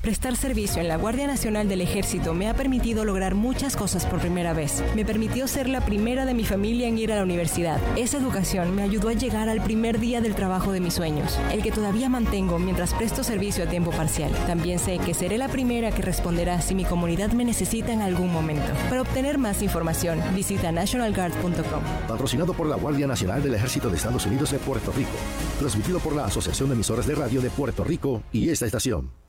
[0.03, 4.19] Prestar servicio en la Guardia Nacional del Ejército me ha permitido lograr muchas cosas por
[4.19, 4.83] primera vez.
[4.97, 7.79] Me permitió ser la primera de mi familia en ir a la universidad.
[7.97, 11.63] Esa educación me ayudó a llegar al primer día del trabajo de mis sueños, el
[11.63, 14.33] que todavía mantengo mientras presto servicio a tiempo parcial.
[14.45, 18.29] También sé que seré la primera que responderá si mi comunidad me necesita en algún
[18.29, 18.73] momento.
[18.89, 21.81] Para obtener más información, visita nationalguard.com.
[22.09, 25.15] Patrocinado por la Guardia Nacional del Ejército de Estados Unidos de Puerto Rico.
[25.59, 29.22] Transmitido por la Asociación de Emisoras de Radio de Puerto Rico y esta estación.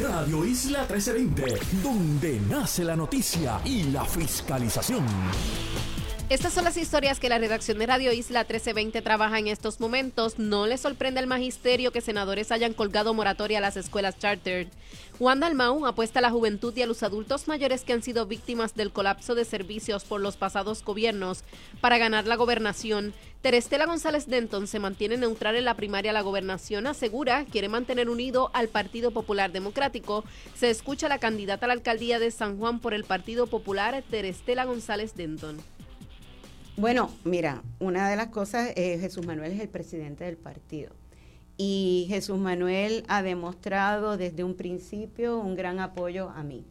[0.00, 5.04] Radio Isla 1320, donde nace la noticia y la fiscalización.
[6.28, 10.38] Estas son las historias que la redacción de Radio Isla 1320 trabaja en estos momentos.
[10.38, 14.68] No le sorprende al magisterio que senadores hayan colgado moratoria a las escuelas chartered.
[15.18, 18.74] Juan Dalmau apuesta a la juventud y a los adultos mayores que han sido víctimas
[18.74, 21.44] del colapso de servicios por los pasados gobiernos
[21.82, 23.12] para ganar la gobernación.
[23.42, 28.50] Terestela González Denton se mantiene neutral en la primaria la gobernación, asegura quiere mantener unido
[28.54, 30.24] al Partido Popular Democrático.
[30.54, 34.64] Se escucha la candidata a la alcaldía de San Juan por el Partido Popular, Terestela
[34.64, 35.60] González Denton.
[36.76, 40.90] Bueno, mira, una de las cosas, es Jesús Manuel es el presidente del partido.
[41.58, 46.64] Y Jesús Manuel ha demostrado desde un principio un gran apoyo a mí.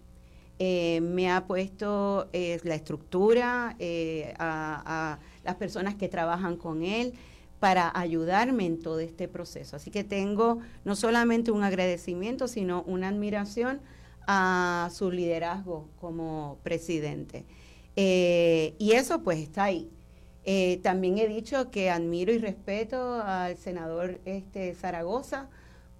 [0.57, 7.13] Eh, me ha puesto eh, la estructura eh, a, las personas que trabajan con él
[7.59, 9.75] para ayudarme en todo este proceso.
[9.75, 13.81] Así que tengo no solamente un agradecimiento, sino una admiración
[14.25, 17.45] a su liderazgo como presidente.
[18.03, 19.91] Eh, y eso pues está ahí.
[20.43, 25.49] Eh, también he dicho que admiro y respeto al senador este Zaragoza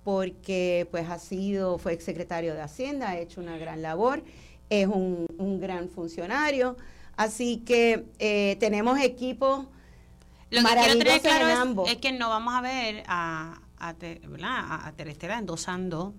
[0.03, 4.23] porque pues ha sido, fue exsecretario de Hacienda, ha hecho una gran labor,
[4.71, 5.27] es un,
[5.59, 6.75] gran funcionario,
[7.17, 9.67] así que eh, tenemos equipos
[10.49, 16.15] Lo que quiero tener claro es, que no vamos a ver a, a, a, endosando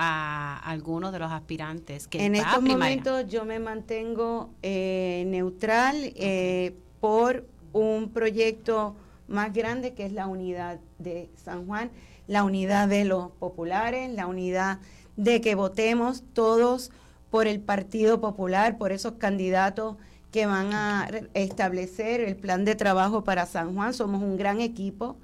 [0.00, 6.76] a algunos de los aspirantes que en estos momentos yo me mantengo eh, neutral eh,
[7.00, 8.94] por un proyecto
[9.26, 11.90] más grande que es la unidad de San Juan,
[12.28, 14.78] la unidad de los populares, la unidad
[15.16, 16.92] de que votemos todos
[17.28, 19.96] por el Partido Popular, por esos candidatos
[20.30, 23.92] que van a establecer el plan de trabajo para San Juan.
[23.94, 25.16] Somos un gran equipo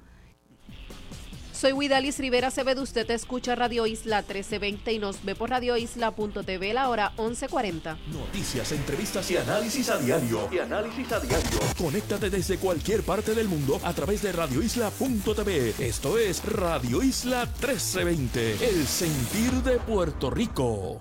[1.55, 6.89] soy Widalis Rivera Acevedo, usted escucha Radio Isla 1320 y nos ve por radioisla.tv la
[6.89, 7.97] hora 1140.
[8.11, 10.49] Noticias, entrevistas y análisis a diario.
[10.51, 11.59] Y análisis a diario.
[11.77, 15.75] Conéctate desde cualquier parte del mundo a través de radioisla.tv.
[15.79, 20.99] Esto es Radio Isla 1320, el sentir de Puerto Rico.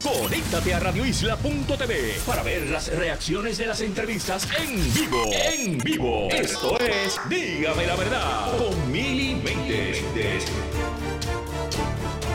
[0.00, 5.24] Conéctate a radioisla.tv para ver las reacciones de las entrevistas en vivo.
[5.32, 6.28] En vivo.
[6.30, 9.42] Esto es Dígame la verdad con Mili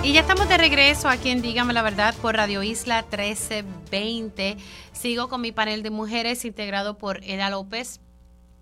[0.03, 4.57] Y ya estamos de regreso aquí en Dígame la verdad por Radio Isla 1320.
[4.91, 8.02] Sigo con mi panel de mujeres integrado por Eda López,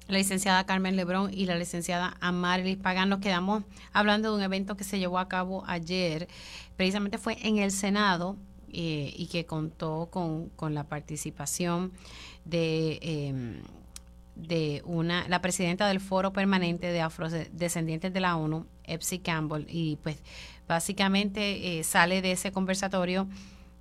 [0.10, 3.10] la licenciada Carmen Lebrón y la licenciada Amarilis Pagán.
[3.10, 3.64] Nos quedamos
[3.94, 6.28] hablando de un evento que se llevó a cabo ayer.
[6.78, 8.38] Precisamente fue en el Senado
[8.74, 11.92] eh, y que contó con, con la participación
[12.46, 13.62] de, em,
[14.36, 19.98] de una, la presidenta del Foro Permanente de Afrodescendientes de la ONU, Epsi Campbell, y
[19.98, 20.18] pues
[20.68, 23.28] básicamente eh, sale de ese conversatorio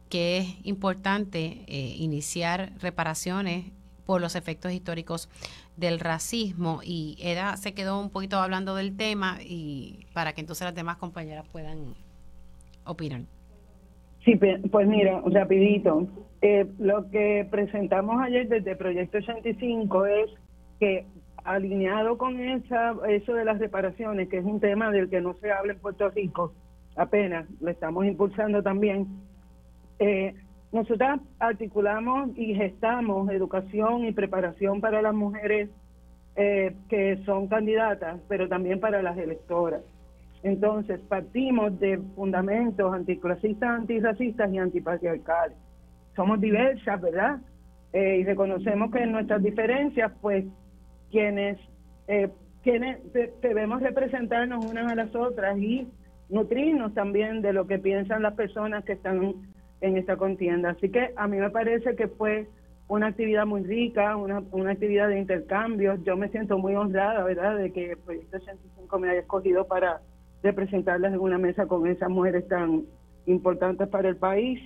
[0.09, 3.67] que es importante eh, iniciar reparaciones
[4.05, 5.29] por los efectos históricos
[5.77, 10.65] del racismo y Eda se quedó un poquito hablando del tema y para que entonces
[10.65, 11.95] las demás compañeras puedan
[12.85, 13.23] opinar.
[14.25, 14.39] Sí,
[14.71, 16.07] pues mira, rapidito.
[16.43, 20.31] Eh, lo que presentamos ayer desde Proyecto 85 es
[20.79, 21.07] que
[21.45, 25.51] alineado con esa, eso de las reparaciones, que es un tema del que no se
[25.51, 26.53] habla en Puerto Rico,
[26.97, 29.07] apenas lo estamos impulsando también,
[29.99, 30.35] eh,
[30.73, 35.69] nosotras articulamos y gestamos educación y preparación para las mujeres
[36.37, 39.83] eh, que son candidatas, pero también para las electoras.
[40.43, 45.57] Entonces, partimos de fundamentos anticlasistas, antirracistas y antipatriarcales.
[46.17, 47.41] Somos diversas, ¿verdad?
[47.93, 50.45] Eh, y reconocemos que en nuestras diferencias, pues,
[51.11, 51.59] quienes,
[52.09, 52.31] eh,
[52.63, 52.99] quienes
[53.43, 55.89] debemos representarnos unas a las otras y
[56.29, 59.35] nutrirnos también de lo que piensan las personas que están
[59.81, 60.71] en esta contienda.
[60.71, 62.49] Así que a mí me parece que fue
[62.89, 66.03] una actividad muy rica, una, una actividad de intercambios.
[66.05, 70.01] Yo me siento muy honrada, ¿verdad?, de que el Proyecto 85 me haya escogido para
[70.43, 72.85] representarlas en una mesa con esas mujeres tan
[73.27, 74.61] importantes para el país.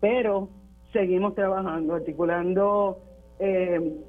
[0.00, 0.48] Pero
[0.92, 3.02] seguimos trabajando, articulando
[3.38, 4.04] eh,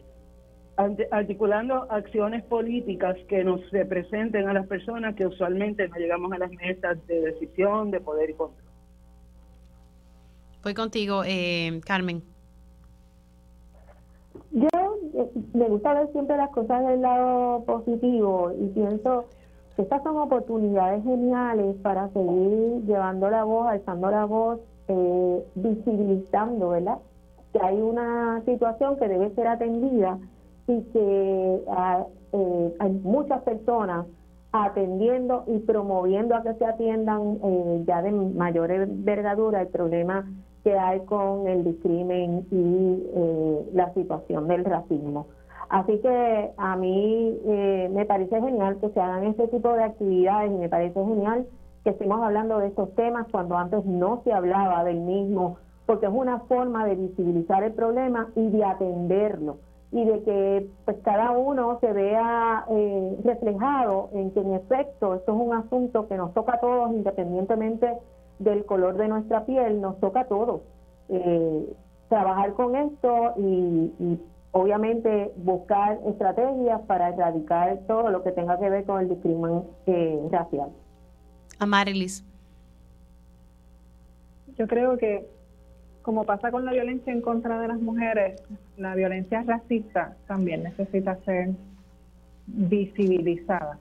[0.77, 6.51] articulando acciones políticas que nos representen a las personas que usualmente no llegamos a las
[6.51, 8.65] mesas de decisión, de poder y control.
[10.63, 12.23] Voy contigo, eh, Carmen.
[14.51, 14.67] Yo
[15.13, 19.25] eh, me gusta ver siempre las cosas del lado positivo y pienso
[19.77, 26.99] estas son oportunidades geniales para seguir llevando la voz, alzando la voz, eh, visibilizando, ¿verdad?
[27.51, 30.17] Que hay una situación que debe ser atendida
[30.67, 34.05] y que ah, eh, hay muchas personas
[34.63, 40.25] atendiendo y promoviendo a que se atiendan eh, ya de mayor envergadura el problema
[40.63, 45.27] que hay con el discrimen y eh, la situación del racismo.
[45.69, 47.39] Así que a mí
[47.91, 51.47] me parece genial que se hagan este tipo de actividades y me parece genial
[51.83, 56.11] que estemos hablando de estos temas cuando antes no se hablaba del mismo, porque es
[56.13, 59.57] una forma de visibilizar el problema y de atenderlo
[59.91, 65.31] y de que pues cada uno se vea eh, reflejado en que en efecto esto
[65.31, 67.93] es un asunto que nos toca a todos independientemente
[68.39, 70.61] del color de nuestra piel, nos toca a todos.
[71.07, 71.73] Eh,
[72.09, 74.19] trabajar con esto y,
[74.57, 80.17] obviamente buscar estrategias para erradicar todo lo que tenga que ver con el discrimen eh,
[80.31, 80.69] racial.
[81.59, 82.23] Amarilis.
[84.57, 85.27] Yo creo que
[86.03, 88.41] como pasa con la violencia en contra de las mujeres,
[88.77, 91.49] la violencia racista también necesita ser
[92.47, 93.77] visibilizada.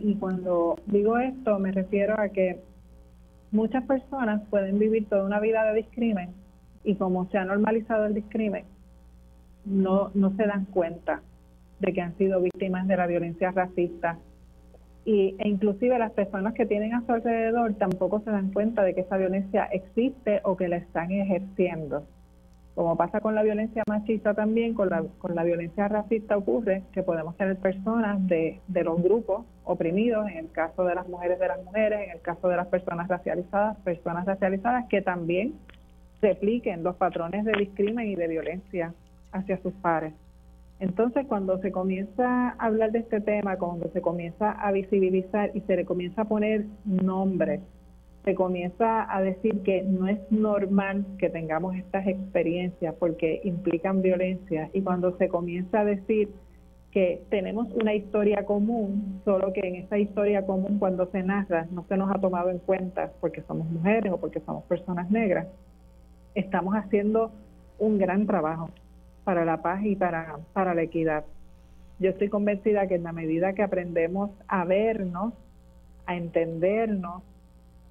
[0.00, 2.60] Y cuando digo esto me refiero a que
[3.50, 6.34] muchas personas pueden vivir toda una vida de discrimen
[6.84, 8.66] y como se ha normalizado el discrimen,
[9.66, 11.22] no, no se dan cuenta
[11.80, 14.18] de que han sido víctimas de la violencia racista
[15.04, 18.94] y, e inclusive las personas que tienen a su alrededor tampoco se dan cuenta de
[18.94, 22.04] que esa violencia existe o que la están ejerciendo.
[22.74, 27.02] Como pasa con la violencia machista también, con la, con la violencia racista ocurre que
[27.02, 31.48] podemos tener personas de, de los grupos oprimidos, en el caso de las mujeres de
[31.48, 35.54] las mujeres, en el caso de las personas racializadas, personas racializadas que también
[36.20, 38.92] repliquen los patrones de discrimen y de violencia
[39.36, 40.14] hacia sus pares.
[40.78, 45.60] Entonces, cuando se comienza a hablar de este tema, cuando se comienza a visibilizar y
[45.62, 47.60] se le comienza a poner nombre,
[48.24, 54.68] se comienza a decir que no es normal que tengamos estas experiencias porque implican violencia
[54.72, 56.30] y cuando se comienza a decir
[56.90, 61.84] que tenemos una historia común, solo que en esa historia común cuando se narra no
[61.88, 65.46] se nos ha tomado en cuenta porque somos mujeres o porque somos personas negras,
[66.34, 67.30] estamos haciendo
[67.78, 68.70] un gran trabajo
[69.26, 71.24] para la paz y para, para la equidad.
[71.98, 75.34] Yo estoy convencida que en la medida que aprendemos a vernos,
[76.06, 77.24] a entendernos,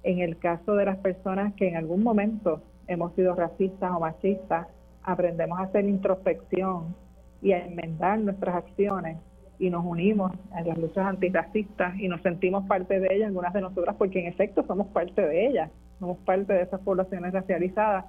[0.02, 4.66] en el caso de las personas que en algún momento hemos sido racistas o machistas,
[5.02, 6.96] aprendemos a hacer introspección
[7.42, 9.18] y a enmendar nuestras acciones
[9.58, 13.60] y nos unimos a las luchas antirracistas y nos sentimos parte de ellas, algunas de
[13.60, 18.06] nosotras, porque en efecto somos parte de ellas, somos parte de esas poblaciones racializadas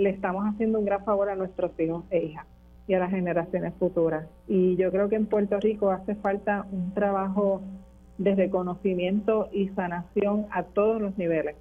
[0.00, 2.46] le estamos haciendo un gran favor a nuestros hijos e hijas
[2.88, 4.26] y a las generaciones futuras.
[4.48, 7.60] Y yo creo que en Puerto Rico hace falta un trabajo
[8.16, 11.56] de reconocimiento y sanación a todos los niveles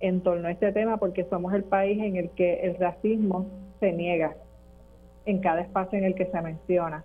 [0.00, 3.46] en torno a este tema porque somos el país en el que el racismo
[3.80, 4.34] se niega
[5.26, 7.04] en cada espacio en el que se menciona.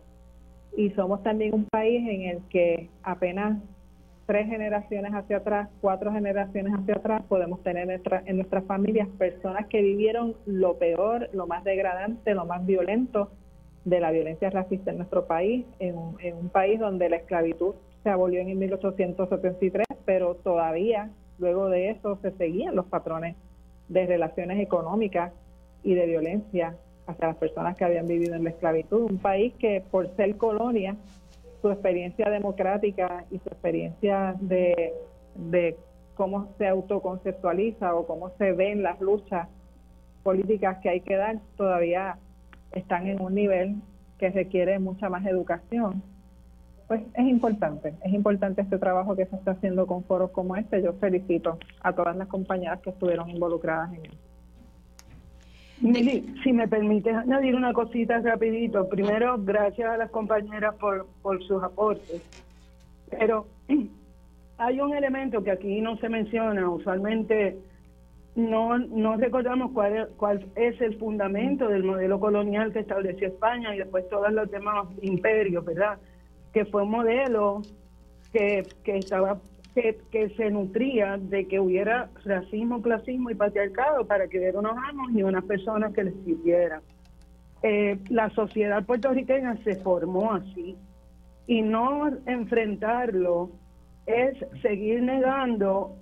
[0.77, 3.57] Y somos también un país en el que apenas
[4.29, 7.89] tres generaciones hacia atrás, cuatro generaciones hacia atrás, podemos tener
[8.27, 13.31] en, nuestras familias personas que vivieron lo peor, lo más degradante, lo más violento
[13.85, 17.73] de la violencia racista en nuestro país, en, un país donde la esclavitud
[18.03, 23.35] se abolió en 1873, pero todavía luego de eso se seguían los patrones
[23.87, 25.33] de relaciones económicas
[25.83, 26.75] y de violencia
[27.07, 29.09] hacia las personas que habían vivido en la esclavitud.
[29.09, 30.97] Un país que por ser colonia
[31.61, 34.93] su experiencia democrática y su experiencia de,
[36.15, 39.47] cómo se autoconceptualiza o cómo se ven las luchas
[40.23, 42.17] políticas que hay que dar, todavía
[42.73, 43.75] están en un nivel
[44.17, 46.03] que requiere mucha más educación,
[46.87, 50.81] pues es importante, es importante este trabajo que se está haciendo con foros como este.
[50.81, 54.17] Yo felicito a todas las compañeras que estuvieron involucradas en él.
[55.81, 58.89] Mili, si me permites añadir una cosita rapidito.
[58.89, 62.21] Primero, gracias a las compañeras por, por sus aportes.
[63.09, 63.47] Pero
[64.57, 67.57] hay un elemento que aquí no se menciona, usualmente
[68.35, 73.79] no, no recordamos cuál cuál es el fundamento del modelo colonial que estableció España y
[73.79, 75.97] después todos los demás imperios, ¿verdad?
[76.53, 77.61] Que fue un modelo
[78.31, 79.39] que, que estaba
[79.81, 84.75] que, que, se nutría de que hubiera racismo, clasismo y patriarcado para que hubiera unos
[84.89, 86.81] amos y unas personas que les sirvieran.
[87.63, 90.77] Eh, la sociedad puertorriqueña se formó así
[91.47, 93.51] y no enfrentarlo
[94.05, 95.95] es seguir negando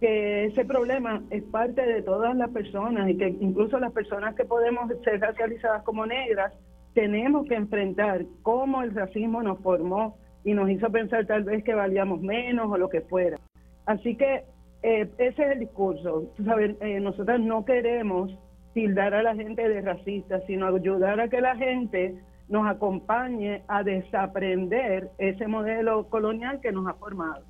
[0.00, 4.44] que ese problema es parte de todas las personas y que incluso las personas que
[4.44, 6.52] podemos ser racializadas como negras
[6.94, 11.74] tenemos que enfrentar cómo el racismo nos formó y nos hizo pensar tal vez que
[11.74, 13.38] valíamos menos o lo que fuera.
[13.86, 14.44] Así que
[14.82, 16.30] eh, ese es el discurso.
[16.44, 16.76] ¿Sabes?
[16.80, 18.30] Eh, no queremos
[18.74, 22.16] tildar a la gente de racista, sino ayudar a que la gente
[22.48, 27.44] nos acompañe a desaprender ese modelo colonial que nos ha formado.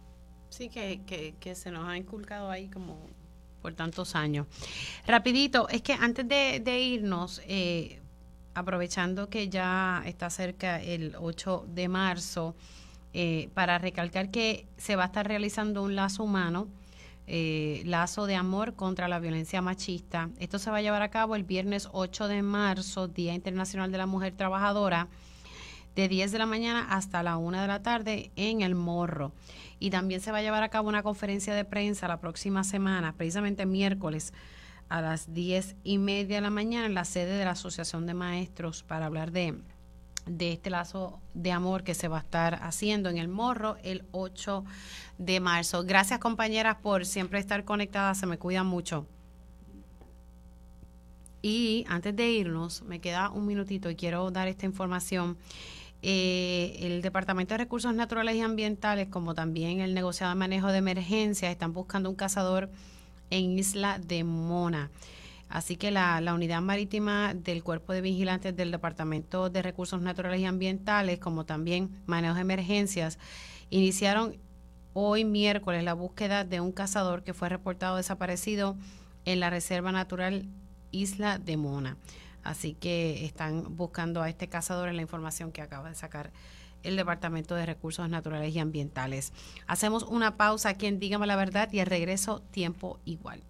[0.50, 3.08] Sí, que, que, se nos ha inculcado ahí como
[3.60, 4.46] por tantos años.
[5.06, 8.00] Rapidito, es que antes de, irnos, eh,
[8.54, 12.54] aprovechando que ya está cerca el 8 de marzo,
[13.14, 16.68] eh, para recalcar que se va a estar realizando un lazo humano,
[17.26, 20.30] eh, lazo de amor contra la violencia machista.
[20.38, 23.98] Esto se va a llevar a cabo el viernes 8 de marzo, Día Internacional de
[23.98, 25.08] la Mujer Trabajadora,
[25.94, 29.32] de 10 de la mañana hasta la 1 de la tarde en El Morro
[29.78, 33.14] y también se va a llevar a cabo una conferencia de prensa la próxima semana,
[33.16, 34.32] precisamente miércoles
[34.88, 38.14] a las diez y media de la mañana en la sede de la Asociación de
[38.14, 39.54] Maestros para hablar de,
[40.26, 44.04] de este lazo de amor que se va a estar haciendo en el morro el
[44.12, 44.64] 8
[45.18, 45.84] de marzo.
[45.84, 49.06] Gracias compañeras por siempre estar conectadas, se me cuidan mucho.
[51.42, 55.36] Y antes de irnos, me queda un minutito y quiero dar esta información.
[56.00, 60.78] Eh, el Departamento de Recursos Naturales y Ambientales, como también el negociado de manejo de
[60.78, 62.70] emergencias, están buscando un cazador
[63.30, 64.90] en Isla de Mona.
[65.48, 70.40] Así que la, la, unidad marítima del Cuerpo de Vigilantes del Departamento de Recursos Naturales
[70.40, 73.18] y Ambientales, como también manejo de emergencias,
[73.70, 74.36] iniciaron
[74.94, 78.76] hoy miércoles la búsqueda de un cazador que fue reportado desaparecido
[79.24, 80.46] en la Reserva Natural
[80.92, 81.96] Isla de Mona.
[82.42, 86.30] Así que están buscando a este cazador en la información que acaba de sacar
[86.82, 89.32] el Departamento de Recursos Naturales y Ambientales.
[89.66, 93.42] Hacemos una pausa aquí en Dígame la Verdad y al regreso tiempo igual.